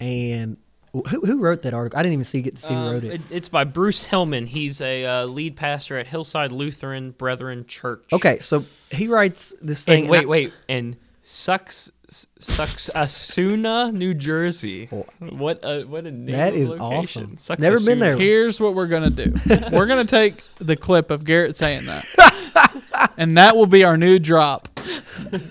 and 0.00 0.56
who 0.92 1.02
who 1.24 1.40
wrote 1.40 1.62
that 1.62 1.74
article? 1.74 1.98
I 1.98 2.02
didn't 2.02 2.14
even 2.14 2.24
see 2.24 2.42
get 2.42 2.56
to 2.56 2.62
see 2.62 2.74
who 2.74 2.80
Um, 2.80 2.92
wrote 2.92 3.04
it. 3.04 3.12
it- 3.14 3.20
It's 3.30 3.48
by 3.48 3.64
Bruce 3.64 4.06
Hillman. 4.06 4.46
He's 4.46 4.80
a 4.80 5.04
uh, 5.04 5.24
lead 5.26 5.56
pastor 5.56 5.98
at 5.98 6.06
Hillside 6.08 6.52
Lutheran 6.52 7.12
Brethren 7.12 7.64
Church. 7.66 8.02
Okay, 8.12 8.38
so 8.38 8.64
he 8.90 9.06
writes 9.08 9.54
this 9.62 9.84
thing. 9.84 10.04
And 10.06 10.14
and 10.14 10.28
wait, 10.28 10.46
I- 10.46 10.48
wait, 10.48 10.52
and 10.68 10.96
sucks 11.22 11.90
sucks 12.08 12.90
Asuna, 12.92 13.92
New 13.92 14.14
Jersey. 14.14 14.86
What 15.20 15.60
a 15.62 15.84
what 15.84 16.06
a 16.06 16.10
name 16.10 16.32
That 16.36 16.54
of 16.56 16.80
location. 16.80 17.34
awesome. 17.36 17.56
Never 17.60 17.78
been 17.78 18.00
there. 18.00 18.16
Here's 18.16 18.60
what 18.60 18.74
we're 18.74 18.88
gonna 18.88 19.10
do. 19.10 19.32
We're 19.72 19.86
gonna 19.86 20.04
take 20.04 20.42
the 20.58 20.74
clip 20.74 21.10
of 21.12 21.24
Garrett 21.24 21.54
saying 21.54 21.84
that, 21.86 23.12
and 23.16 23.36
that 23.38 23.56
will 23.56 23.66
be 23.66 23.84
our 23.84 23.96
new 23.96 24.18
drop. 24.18 24.68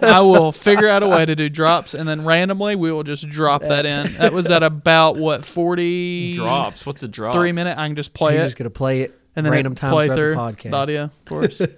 I 0.01 0.21
will 0.21 0.51
figure 0.51 0.87
out 0.87 1.03
a 1.03 1.07
way 1.07 1.25
to 1.25 1.35
do 1.35 1.49
drops, 1.49 1.93
and 1.93 2.07
then 2.07 2.25
randomly 2.25 2.75
we 2.75 2.91
will 2.91 3.03
just 3.03 3.27
drop 3.29 3.61
that 3.61 3.85
in. 3.85 4.11
That 4.13 4.33
was 4.33 4.49
at 4.51 4.63
about 4.63 5.15
what 5.17 5.45
forty 5.45 6.35
Drops. 6.35 6.85
What's 6.85 7.03
a 7.03 7.07
drop? 7.07 7.33
three 7.35 7.51
minute. 7.51 7.77
I 7.77 7.87
can 7.87 7.95
just 7.95 8.13
play 8.13 8.33
He's 8.33 8.41
it 8.41 8.45
just 8.45 8.57
gonna 8.57 8.69
play 8.69 9.01
it 9.01 9.19
and 9.35 9.45
then 9.45 9.53
random 9.53 9.73
it 9.73 9.77
times 9.77 9.91
play 9.93 10.07
throughout 10.07 10.17
through 10.17 10.31
the 10.31 10.69
podcast. 10.69 10.71
the 10.71 10.75
audio 10.77 11.11
for 11.25 11.43
us. 11.43 11.61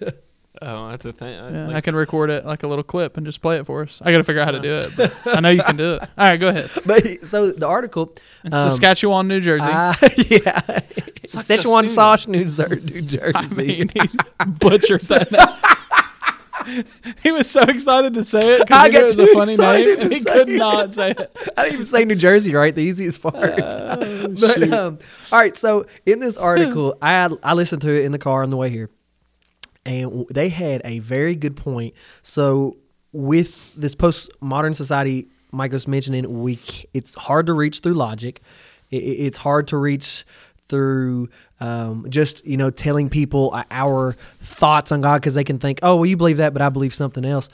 Oh, 0.63 0.89
that's 0.91 1.05
a 1.05 1.11
thing. 1.11 1.33
Yeah, 1.33 1.65
Like- 1.65 1.77
I 1.77 1.81
can 1.81 1.95
record 1.95 2.29
it 2.29 2.45
like 2.45 2.61
a 2.61 2.67
little 2.67 2.83
clip 2.83 3.17
and 3.17 3.25
just 3.25 3.41
play 3.41 3.57
it 3.57 3.65
for 3.65 3.81
us. 3.81 3.99
I 4.05 4.11
got 4.11 4.19
to 4.19 4.23
figure 4.23 4.43
out 4.43 4.45
how 4.45 4.51
to 4.51 4.59
do 4.59 4.71
it. 4.71 4.91
But 4.95 5.35
I 5.35 5.39
know 5.39 5.49
you 5.49 5.63
can 5.63 5.75
do 5.75 5.93
it. 5.95 6.01
All 6.19 6.27
right, 6.29 6.37
go 6.39 6.49
ahead. 6.49 6.69
But 6.85 7.23
so 7.25 7.51
the 7.51 7.65
article, 7.67 8.13
It's 8.43 8.53
um, 8.55 8.69
Saskatchewan, 8.69 9.27
New 9.27 9.39
Jersey. 9.41 9.65
uh, 9.67 9.95
yeah, 10.29 10.61
Szechuan 11.25 11.85
Asuna. 11.85 11.87
sauce, 11.87 12.27
New, 12.27 12.47
Zer- 12.47 12.75
New 12.75 12.99
I 12.99 13.41
Jersey. 13.41 13.65
mean, 13.65 13.89
he 13.89 14.07
butchered 14.59 15.01
that. 15.01 15.97
he 17.23 17.31
was 17.31 17.49
so 17.49 17.61
excited 17.63 18.13
to 18.15 18.23
say 18.23 18.55
it 18.55 18.59
because 18.67 18.79
I 18.79 18.85
he 18.85 18.91
knew 18.91 19.03
it 19.03 19.05
was 19.05 19.19
a 19.19 19.27
funny 19.27 19.55
name, 19.57 19.99
and 19.99 20.13
he 20.13 20.23
could 20.23 20.49
it. 20.49 20.57
not 20.57 20.91
say 20.93 21.11
it. 21.11 21.37
I 21.57 21.63
didn't 21.63 21.73
even 21.73 21.85
say 21.85 22.05
New 22.05 22.15
Jersey 22.15 22.53
right, 22.53 22.73
the 22.73 22.81
easiest 22.83 23.21
part. 23.21 23.35
Oh, 23.37 24.27
but 24.39 24.71
um, 24.73 24.99
all 25.31 25.39
right, 25.39 25.55
so 25.57 25.85
in 26.05 26.19
this 26.19 26.37
article, 26.37 26.97
I 27.01 27.29
I 27.43 27.53
listened 27.53 27.81
to 27.83 27.89
it 27.91 28.05
in 28.05 28.11
the 28.11 28.19
car 28.19 28.43
on 28.43 28.49
the 28.49 28.57
way 28.57 28.69
here, 28.69 28.89
and 29.85 30.25
they 30.29 30.49
had 30.49 30.81
a 30.85 30.99
very 30.99 31.35
good 31.35 31.55
point. 31.55 31.93
So 32.21 32.77
with 33.11 33.73
this 33.75 33.95
postmodern 33.95 34.75
society, 34.75 35.27
Mike 35.51 35.71
was 35.73 35.87
mentioning, 35.87 36.41
we 36.43 36.59
it's 36.93 37.15
hard 37.15 37.47
to 37.47 37.53
reach 37.53 37.79
through 37.79 37.93
logic. 37.95 38.41
I- 38.93 38.97
i- 38.97 38.99
It's 39.27 39.37
hard 39.37 39.67
to 39.69 39.77
reach 39.77 40.25
through 40.71 41.29
um, 41.59 42.07
just 42.09 42.43
you 42.45 42.57
know 42.57 42.71
telling 42.71 43.09
people 43.09 43.55
our 43.69 44.13
thoughts 44.39 44.91
on 44.91 45.01
God 45.01 45.21
because 45.21 45.35
they 45.35 45.43
can 45.43 45.59
think, 45.59 45.79
oh, 45.83 45.97
well, 45.97 46.05
you 46.07 46.17
believe 46.17 46.37
that, 46.37 46.53
but 46.53 46.63
I 46.63 46.69
believe 46.69 46.95
something 46.95 47.23
else. 47.23 47.49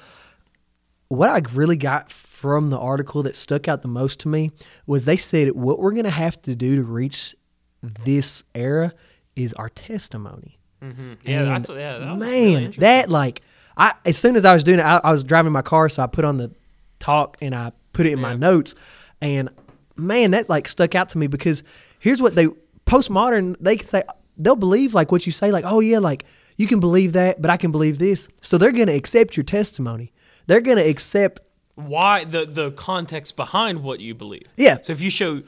What 1.09 1.30
I 1.30 1.41
really 1.53 1.76
got 1.76 2.09
from 2.11 2.70
the 2.70 2.80
article 2.80 3.24
that 3.24 3.36
stuck 3.36 3.68
out 3.68 3.82
the 3.82 3.88
most 3.88 4.22
to 4.22 4.28
me 4.30 4.51
was 4.86 5.05
they 5.05 5.18
said 5.18 5.51
what 5.51 5.80
we're 5.80 5.91
going 5.91 6.03
to 6.03 6.09
have 6.09 6.41
to 6.43 6.55
do 6.55 6.78
to 6.78 6.84
reach 6.84 7.36
this 7.82 8.43
era 8.53 8.93
is 9.36 9.53
our 9.53 9.70
testimony. 9.70 10.57
Mm-hmm. 10.82 11.13
Yeah, 11.26 11.39
And, 11.39 11.47
that's 11.51 11.70
yeah. 11.70 11.97
That 11.97 12.11
was 12.11 12.22
really 12.22 12.61
man, 12.61 12.72
that 12.78 13.09
like 13.09 13.41
I 13.76 13.93
as 14.05 14.18
soon 14.18 14.36
as 14.36 14.45
I 14.45 14.53
was 14.53 14.63
doing 14.63 14.80
it, 14.80 14.86
I, 14.86 15.01
I 15.03 15.11
was 15.11 15.24
driving 15.24 15.51
my 15.51 15.61
car, 15.61 15.89
so 15.89 16.03
I 16.03 16.07
put 16.07 16.24
on 16.24 16.38
the 16.38 16.51
talk 16.99 17.38
and 17.41 17.55
I 17.55 17.72
put 17.93 18.05
it 18.05 18.13
in 18.13 18.20
my 18.20 18.36
notes, 18.36 18.76
and 19.22 19.49
man, 19.95 20.32
that 20.32 20.49
like 20.49 20.68
stuck 20.68 20.93
out 20.95 21.09
to 21.09 21.18
me 21.18 21.28
because 21.28 21.63
here's 21.99 22.22
what 22.22 22.36
they 22.36 22.47
postmodern 22.88 23.56
they 23.60 23.76
can 23.76 23.88
say 23.88 24.04
they'll 24.38 24.56
believe 24.56 24.94
like 24.94 25.12
what 25.12 25.26
you 25.26 25.32
say, 25.32 25.52
like 25.52 25.66
oh 25.68 25.80
yeah, 25.80 26.00
like 26.00 26.26
you 26.58 26.68
can 26.68 26.80
believe 26.80 27.14
that, 27.14 27.42
but 27.42 27.52
I 27.52 27.58
can 27.58 27.72
believe 27.72 28.00
this, 28.00 28.30
so 28.42 28.58
they're 28.58 28.72
gonna 28.72 28.94
accept 28.96 29.38
your 29.38 29.44
testimony. 29.44 30.12
They're 30.48 30.62
gonna 30.62 30.82
accept 30.82 31.42
why 31.76 32.24
the 32.24 32.46
the 32.46 32.72
context 32.72 33.36
behind 33.36 33.84
what 33.84 34.00
you 34.00 34.16
believe. 34.16 34.48
Yeah. 34.56 34.78
So 34.82 34.94
if 34.94 35.02
you 35.02 35.10
show 35.10 35.44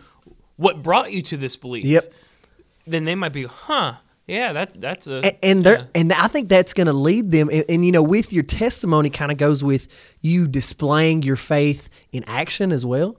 what 0.58 0.84
brought 0.84 1.12
you 1.12 1.22
to 1.24 1.38
this 1.38 1.56
belief, 1.56 1.84
yep. 1.84 2.14
then 2.86 3.06
they 3.06 3.16
might 3.16 3.34
be, 3.34 3.46
huh? 3.46 3.96
Yeah, 4.28 4.54
that's 4.54 4.76
that's 4.76 5.08
a 5.08 5.26
and, 5.26 5.38
and 5.42 5.66
they're 5.66 5.80
yeah. 5.80 5.86
and 5.96 6.14
I 6.14 6.28
think 6.28 6.50
that's 6.50 6.74
going 6.74 6.86
to 6.86 6.94
lead 6.94 7.32
them. 7.32 7.50
And, 7.52 7.66
and 7.68 7.84
you 7.84 7.92
know, 7.92 8.04
with 8.04 8.32
your 8.32 8.44
testimony, 8.44 9.10
kind 9.10 9.32
of 9.32 9.40
goes 9.40 9.64
with 9.64 10.16
you 10.22 10.48
displaying 10.48 11.24
your 11.24 11.36
faith 11.36 11.90
in 12.12 12.24
action 12.26 12.72
as 12.72 12.86
well. 12.86 13.18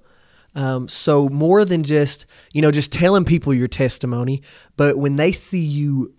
Um, 0.54 0.88
so 0.88 1.28
more 1.28 1.64
than 1.64 1.82
just 1.84 2.26
you 2.52 2.62
know 2.62 2.70
just 2.70 2.92
telling 2.92 3.24
people 3.24 3.54
your 3.54 3.68
testimony, 3.68 4.42
but 4.76 4.98
when 4.98 5.16
they 5.16 5.32
see 5.32 5.64
you 5.64 6.14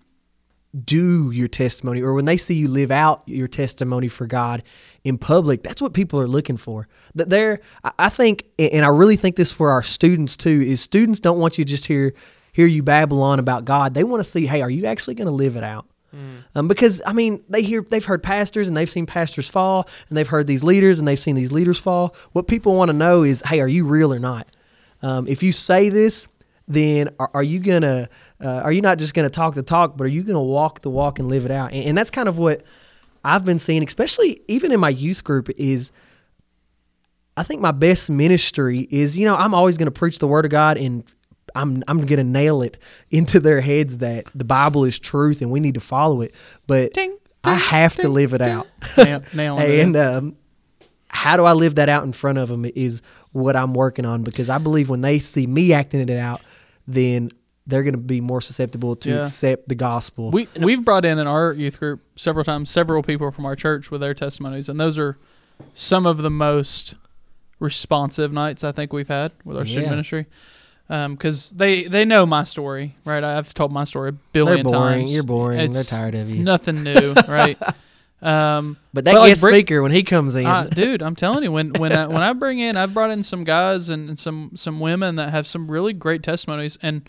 do 0.84 1.30
your 1.30 1.48
testimony 1.48 2.00
or 2.00 2.14
when 2.14 2.24
they 2.24 2.36
see 2.36 2.54
you 2.54 2.66
live 2.68 2.90
out 2.90 3.22
your 3.26 3.46
testimony 3.48 4.08
for 4.08 4.26
God 4.26 4.62
in 5.04 5.18
public, 5.18 5.62
that's 5.62 5.82
what 5.82 5.92
people 5.92 6.18
are 6.18 6.26
looking 6.28 6.56
for. 6.56 6.88
That 7.14 7.28
they're, 7.28 7.60
I- 7.98 8.08
think, 8.08 8.44
and 8.58 8.84
I 8.84 8.88
really 8.88 9.16
think 9.16 9.36
this 9.36 9.52
for 9.52 9.70
our 9.70 9.82
students 9.82 10.36
too, 10.36 10.62
is 10.62 10.80
students 10.80 11.20
don't 11.20 11.38
want 11.38 11.58
you 11.58 11.64
just 11.64 11.86
hear 11.86 12.14
hear 12.54 12.66
you 12.66 12.82
babble 12.82 13.22
on 13.22 13.38
about 13.38 13.64
God. 13.64 13.94
They 13.94 14.04
want 14.04 14.20
to 14.20 14.24
see, 14.28 14.46
hey, 14.46 14.60
are 14.60 14.70
you 14.70 14.84
actually 14.84 15.14
going 15.14 15.26
to 15.26 15.32
live 15.32 15.56
it 15.56 15.64
out? 15.64 15.86
Um, 16.54 16.68
because 16.68 17.00
I 17.06 17.12
mean, 17.12 17.42
they 17.48 17.62
hear 17.62 17.82
they've 17.82 18.04
heard 18.04 18.22
pastors 18.22 18.68
and 18.68 18.76
they've 18.76 18.90
seen 18.90 19.06
pastors 19.06 19.48
fall, 19.48 19.88
and 20.08 20.16
they've 20.18 20.28
heard 20.28 20.46
these 20.46 20.62
leaders 20.62 20.98
and 20.98 21.08
they've 21.08 21.18
seen 21.18 21.36
these 21.36 21.52
leaders 21.52 21.78
fall. 21.78 22.14
What 22.32 22.46
people 22.46 22.74
want 22.76 22.90
to 22.90 22.96
know 22.96 23.22
is, 23.22 23.42
hey, 23.46 23.60
are 23.60 23.68
you 23.68 23.86
real 23.86 24.12
or 24.12 24.18
not? 24.18 24.46
Um, 25.02 25.26
if 25.26 25.42
you 25.42 25.52
say 25.52 25.88
this, 25.88 26.28
then 26.68 27.08
are, 27.18 27.30
are 27.34 27.42
you 27.42 27.60
gonna 27.60 28.08
uh, 28.42 28.48
are 28.48 28.72
you 28.72 28.82
not 28.82 28.98
just 28.98 29.14
gonna 29.14 29.30
talk 29.30 29.54
the 29.54 29.62
talk, 29.62 29.96
but 29.96 30.04
are 30.04 30.10
you 30.10 30.22
gonna 30.22 30.42
walk 30.42 30.80
the 30.80 30.90
walk 30.90 31.18
and 31.18 31.28
live 31.28 31.44
it 31.44 31.50
out? 31.50 31.72
And, 31.72 31.84
and 31.84 31.98
that's 31.98 32.10
kind 32.10 32.28
of 32.28 32.38
what 32.38 32.62
I've 33.24 33.44
been 33.44 33.58
seeing, 33.58 33.82
especially 33.82 34.42
even 34.48 34.72
in 34.72 34.80
my 34.80 34.90
youth 34.90 35.24
group, 35.24 35.48
is 35.56 35.92
I 37.36 37.42
think 37.42 37.60
my 37.60 37.72
best 37.72 38.10
ministry 38.10 38.86
is 38.90 39.16
you 39.16 39.24
know 39.24 39.36
I'm 39.36 39.54
always 39.54 39.78
gonna 39.78 39.90
preach 39.90 40.18
the 40.18 40.28
word 40.28 40.44
of 40.44 40.50
God 40.50 40.76
and. 40.78 41.04
I'm 41.54 41.82
I'm 41.88 42.00
gonna 42.06 42.24
nail 42.24 42.62
it 42.62 42.78
into 43.10 43.40
their 43.40 43.60
heads 43.60 43.98
that 43.98 44.24
the 44.34 44.44
Bible 44.44 44.84
is 44.84 44.98
truth 44.98 45.42
and 45.42 45.50
we 45.50 45.60
need 45.60 45.74
to 45.74 45.80
follow 45.80 46.20
it, 46.22 46.34
but 46.66 46.94
Ding, 46.94 47.16
I 47.44 47.56
ding, 47.56 47.64
have 47.64 47.96
to 47.96 48.08
live 48.08 48.32
it 48.34 48.38
ding. 48.38 48.48
out. 48.48 48.66
Nail- 49.34 49.58
it. 49.58 49.80
and 49.80 49.96
um, 49.96 50.36
how 51.08 51.36
do 51.36 51.44
I 51.44 51.52
live 51.52 51.74
that 51.76 51.88
out 51.88 52.04
in 52.04 52.12
front 52.12 52.38
of 52.38 52.48
them 52.48 52.64
is 52.74 53.02
what 53.32 53.54
I'm 53.56 53.74
working 53.74 54.04
on 54.06 54.22
because 54.22 54.48
I 54.48 54.58
believe 54.58 54.88
when 54.88 55.00
they 55.02 55.18
see 55.18 55.46
me 55.46 55.72
acting 55.72 56.00
it 56.00 56.10
out, 56.10 56.40
then 56.86 57.30
they're 57.66 57.82
going 57.82 57.94
to 57.94 58.00
be 58.00 58.20
more 58.20 58.40
susceptible 58.40 58.96
to 58.96 59.10
Yeah. 59.10 59.20
accept 59.20 59.68
the 59.68 59.74
gospel. 59.74 60.30
We 60.30 60.48
we've 60.58 60.84
brought 60.84 61.04
in 61.04 61.18
in 61.18 61.26
our 61.26 61.52
youth 61.52 61.78
group 61.78 62.00
several 62.16 62.44
times 62.44 62.70
several 62.70 63.02
people 63.02 63.30
from 63.30 63.44
our 63.46 63.54
church 63.54 63.90
with 63.90 64.00
their 64.00 64.14
testimonies, 64.14 64.68
and 64.68 64.80
those 64.80 64.98
are 64.98 65.18
some 65.74 66.06
of 66.06 66.18
the 66.18 66.30
most 66.30 66.94
responsive 67.60 68.32
nights 68.32 68.64
I 68.64 68.72
think 68.72 68.92
we've 68.92 69.06
had 69.08 69.32
with 69.44 69.56
our 69.56 69.64
student 69.66 69.90
ministry. 69.90 70.26
Because 70.88 71.50
they 71.50 71.84
they 71.84 72.04
know 72.04 72.26
my 72.26 72.42
story, 72.44 72.96
right? 73.04 73.24
I've 73.24 73.54
told 73.54 73.72
my 73.72 73.84
story 73.84 74.10
a 74.10 74.12
billion 74.12 74.66
boring. 74.66 75.00
times. 75.00 75.14
You're 75.14 75.22
boring. 75.22 75.70
They're 75.70 75.82
tired 75.84 76.14
of 76.14 76.22
it's 76.22 76.34
you. 76.34 76.44
Nothing 76.44 76.82
new, 76.82 77.14
right? 77.28 77.58
Um, 78.20 78.76
but 78.92 79.04
that 79.06 79.14
but, 79.14 79.20
like, 79.20 79.30
guest 79.30 79.42
bring- 79.42 79.54
speaker 79.54 79.82
when 79.82 79.90
he 79.90 80.02
comes 80.02 80.36
in, 80.36 80.46
uh, 80.46 80.64
dude, 80.64 81.02
I'm 81.02 81.16
telling 81.16 81.42
you, 81.44 81.50
when 81.50 81.72
when 81.72 81.92
I, 81.92 82.06
when 82.06 82.22
I 82.22 82.32
bring 82.34 82.58
in, 82.58 82.76
I've 82.76 82.94
brought 82.94 83.10
in 83.10 83.22
some 83.22 83.42
guys 83.42 83.88
and, 83.88 84.10
and 84.10 84.18
some 84.18 84.52
some 84.54 84.80
women 84.80 85.16
that 85.16 85.30
have 85.30 85.46
some 85.46 85.70
really 85.70 85.92
great 85.92 86.22
testimonies, 86.22 86.78
and 86.82 87.08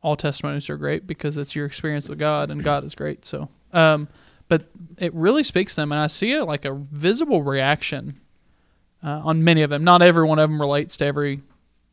all 0.00 0.16
testimonies 0.16 0.70
are 0.70 0.76
great 0.76 1.06
because 1.06 1.36
it's 1.36 1.54
your 1.56 1.66
experience 1.66 2.08
with 2.08 2.18
God, 2.18 2.50
and 2.50 2.62
God 2.62 2.84
is 2.84 2.94
great. 2.94 3.24
So, 3.24 3.48
um, 3.72 4.08
but 4.48 4.66
it 4.98 5.12
really 5.12 5.42
speaks 5.42 5.74
to 5.74 5.82
them, 5.82 5.92
and 5.92 6.00
I 6.00 6.06
see 6.06 6.32
it 6.32 6.44
like 6.44 6.64
a 6.64 6.72
visible 6.74 7.42
reaction 7.42 8.20
uh, 9.02 9.20
on 9.24 9.44
many 9.44 9.62
of 9.62 9.70
them. 9.70 9.84
Not 9.84 10.02
every 10.02 10.24
one 10.24 10.38
of 10.38 10.48
them 10.48 10.60
relates 10.60 10.96
to 10.98 11.06
every, 11.06 11.42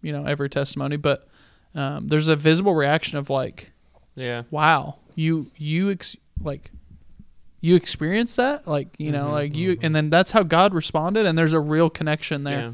you 0.04 0.12
know, 0.14 0.26
every 0.26 0.50
testimony, 0.50 0.96
but 0.98 1.28
um, 1.74 2.08
there's 2.08 2.28
a 2.28 2.36
visible 2.36 2.76
reaction 2.76 3.18
of 3.18 3.32
like, 3.32 3.72
yeah. 4.16 4.44
wow 4.52 4.98
you 5.16 5.48
you 5.58 5.90
ex- 5.92 6.16
like 6.42 6.70
you 7.62 7.76
experience 7.76 8.36
that 8.36 8.68
like 8.68 8.90
you 9.00 9.12
know 9.12 9.26
Mhm, 9.28 9.32
like 9.32 9.56
you 9.56 9.78
and 9.82 9.96
then 9.96 10.10
that's 10.12 10.32
how 10.32 10.44
god 10.44 10.74
responded 10.74 11.26
and 11.26 11.36
there's 11.38 11.54
a 11.54 11.60
real 11.60 11.90
connection 11.90 12.44
there 12.44 12.60
Yeah. 12.60 12.72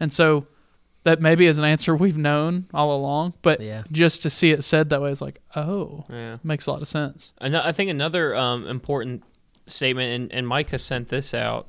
and 0.00 0.12
so 0.12 0.46
that 1.04 1.20
maybe 1.20 1.46
is 1.46 1.58
an 1.58 1.64
answer 1.64 1.94
we've 1.96 2.16
known 2.16 2.66
all 2.74 2.96
along 2.96 3.34
but 3.42 3.60
Yeah. 3.60 3.82
just 3.92 4.22
to 4.22 4.30
see 4.30 4.50
it 4.50 4.62
said 4.64 4.90
that 4.90 5.00
way 5.02 5.10
is 5.12 5.20
like 5.20 5.40
oh 5.54 6.04
Yeah. 6.10 6.38
makes 6.42 6.66
a 6.66 6.72
lot 6.72 6.80
of 6.82 6.88
sense 6.88 7.34
Ano- 7.40 7.62
I 7.64 7.70
think 7.72 7.90
another 7.90 8.34
um, 8.34 8.66
important 8.66 9.22
statement, 9.66 10.12
and, 10.12 10.32
and 10.32 10.46
Mike 10.48 10.70
has 10.70 10.82
sent 10.82 11.06
this 11.08 11.32
out. 11.34 11.68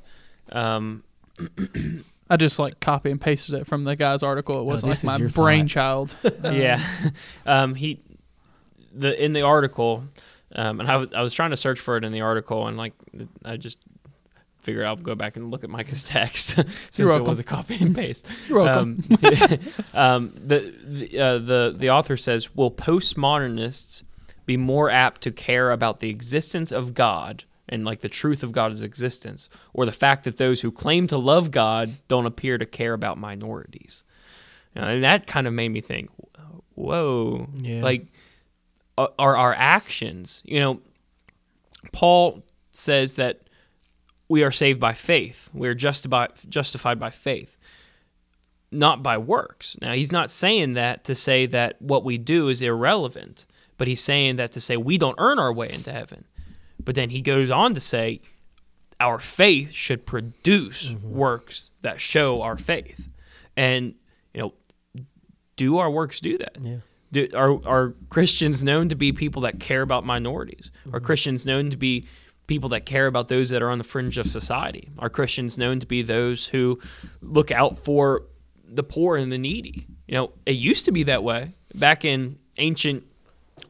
Um, 0.50 1.04
i 2.32 2.36
just 2.36 2.58
like 2.58 2.80
copy 2.80 3.10
and 3.10 3.20
pasted 3.20 3.54
it 3.54 3.66
from 3.66 3.84
the 3.84 3.94
guy's 3.96 4.22
article 4.22 4.60
it 4.60 4.64
wasn't 4.64 4.90
this 4.90 5.04
like 5.04 5.20
my 5.20 5.26
brainchild 5.28 6.16
yeah, 6.44 6.80
um, 7.46 7.74
he 7.74 8.00
the 8.94 9.12
in 9.24 9.32
the 9.32 9.42
article, 9.42 10.04
um, 10.54 10.80
and 10.80 10.90
I 10.90 10.96
was- 10.96 11.12
I 11.14 11.22
was 11.22 11.32
trying 11.34 11.50
to 11.50 11.56
search 11.56 11.80
for 11.80 11.96
it 11.96 12.04
in 12.04 12.12
the 12.12 12.20
article, 12.20 12.66
and 12.66 12.76
like 12.76 12.92
I 13.44 13.56
just 13.56 13.78
figured 14.62 14.84
I'll 14.86 14.96
go 14.96 15.14
back 15.14 15.36
and 15.36 15.50
look 15.50 15.64
at 15.64 15.70
Micah's 15.76 16.04
text 16.04 16.48
since 16.92 17.00
it 17.00 17.24
was 17.24 17.38
a 17.38 17.44
copy 17.44 17.76
and 17.80 17.94
paste. 17.96 18.28
You're 18.48 18.62
welcome. 18.62 19.02
Um, 19.10 19.58
um, 19.94 20.32
the 20.46 20.74
the, 20.84 21.18
uh, 21.18 21.38
the 21.38 21.74
the 21.76 21.90
author 21.90 22.16
says, 22.18 22.54
"Will 22.54 22.70
postmodernists 22.70 24.02
be 24.46 24.56
more 24.56 24.90
apt 24.90 25.22
to 25.22 25.30
care 25.30 25.70
about 25.70 26.00
the 26.00 26.10
existence 26.10 26.70
of 26.72 26.94
God?" 26.94 27.44
And 27.72 27.84
like 27.86 28.00
the 28.00 28.08
truth 28.10 28.42
of 28.42 28.52
God's 28.52 28.82
existence, 28.82 29.48
or 29.72 29.86
the 29.86 29.92
fact 29.92 30.24
that 30.24 30.36
those 30.36 30.60
who 30.60 30.70
claim 30.70 31.06
to 31.06 31.16
love 31.16 31.50
God 31.50 31.90
don't 32.06 32.26
appear 32.26 32.58
to 32.58 32.66
care 32.66 32.92
about 32.92 33.16
minorities, 33.16 34.04
and 34.74 35.02
that 35.02 35.26
kind 35.26 35.46
of 35.46 35.54
made 35.54 35.70
me 35.70 35.80
think, 35.80 36.10
whoa, 36.74 37.48
Yeah. 37.56 37.82
like 37.82 38.06
are 38.98 39.36
our 39.36 39.54
actions, 39.54 40.42
you 40.44 40.60
know, 40.60 40.80
Paul 41.92 42.42
says 42.70 43.16
that 43.16 43.40
we 44.28 44.42
are 44.44 44.50
saved 44.50 44.78
by 44.78 44.92
faith. 44.92 45.48
We 45.54 45.66
are 45.68 45.74
justified 45.74 46.30
justified 46.48 47.00
by 47.00 47.08
faith, 47.10 47.56
not 48.70 49.02
by 49.02 49.16
works. 49.18 49.76
Now, 49.80 49.92
he's 49.94 50.12
not 50.12 50.30
saying 50.30 50.74
that 50.74 51.04
to 51.04 51.14
say 51.14 51.46
that 51.46 51.80
what 51.80 52.04
we 52.04 52.18
do 52.18 52.48
is 52.48 52.60
irrelevant, 52.62 53.46
but 53.78 53.88
he's 53.88 54.02
saying 54.02 54.36
that 54.36 54.52
to 54.52 54.60
say 54.60 54.76
we 54.76 54.98
don't 54.98 55.16
earn 55.18 55.38
our 55.38 55.52
way 55.52 55.70
into 55.70 55.90
heaven. 55.92 56.26
But 56.84 56.94
then 56.94 57.10
he 57.10 57.20
goes 57.20 57.50
on 57.50 57.74
to 57.74 57.80
say 57.80 58.20
our 59.00 59.18
faith 59.18 59.72
should 59.72 60.06
produce 60.06 60.90
mm-hmm. 60.90 61.14
works 61.14 61.70
that 61.82 62.00
show 62.00 62.42
our 62.42 62.56
faith. 62.56 63.08
And, 63.56 63.94
you 64.32 64.42
know, 64.42 64.54
do 65.56 65.78
our 65.78 65.90
works 65.90 66.20
do 66.20 66.38
that? 66.38 66.56
Yeah. 66.60 66.76
Do, 67.12 67.28
are, 67.34 67.66
are 67.66 67.94
Christians 68.08 68.64
known 68.64 68.88
to 68.88 68.94
be 68.94 69.12
people 69.12 69.42
that 69.42 69.60
care 69.60 69.82
about 69.82 70.06
minorities? 70.06 70.70
Are 70.86 70.92
mm-hmm. 70.92 71.04
Christians 71.04 71.44
known 71.44 71.70
to 71.70 71.76
be 71.76 72.06
people 72.46 72.68
that 72.70 72.86
care 72.86 73.06
about 73.06 73.28
those 73.28 73.50
that 73.50 73.62
are 73.62 73.70
on 73.70 73.78
the 73.78 73.84
fringe 73.84 74.18
of 74.18 74.26
society? 74.26 74.88
Are 74.98 75.10
Christians 75.10 75.58
known 75.58 75.78
to 75.80 75.86
be 75.86 76.02
those 76.02 76.46
who 76.46 76.80
look 77.20 77.50
out 77.50 77.78
for 77.78 78.24
the 78.64 78.82
poor 78.82 79.16
and 79.16 79.30
the 79.30 79.38
needy? 79.38 79.86
You 80.06 80.14
know, 80.14 80.32
it 80.46 80.52
used 80.52 80.84
to 80.86 80.92
be 80.92 81.02
that 81.04 81.22
way 81.22 81.52
back 81.74 82.04
in 82.04 82.38
ancient 82.58 83.04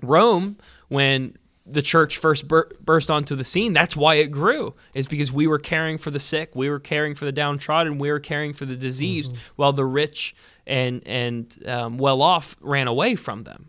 Rome 0.03 0.59
when 0.89 1.37
the 1.65 1.83
church 1.83 2.19
first 2.19 2.49
bur- 2.49 2.71
burst 2.81 3.11
onto 3.11 3.37
the 3.37 3.45
scene. 3.45 3.73
That's 3.73 3.97
why 3.97 4.17
it 4.17 4.29
grew. 4.29 4.75
Is 4.95 5.07
because 5.07 5.33
we 5.33 5.47
were 5.47 5.59
caring 5.59 5.99
for 5.99 6.11
the 6.11 6.19
sick, 6.19 6.55
we 6.55 6.69
were 6.69 6.81
caring 6.81 7.15
for 7.15 7.25
the 7.25 7.33
downtrodden, 7.33 7.99
we 7.99 8.11
were 8.11 8.21
caring 8.21 8.53
for 8.53 8.65
the 8.65 8.77
diseased, 8.77 9.37
while 9.57 9.73
the 9.73 9.85
rich 9.85 10.35
and 10.67 11.07
and 11.07 11.57
um, 11.67 11.99
well 11.99 12.23
off 12.23 12.57
ran 12.61 12.89
away 12.89 13.17
from 13.17 13.45
them. 13.45 13.69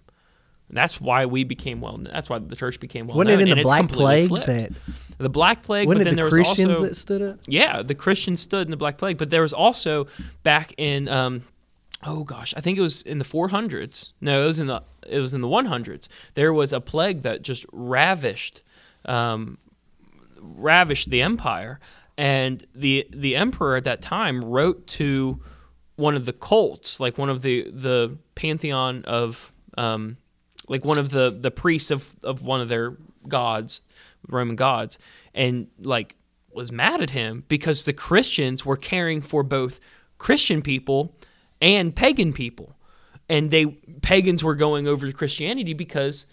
And 0.69 0.77
that's 0.77 0.99
why 0.99 1.27
we 1.27 1.43
became 1.43 1.81
well. 1.81 1.97
That's 1.97 2.29
why 2.29 2.39
the 2.39 2.55
church 2.55 2.79
became 2.79 3.05
well. 3.05 3.17
wasn't 3.17 3.41
it 3.41 3.45
known, 3.45 3.51
in 3.51 3.57
the 3.57 3.63
Black 3.63 3.87
Plague 3.89 4.29
flipped. 4.29 4.47
that 4.47 4.71
the 5.19 5.29
Black 5.29 5.61
Plague? 5.61 5.87
but 5.87 5.97
wasn't 5.97 6.05
then 6.05 6.13
it 6.13 6.21
there 6.21 6.29
the 6.31 6.37
was 6.37 6.47
Christians 6.47 6.69
also 6.71 6.83
that 6.87 6.95
stood 6.95 7.21
up? 7.21 7.39
yeah, 7.47 7.83
the 7.83 7.93
Christians 7.93 8.41
stood 8.41 8.65
in 8.65 8.71
the 8.71 8.77
Black 8.77 8.97
Plague, 8.97 9.19
but 9.19 9.29
there 9.29 9.43
was 9.43 9.53
also 9.53 10.07
back 10.41 10.73
in 10.77 11.07
um, 11.09 11.43
oh 12.05 12.23
gosh, 12.23 12.53
I 12.55 12.61
think 12.61 12.77
it 12.77 12.81
was 12.81 13.01
in 13.01 13.17
the 13.17 13.25
400s. 13.25 14.11
No, 14.21 14.43
it 14.43 14.47
was 14.47 14.59
in 14.59 14.67
the 14.67 14.83
it 15.07 15.19
was 15.19 15.33
in 15.33 15.41
the 15.41 15.47
100s. 15.47 16.07
There 16.33 16.53
was 16.53 16.73
a 16.73 16.81
plague 16.81 17.21
that 17.23 17.41
just 17.41 17.65
ravished 17.71 18.61
um, 19.05 19.57
ravished 20.39 21.09
the 21.09 21.21
empire, 21.21 21.79
and 22.17 22.65
the 22.73 23.07
the 23.11 23.35
emperor 23.35 23.75
at 23.75 23.83
that 23.85 24.01
time 24.01 24.43
wrote 24.43 24.87
to 24.87 25.41
one 25.95 26.15
of 26.15 26.25
the 26.25 26.33
cults, 26.33 26.99
like 26.99 27.17
one 27.17 27.29
of 27.29 27.41
the 27.41 27.69
the 27.71 28.17
pantheon 28.35 29.03
of 29.05 29.53
um, 29.77 30.17
like 30.67 30.85
one 30.85 30.97
of 30.97 31.09
the 31.09 31.29
the 31.29 31.51
priests 31.51 31.91
of 31.91 32.15
of 32.23 32.45
one 32.45 32.61
of 32.61 32.69
their 32.69 32.97
gods, 33.27 33.81
Roman 34.27 34.55
gods, 34.55 34.99
and 35.33 35.67
like 35.79 36.15
was 36.51 36.71
mad 36.71 37.01
at 37.01 37.11
him 37.11 37.43
because 37.47 37.85
the 37.85 37.93
Christians 37.93 38.65
were 38.65 38.77
caring 38.77 39.21
for 39.21 39.41
both 39.43 39.79
Christian 40.17 40.61
people 40.61 41.15
and 41.63 41.95
pagan 41.95 42.33
people. 42.33 42.75
And 43.29 43.49
they 43.49 43.65
pagans 44.01 44.43
were 44.43 44.53
going 44.53 44.87
over 44.87 45.07
to 45.07 45.13
Christianity 45.13 45.73
because 45.73 46.27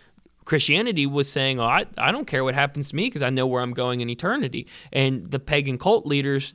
Christianity 0.45 1.07
was 1.07 1.31
saying, 1.31 1.61
oh, 1.61 1.65
I, 1.65 1.87
I 1.97 2.11
don't 2.11 2.27
care 2.27 2.43
what 2.43 2.55
happens 2.55 2.91
to 2.91 2.97
me 2.97 3.05
because 3.05 3.23
I 3.23 3.31
know 3.31 3.47
where 3.47 3.63
I'm 3.63 3.73
going 3.73 4.01
in 4.01 4.11
eternity. 4.11 4.67
And 4.93 5.31
the 5.31 5.39
pagan 5.39 5.79
cult 5.79 6.05
leaders 6.05 6.53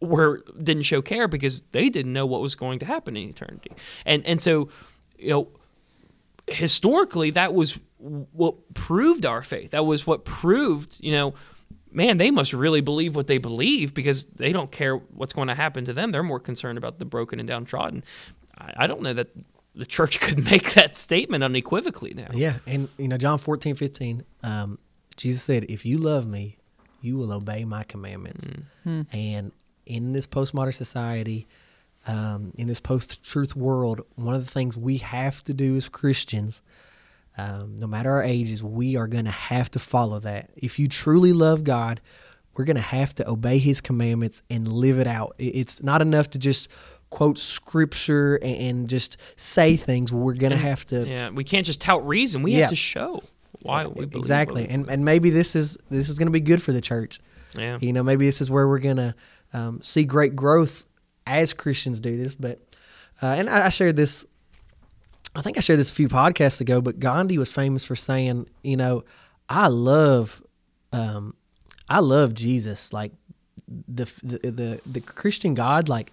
were 0.00 0.42
didn't 0.62 0.82
show 0.82 1.00
care 1.00 1.28
because 1.28 1.62
they 1.72 1.88
didn't 1.88 2.12
know 2.12 2.26
what 2.26 2.40
was 2.40 2.56
going 2.56 2.80
to 2.80 2.86
happen 2.86 3.16
in 3.16 3.28
eternity. 3.28 3.70
And 4.04 4.26
and 4.26 4.40
so, 4.40 4.68
you 5.16 5.30
know, 5.30 5.48
historically 6.48 7.30
that 7.30 7.54
was 7.54 7.78
what 7.98 8.74
proved 8.74 9.24
our 9.24 9.42
faith. 9.42 9.70
That 9.70 9.86
was 9.86 10.06
what 10.06 10.24
proved, 10.24 10.98
you 11.00 11.12
know, 11.12 11.34
man, 11.92 12.18
they 12.18 12.30
must 12.30 12.52
really 12.52 12.80
believe 12.80 13.16
what 13.16 13.26
they 13.26 13.38
believe 13.38 13.94
because 13.94 14.26
they 14.26 14.52
don't 14.52 14.70
care 14.70 14.96
what's 14.96 15.32
going 15.32 15.48
to 15.48 15.54
happen 15.54 15.84
to 15.86 15.92
them. 15.92 16.10
They're 16.10 16.22
more 16.22 16.40
concerned 16.40 16.78
about 16.78 16.98
the 16.98 17.04
broken 17.04 17.38
and 17.38 17.48
downtrodden. 17.48 18.04
I, 18.56 18.72
I 18.78 18.86
don't 18.86 19.02
know 19.02 19.14
that 19.14 19.28
the 19.74 19.86
church 19.86 20.20
could 20.22 20.44
make 20.44 20.74
that 20.74 20.96
statement 20.96 21.44
unequivocally 21.44 22.14
now. 22.14 22.28
Yeah, 22.32 22.58
and 22.66 22.88
you 22.98 23.08
know 23.08 23.16
John 23.16 23.38
14, 23.38 23.74
15, 23.74 24.24
um, 24.42 24.78
Jesus 25.16 25.42
said, 25.42 25.66
"If 25.68 25.84
you 25.86 25.98
love 25.98 26.26
me, 26.26 26.56
you 27.00 27.16
will 27.16 27.32
obey 27.32 27.64
my 27.64 27.84
commandments." 27.84 28.50
And 29.12 29.52
in 29.86 30.12
this 30.12 30.26
postmodern 30.26 30.74
society, 30.74 31.46
um, 32.06 32.52
in 32.56 32.68
this 32.68 32.80
post-truth 32.80 33.56
world, 33.56 34.00
one 34.14 34.34
of 34.34 34.44
the 34.44 34.50
things 34.50 34.76
we 34.76 34.98
have 34.98 35.42
to 35.44 35.54
do 35.54 35.76
as 35.76 35.88
Christians, 35.88 36.62
um, 37.38 37.78
no 37.78 37.86
matter 37.86 38.10
our 38.10 38.22
ages, 38.22 38.62
we 38.62 38.96
are 38.96 39.06
going 39.06 39.24
to 39.24 39.30
have 39.30 39.70
to 39.70 39.78
follow 39.78 40.18
that. 40.20 40.50
If 40.56 40.78
you 40.78 40.88
truly 40.88 41.32
love 41.32 41.64
God, 41.64 42.00
we're 42.56 42.64
going 42.64 42.76
to 42.76 42.82
have 42.82 43.14
to 43.16 43.28
obey 43.28 43.58
His 43.58 43.80
commandments 43.80 44.42
and 44.50 44.66
live 44.66 44.98
it 44.98 45.06
out. 45.06 45.36
It's 45.38 45.82
not 45.82 46.02
enough 46.02 46.30
to 46.30 46.38
just 46.38 46.68
quote 47.10 47.38
scripture 47.38 48.38
and, 48.42 48.88
just 48.88 49.18
say 49.40 49.76
things. 49.76 50.12
We're 50.12 50.34
going 50.34 50.50
to 50.50 50.58
have 50.58 50.84
to 50.86 51.06
Yeah, 51.06 51.30
we 51.30 51.44
can't 51.44 51.64
just 51.64 51.80
tout 51.80 52.06
reason. 52.06 52.42
We 52.42 52.52
Yeah. 52.52 52.60
have 52.62 52.70
to 52.70 52.76
show 52.76 53.22
why 53.62 53.86
we 53.86 54.04
believe 54.06 54.14
exactly 54.14 54.62
we 54.62 54.68
and 54.68 54.88
and 54.88 55.04
maybe 55.04 55.30
this 55.30 55.56
is 55.56 55.76
this 55.90 56.08
is 56.08 56.16
going 56.18 56.26
to 56.28 56.32
be 56.32 56.38
good 56.40 56.62
for 56.62 56.70
the 56.70 56.80
church 56.80 57.18
Yeah. 57.56 57.76
you 57.80 57.92
know 57.92 58.04
maybe 58.04 58.24
this 58.24 58.40
is 58.40 58.50
where 58.52 58.68
we're 58.68 58.78
going 58.78 58.98
to 58.98 59.14
um, 59.52 59.82
see 59.82 60.04
great 60.04 60.36
growth 60.36 60.84
as 61.26 61.54
christians 61.54 61.98
do 61.98 62.16
this 62.16 62.36
but 62.36 62.60
uh, 63.20 63.26
and 63.26 63.50
I, 63.50 63.66
I 63.66 63.68
shared 63.70 63.96
this 63.96 64.24
i 65.34 65.40
think 65.42 65.56
i 65.56 65.60
shared 65.60 65.78
this 65.78 65.90
a 65.90 65.94
few 65.94 66.08
podcasts 66.08 66.60
ago 66.60 66.80
but 66.80 66.98
gandhi 66.98 67.38
was 67.38 67.50
famous 67.52 67.84
for 67.84 67.96
saying 67.96 68.48
you 68.62 68.76
know 68.76 69.04
i 69.48 69.66
love 69.68 70.42
um, 70.92 71.34
i 71.88 72.00
love 72.00 72.34
jesus 72.34 72.92
like 72.92 73.12
the, 73.88 74.04
the 74.22 74.50
the 74.50 74.80
the 74.86 75.00
christian 75.00 75.54
god 75.54 75.88
like 75.88 76.10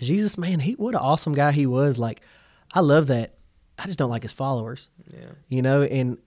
jesus 0.00 0.36
man 0.38 0.60
he 0.60 0.72
what 0.72 0.94
an 0.94 1.00
awesome 1.00 1.34
guy 1.34 1.52
he 1.52 1.66
was 1.66 1.98
like 1.98 2.20
i 2.72 2.80
love 2.80 3.08
that 3.08 3.34
i 3.78 3.84
just 3.86 3.98
don't 3.98 4.10
like 4.10 4.22
his 4.22 4.32
followers 4.32 4.88
Yeah. 5.12 5.26
you 5.48 5.62
know, 5.62 5.82
and 5.82 6.18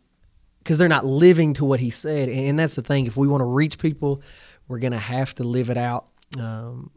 because 0.60 0.78
they're 0.80 0.90
not 0.90 1.06
living 1.06 1.54
to 1.54 1.64
what 1.66 1.80
he 1.80 1.90
said, 1.90 2.28
and 2.28 2.60
that's 2.60 2.76
the 2.76 2.82
thing. 2.82 3.08
If 3.08 3.16
we 3.16 3.26
want 3.26 3.40
to 3.40 3.46
reach 3.46 3.80
people, 3.80 4.22
we're 4.68 4.80
gonna 4.80 5.00
have 5.00 5.34
to 5.36 5.46
live 5.46 5.70
it 5.70 5.78
out. 5.78 6.08
Um, 6.38 6.92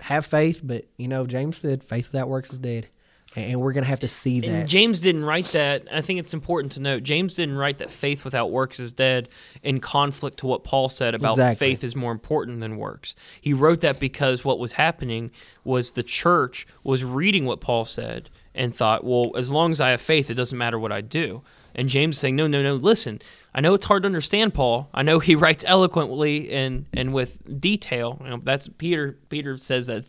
have 0.00 0.26
faith, 0.26 0.60
but 0.64 0.86
you 0.96 1.06
know, 1.06 1.24
James 1.24 1.58
said, 1.58 1.84
"Faith 1.84 2.10
without 2.10 2.28
works 2.28 2.52
is 2.52 2.58
dead," 2.58 2.88
and 3.36 3.60
we're 3.60 3.72
gonna 3.72 3.86
have 3.86 4.00
to 4.00 4.08
see 4.08 4.40
that. 4.40 4.46
And 4.48 4.68
James 4.68 5.00
didn't 5.00 5.24
write 5.24 5.46
that. 5.46 5.84
I 5.90 6.00
think 6.00 6.18
it's 6.18 6.34
important 6.34 6.72
to 6.72 6.80
note. 6.80 7.02
James 7.02 7.36
didn't 7.36 7.56
write 7.56 7.78
that 7.78 7.90
faith 7.90 8.24
without 8.24 8.50
works 8.50 8.78
is 8.78 8.92
dead 8.92 9.28
in 9.62 9.80
conflict 9.80 10.38
to 10.38 10.46
what 10.46 10.64
Paul 10.64 10.88
said 10.88 11.14
about 11.14 11.32
Exactly. 11.32 11.70
faith 11.70 11.84
is 11.84 11.96
more 11.96 12.12
important 12.12 12.60
than 12.60 12.76
works. 12.76 13.14
He 13.40 13.52
wrote 13.52 13.80
that 13.80 13.98
because 13.98 14.44
what 14.44 14.58
was 14.58 14.72
happening 14.72 15.30
was 15.64 15.92
the 15.92 16.02
church 16.02 16.66
was 16.84 17.04
reading 17.04 17.46
what 17.46 17.60
Paul 17.60 17.84
said 17.84 18.28
and 18.54 18.74
thought, 18.74 19.02
well, 19.04 19.32
as 19.36 19.50
long 19.50 19.72
as 19.72 19.80
I 19.80 19.90
have 19.90 20.00
faith, 20.00 20.30
it 20.30 20.34
doesn't 20.34 20.58
matter 20.58 20.78
what 20.78 20.92
I 20.92 21.00
do. 21.00 21.42
And 21.74 21.88
James 21.88 22.16
is 22.16 22.20
saying, 22.20 22.36
no, 22.36 22.46
no, 22.46 22.62
no, 22.62 22.74
listen. 22.74 23.20
I 23.54 23.60
know 23.60 23.74
it's 23.74 23.86
hard 23.86 24.02
to 24.04 24.06
understand 24.06 24.54
Paul. 24.54 24.88
I 24.94 25.02
know 25.02 25.18
he 25.18 25.34
writes 25.34 25.64
eloquently 25.66 26.50
and, 26.52 26.86
and 26.94 27.12
with 27.12 27.60
detail. 27.60 28.18
You 28.24 28.30
know, 28.30 28.40
that's 28.42 28.68
Peter. 28.68 29.18
Peter 29.28 29.56
says 29.56 29.88
that 29.88 30.04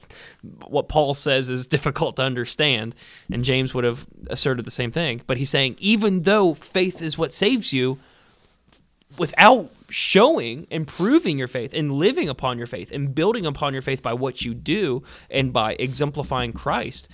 what 0.66 0.88
Paul 0.88 1.14
says 1.14 1.49
is 1.49 1.68
difficult 1.68 2.16
to 2.18 2.24
understand, 2.24 2.95
and 3.32 3.43
James 3.43 3.74
would 3.74 3.84
have 3.84 4.05
asserted 4.30 4.66
the 4.66 4.72
same 4.72 4.91
thing. 4.91 5.22
But 5.28 5.38
he's 5.38 5.49
saying, 5.49 5.76
even 5.80 6.22
though 6.22 6.53
faith 6.53 7.01
is 7.01 7.18
what 7.18 7.34
saves 7.34 7.74
you, 7.74 7.99
without 9.18 9.70
showing 9.89 10.66
and 10.72 10.88
proving 10.88 11.38
your 11.38 11.47
faith 11.47 11.74
and 11.74 11.91
living 11.91 12.28
upon 12.28 12.57
your 12.57 12.68
faith 12.68 12.91
and 12.91 13.14
building 13.14 13.45
upon 13.45 13.74
your 13.74 13.82
faith 13.82 14.01
by 14.01 14.14
what 14.14 14.43
you 14.43 14.53
do 14.53 15.03
and 15.30 15.53
by 15.53 15.74
exemplifying 15.74 16.51
Christ, 16.51 17.07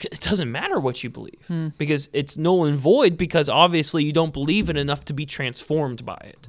it 0.00 0.20
doesn't 0.20 0.50
matter 0.50 0.78
what 0.80 1.04
you 1.04 1.10
believe 1.10 1.72
because 1.78 2.08
it's 2.12 2.36
null 2.36 2.64
and 2.64 2.76
void 2.78 3.16
because 3.16 3.48
obviously 3.48 4.02
you 4.04 4.12
don't 4.12 4.32
believe 4.32 4.68
it 4.68 4.76
enough 4.76 5.04
to 5.06 5.12
be 5.12 5.24
transformed 5.26 6.04
by 6.04 6.18
it. 6.24 6.48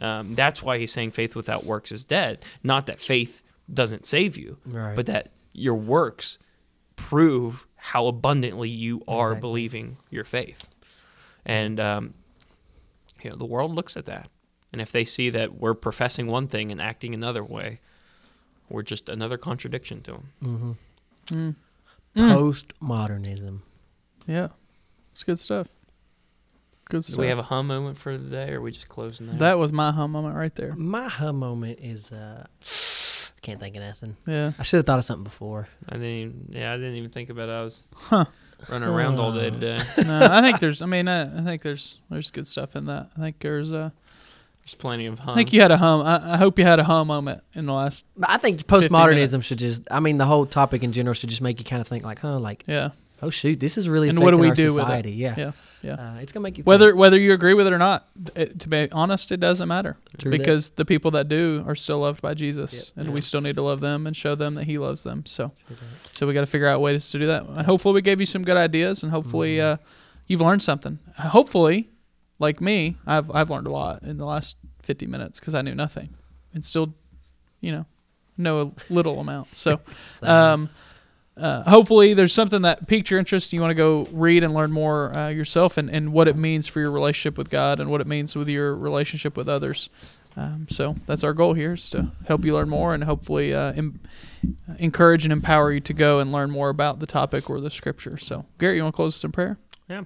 Um, 0.00 0.34
that's 0.34 0.62
why 0.62 0.78
he's 0.78 0.92
saying 0.92 1.10
faith 1.10 1.36
without 1.36 1.64
works 1.64 1.92
is 1.92 2.04
dead. 2.04 2.44
Not 2.62 2.86
that 2.86 3.00
faith 3.00 3.42
doesn't 3.72 4.06
save 4.06 4.38
you, 4.38 4.56
Right. 4.64 4.96
but 4.96 5.06
that 5.06 5.28
your 5.52 5.74
works 5.74 6.38
prove 6.96 7.66
how 7.76 8.06
abundantly 8.06 8.70
you 8.70 9.02
are 9.06 9.32
Exactly. 9.32 9.40
believing 9.40 9.96
your 10.10 10.24
faith. 10.24 10.68
And 11.44 11.78
um, 11.80 12.14
you 13.22 13.30
know 13.30 13.36
the 13.36 13.44
world 13.46 13.74
looks 13.74 13.96
at 13.96 14.06
that, 14.06 14.30
and 14.72 14.80
if 14.80 14.92
they 14.92 15.04
see 15.04 15.30
that 15.30 15.54
we're 15.60 15.74
professing 15.74 16.26
one 16.28 16.48
thing 16.48 16.70
and 16.72 16.80
acting 16.80 17.12
another 17.14 17.42
way, 17.44 17.80
we're 18.68 18.82
just 18.82 19.08
another 19.08 19.36
contradiction 19.38 20.00
to 20.02 20.20
them. 20.42 20.76
Postmodernism. 22.18 23.60
Yeah, 24.26 24.48
it's 25.12 25.24
good 25.24 25.38
stuff. 25.38 25.68
Good 26.90 27.04
stuff. 27.04 27.16
Do 27.16 27.20
we 27.22 27.28
have 27.28 27.38
a 27.38 27.42
hum 27.42 27.66
moment 27.66 27.98
for 27.98 28.16
the 28.16 28.28
day, 28.30 28.52
or 28.52 28.58
are 28.58 28.60
we 28.62 28.72
just 28.72 28.88
closing 28.88 29.26
that? 29.26 29.38
that 29.38 29.58
was 29.58 29.72
my 29.72 29.92
hum 29.92 30.12
moment 30.12 30.36
right 30.36 30.54
there. 30.54 30.74
My 30.74 31.08
hum 31.08 31.36
moment 31.36 31.78
is 31.82 32.10
uh, 32.12 32.46
can't 33.42 33.60
think 33.60 33.76
of 33.76 33.82
nothing. 33.82 34.16
Yeah. 34.26 34.52
I 34.58 34.62
should 34.62 34.78
have 34.78 34.86
thought 34.86 34.98
of 34.98 35.04
something 35.04 35.24
before. 35.24 35.68
I 35.88 35.94
didn't. 35.94 36.06
Even, 36.08 36.46
yeah, 36.50 36.72
I 36.72 36.76
didn't 36.76 36.94
even 36.94 37.10
think 37.10 37.30
about 37.30 37.48
it. 37.48 37.52
I 37.52 37.62
was 37.62 37.82
Huh. 37.94 38.24
running 38.70 38.88
around 38.88 39.18
all 39.20 39.32
day 39.32 39.50
today. 39.50 39.78
no, 40.04 40.28
I 40.30 40.40
think 40.40 40.60
there's. 40.60 40.82
I 40.82 40.86
mean, 40.86 41.08
I, 41.08 41.22
I 41.40 41.42
think 41.42 41.62
there's 41.62 42.00
there's 42.10 42.30
good 42.30 42.46
stuff 42.46 42.74
in 42.74 42.86
that. 42.86 43.10
I 43.16 43.20
think 43.20 43.38
there's. 43.40 43.70
Uh, 43.72 43.90
There's 44.68 44.74
plenty 44.74 45.06
of 45.06 45.18
hum. 45.18 45.30
I 45.30 45.34
think 45.36 45.54
you 45.54 45.62
had 45.62 45.70
a 45.70 45.78
hum. 45.78 46.02
I, 46.02 46.34
I 46.34 46.36
hope 46.36 46.58
you 46.58 46.64
had 46.66 46.78
a 46.78 46.84
hum 46.84 47.06
moment 47.06 47.42
in 47.54 47.64
the 47.64 47.72
last. 47.72 48.04
I 48.22 48.36
think 48.36 48.60
postmodernism 48.66 49.42
should 49.42 49.58
just. 49.58 49.82
I 49.90 49.98
mean, 50.00 50.18
the 50.18 50.26
whole 50.26 50.44
topic 50.44 50.82
in 50.82 50.92
general 50.92 51.14
should 51.14 51.30
just 51.30 51.40
make 51.40 51.58
you 51.58 51.64
kind 51.64 51.80
of 51.80 51.88
think 51.88 52.04
like, 52.04 52.18
huh, 52.18 52.38
like, 52.38 52.64
Yeah. 52.66 52.90
oh 53.22 53.30
shoot, 53.30 53.58
this 53.60 53.78
is 53.78 53.88
really 53.88 54.10
And 54.10 54.18
affecting 54.18 54.24
what 54.26 54.30
do 54.32 54.42
we 54.42 54.48
our 54.50 54.54
do 54.54 54.74
with 54.74 55.06
it? 55.06 55.10
Yeah. 55.14 55.34
Yeah. 55.38 55.52
Yeah. 55.80 55.92
Uh, 55.94 56.18
it's 56.20 56.32
gonna 56.32 56.42
make 56.42 56.58
you 56.58 56.64
Whether 56.64 56.88
think. 56.88 56.98
whether 56.98 57.18
you 57.18 57.32
agree 57.32 57.54
with 57.54 57.66
it 57.66 57.72
or 57.72 57.78
not, 57.78 58.08
it, 58.34 58.60
to 58.60 58.68
be 58.68 58.88
honest, 58.92 59.32
it 59.32 59.38
doesn't 59.40 59.68
matter 59.68 59.96
True 60.18 60.32
that. 60.32 60.36
because 60.38 60.68
the 60.70 60.84
people 60.84 61.12
that 61.12 61.28
do 61.28 61.64
are 61.66 61.74
still 61.74 62.00
loved 62.00 62.20
by 62.20 62.34
Jesus, 62.34 62.74
Yep. 62.74 62.84
and 62.96 63.06
Yeah. 63.06 63.14
we 63.14 63.20
still 63.22 63.40
need 63.40 63.54
to 63.54 63.62
love 63.62 63.80
them 63.80 64.06
and 64.06 64.14
show 64.14 64.34
them 64.34 64.54
that 64.56 64.64
He 64.64 64.76
loves 64.76 65.02
them. 65.02 65.24
So, 65.24 65.52
so 66.12 66.26
we 66.26 66.34
got 66.34 66.40
to 66.40 66.46
figure 66.46 66.68
out 66.68 66.82
ways 66.82 67.08
to 67.12 67.18
do 67.18 67.26
that. 67.28 67.44
And 67.46 67.64
hopefully, 67.64 67.94
we 67.94 68.02
gave 68.02 68.20
you 68.20 68.26
some 68.26 68.42
good 68.42 68.56
ideas, 68.58 69.02
and 69.02 69.10
hopefully, 69.12 69.56
Mm-hmm. 69.56 69.72
uh, 69.82 69.86
you've 70.26 70.40
learned 70.42 70.62
something. 70.62 70.98
Hopefully, 71.16 71.88
like 72.38 72.60
me, 72.60 72.96
I've 73.06 73.30
I've 73.30 73.50
learned 73.50 73.66
a 73.66 73.72
lot 73.72 74.02
in 74.02 74.18
the 74.18 74.24
last 74.26 74.56
fifty 74.82 75.06
minutes 75.06 75.40
because 75.40 75.54
I 75.54 75.62
knew 75.62 75.74
nothing, 75.74 76.10
and 76.54 76.64
still, 76.64 76.94
you 77.60 77.72
know, 77.72 77.86
know 78.36 78.60
a 78.60 78.92
little 78.92 79.20
amount. 79.20 79.54
So. 79.56 79.80
So, 80.12 80.26
Um, 80.26 80.68
uh, 81.36 81.62
hopefully, 81.70 82.14
there's 82.14 82.32
something 82.32 82.62
that 82.62 82.88
piqued 82.88 83.12
your 83.12 83.20
interest. 83.20 83.52
You 83.52 83.60
want 83.60 83.70
to 83.70 83.76
go 83.76 84.08
read 84.10 84.42
and 84.42 84.52
learn 84.52 84.72
more 84.72 85.16
uh, 85.16 85.28
yourself, 85.28 85.78
and, 85.78 85.88
and 85.88 86.12
what 86.12 86.26
it 86.26 86.34
means 86.34 86.66
for 86.66 86.80
your 86.80 86.90
relationship 86.90 87.38
with 87.38 87.48
God, 87.48 87.78
and 87.78 87.88
what 87.88 88.00
it 88.00 88.08
means 88.08 88.34
with 88.34 88.48
your 88.48 88.74
relationship 88.74 89.36
with 89.36 89.48
others. 89.48 89.88
Um, 90.36 90.66
so 90.68 90.96
that's 91.06 91.22
our 91.22 91.32
goal 91.32 91.54
here 91.54 91.74
is 91.74 91.88
to 91.90 92.10
help 92.26 92.44
you 92.44 92.54
learn 92.54 92.68
more, 92.68 92.92
and 92.92 93.04
hopefully 93.04 93.54
uh, 93.54 93.72
em- 93.74 94.00
encourage 94.80 95.24
and 95.24 95.32
empower 95.32 95.72
you 95.72 95.78
to 95.78 95.92
go 95.94 96.18
and 96.18 96.32
learn 96.32 96.50
more 96.50 96.70
about 96.70 96.98
the 96.98 97.06
topic 97.06 97.48
or 97.48 97.60
the 97.60 97.70
scripture. 97.70 98.16
So, 98.16 98.44
Garrett, 98.58 98.74
you 98.76 98.82
want 98.82 98.94
to 98.94 98.96
close 98.96 99.14
us 99.14 99.22
in 99.22 99.30
prayer? 99.30 99.58
Yeah. 99.88 100.02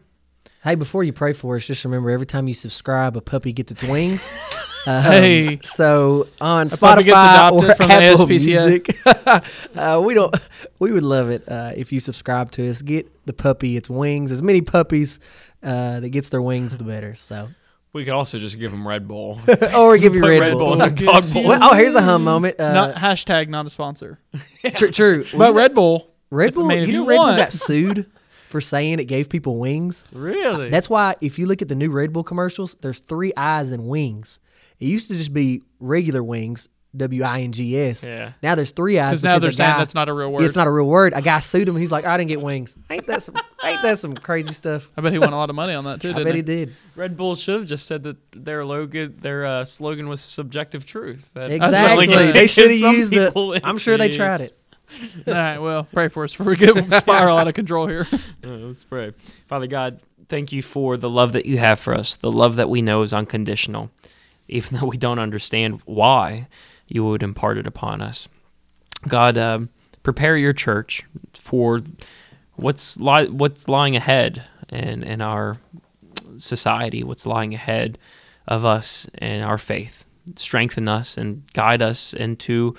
Hey, 0.63 0.77
before 0.77 1.03
you 1.03 1.13
pray 1.13 1.33
for 1.33 1.57
us, 1.57 1.67
just 1.67 1.85
remember 1.85 2.11
every 2.11 2.27
time 2.27 2.47
you 2.47 2.55
subscribe, 2.55 3.17
a 3.17 3.21
puppy 3.21 3.53
gets 3.53 3.73
its 3.73 3.83
wings. 3.85 4.31
Um, 4.85 5.01
Hey. 5.01 5.61
So 5.63 6.27
on 6.41 6.69
puppy 6.69 7.05
gets 7.05 7.17
Spotify 7.17 7.35
adopted 7.35 7.71
or 7.71 7.75
from 7.77 7.87
the 7.87 7.95
Apple 7.95 8.27
Music, 8.27 8.97
uh, 9.77 10.03
we 10.05 10.13
don't. 10.13 10.35
We 10.81 10.91
would 10.91 11.05
love 11.05 11.31
it 11.31 11.45
uh, 11.47 11.71
if 11.77 11.93
you 11.93 12.01
subscribe 12.01 12.51
to 12.53 12.69
us. 12.69 12.83
Get 12.83 13.09
the 13.25 13.33
puppy 13.33 13.77
its 13.77 13.89
wings. 13.89 14.33
As 14.33 14.43
many 14.43 14.61
puppies 14.61 15.21
uh, 15.63 16.01
that 16.01 16.09
gets 16.09 16.31
their 16.31 16.43
wings, 16.43 16.77
the 16.77 16.83
better. 16.83 17.15
So, 17.15 17.51
We 17.93 18.03
could 18.05 18.15
also 18.15 18.41
just 18.41 18.59
give 18.59 18.73
them 18.73 18.89
Red 18.89 19.07
Bull. 19.07 19.39
or 19.77 19.97
give 19.99 20.17
you 20.17 20.23
Red, 20.27 20.41
Red 20.41 20.53
Bull. 20.55 20.59
Bull 20.59 20.73
in 20.73 20.79
their 20.81 20.91
dog 20.91 21.33
bowl. 21.33 21.45
Well, 21.45 21.61
oh, 21.63 21.77
here's 21.77 21.95
a 21.95 22.03
hum 22.03 22.25
moment. 22.25 22.59
Uh, 22.59 22.73
not 22.75 22.97
hashtag 22.97 23.47
not 23.47 23.67
a 23.67 23.71
sponsor. 23.71 24.19
true, 24.75 24.91
true. 24.91 25.25
But 25.37 25.55
Red 25.55 25.75
Bull. 25.77 26.11
Red 26.31 26.55
Bull, 26.55 26.67
mean, 26.67 26.89
you 26.89 26.93
know, 26.95 27.07
Red 27.07 27.17
Bull 27.19 27.25
want- 27.27 27.37
got 27.37 27.53
sued 27.53 28.11
for 28.53 28.61
saying 28.61 29.01
it 29.01 29.07
gave 29.07 29.29
people 29.29 29.59
wings. 29.59 30.05
really? 30.13 30.69
That's 30.71 30.89
why 30.89 31.17
if 31.21 31.39
you 31.39 31.47
look 31.47 31.63
at 31.63 31.69
the 31.69 31.75
new 31.75 31.91
Red 31.91 32.13
Bull 32.13 32.23
commercials, 32.23 32.77
there's 32.83 33.01
three 33.01 33.33
eyes 33.37 33.73
and 33.73 33.89
wings. 33.89 34.39
It 34.79 34.85
used 34.87 35.09
to 35.09 35.15
just 35.17 35.33
be 35.33 35.63
regular 35.81 36.23
wings, 36.23 36.69
W 36.95 37.23
I 37.23 37.41
N 37.41 37.53
G 37.53 37.79
S. 37.79 38.05
Yeah. 38.05 38.33
Now 38.43 38.55
there's 38.55 38.73
three 38.73 38.99
eyes. 38.99 39.13
Because 39.13 39.25
now 39.25 39.39
they're 39.39 39.51
saying 39.53 39.71
guy- 39.73 39.79
that's 39.79 39.95
not 39.95 40.09
a 40.11 40.13
real 40.13 40.29
Yeah, 40.29 40.35
word. 40.37 40.45
it's 40.45 40.57
not 40.57 40.67
a 40.67 40.71
real 40.71 40.87
word. 40.87 41.15
A 41.17 41.23
guy 41.23 41.41
sued 41.41 41.67
him. 41.67 41.77
He's 41.77 41.91
like, 41.91 42.05
I 42.05 42.19
didn't 42.19 42.29
get 42.29 42.43
wings. 42.43 42.77
Ain't 42.91 43.07
that 43.07 43.23
some? 43.23 43.35
ain't 43.65 43.81
that 43.83 43.99
some 43.99 44.15
crazy 44.15 44.53
stuff? 44.53 44.91
I 44.97 45.01
bet 45.01 45.13
he 45.13 45.19
won 45.19 45.33
a 45.33 45.37
lot 45.37 45.49
of 45.49 45.57
money 45.57 45.73
on 45.73 45.85
that 45.85 46.03
too. 46.03 46.11
I 46.11 46.13
Didn't 46.13 46.25
bet 46.27 46.35
he? 46.35 46.39
he 46.41 46.43
did. 46.67 46.75
Red 46.95 47.17
Bull 47.17 47.35
should 47.35 47.55
have 47.61 47.65
just 47.67 47.87
said 47.87 48.03
that 48.03 48.17
their 48.33 48.67
logo, 48.67 49.07
their 49.07 49.47
uh, 49.47 49.65
slogan 49.65 50.09
was 50.09 50.21
subjective 50.21 50.85
truth. 50.85 51.31
That- 51.33 51.51
Exactly. 51.51 52.09
what 52.09 52.35
They 52.35 52.47
should 52.47 52.71
have 52.71 52.79
used 52.97 53.13
the. 53.13 53.61
I'm 53.65 53.79
sure 53.79 53.97
they 53.97 54.09
tried 54.21 54.43
it. 54.43 54.59
All 55.27 55.35
right. 55.35 55.59
Well, 55.59 55.85
pray 55.85 56.09
for 56.09 56.25
us 56.25 56.33
before 56.35 56.53
we 56.53 56.57
get 56.57 56.93
spiral 56.93 57.39
out 57.39 57.49
of 57.49 57.55
control 57.55 57.87
here. 57.87 58.07
Uh, 58.45 58.49
let's 58.67 58.85
pray. 58.85 59.13
Father 59.47 59.69
God, 59.69 60.01
thank 60.29 60.51
you 60.51 60.63
for 60.63 60.97
the 60.97 61.09
love 61.09 61.33
that 61.33 61.47
you 61.47 61.59
have 61.59 61.79
for 61.79 61.95
us, 61.95 62.17
the 62.17 62.31
love 62.31 62.57
that 62.57 62.69
we 62.69 62.83
know 62.83 63.03
is 63.03 63.13
unconditional, 63.13 63.91
even 64.49 64.79
though 64.79 64.87
we 64.87 64.97
don't 64.97 65.21
understand 65.21 65.81
why 65.85 66.49
you 66.89 67.05
would 67.05 67.23
impart 67.23 67.57
it 67.59 67.67
upon 67.69 68.01
us. 68.01 68.29
God, 69.07 69.39
um, 69.39 69.69
prepare 70.03 70.37
your 70.37 70.53
church 70.53 71.05
for 71.35 71.83
what's 72.57 72.99
li- 72.99 73.29
what's 73.29 73.69
lying 73.69 73.95
ahead 73.95 74.43
in, 74.71 75.05
in 75.05 75.23
our 75.23 75.59
society, 76.39 77.05
what's 77.05 77.27
lying 77.27 77.55
ahead 77.55 77.97
of 78.49 78.65
us 78.65 79.09
and 79.19 79.45
our 79.45 79.59
faith. 79.59 80.05
Strengthen 80.37 80.89
us 80.89 81.17
and 81.17 81.45
guide 81.53 81.81
us 81.83 82.13
into 82.13 82.75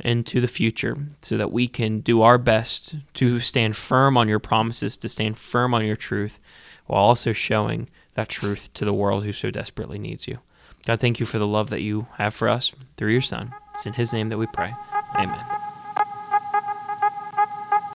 into 0.00 0.40
the 0.40 0.46
future 0.46 0.96
so 1.22 1.36
that 1.36 1.52
we 1.52 1.68
can 1.68 2.00
do 2.00 2.22
our 2.22 2.38
best 2.38 2.96
to 3.14 3.40
stand 3.40 3.76
firm 3.76 4.16
on 4.16 4.28
your 4.28 4.38
promises, 4.38 4.96
to 4.98 5.08
stand 5.08 5.38
firm 5.38 5.74
on 5.74 5.84
your 5.84 5.96
truth, 5.96 6.38
while 6.86 7.02
also 7.02 7.32
showing 7.32 7.88
that 8.14 8.28
truth 8.28 8.72
to 8.74 8.84
the 8.84 8.94
world 8.94 9.24
who 9.24 9.32
so 9.32 9.50
desperately 9.50 9.98
needs 9.98 10.26
you. 10.26 10.38
God, 10.86 11.00
thank 11.00 11.18
you 11.18 11.26
for 11.26 11.38
the 11.38 11.46
love 11.46 11.70
that 11.70 11.82
you 11.82 12.06
have 12.18 12.34
for 12.34 12.48
us 12.48 12.72
through 12.96 13.10
your 13.10 13.20
Son. 13.20 13.54
It's 13.74 13.86
in 13.86 13.94
His 13.94 14.12
name 14.12 14.28
that 14.28 14.38
we 14.38 14.46
pray. 14.46 14.72
Amen. 15.16 15.65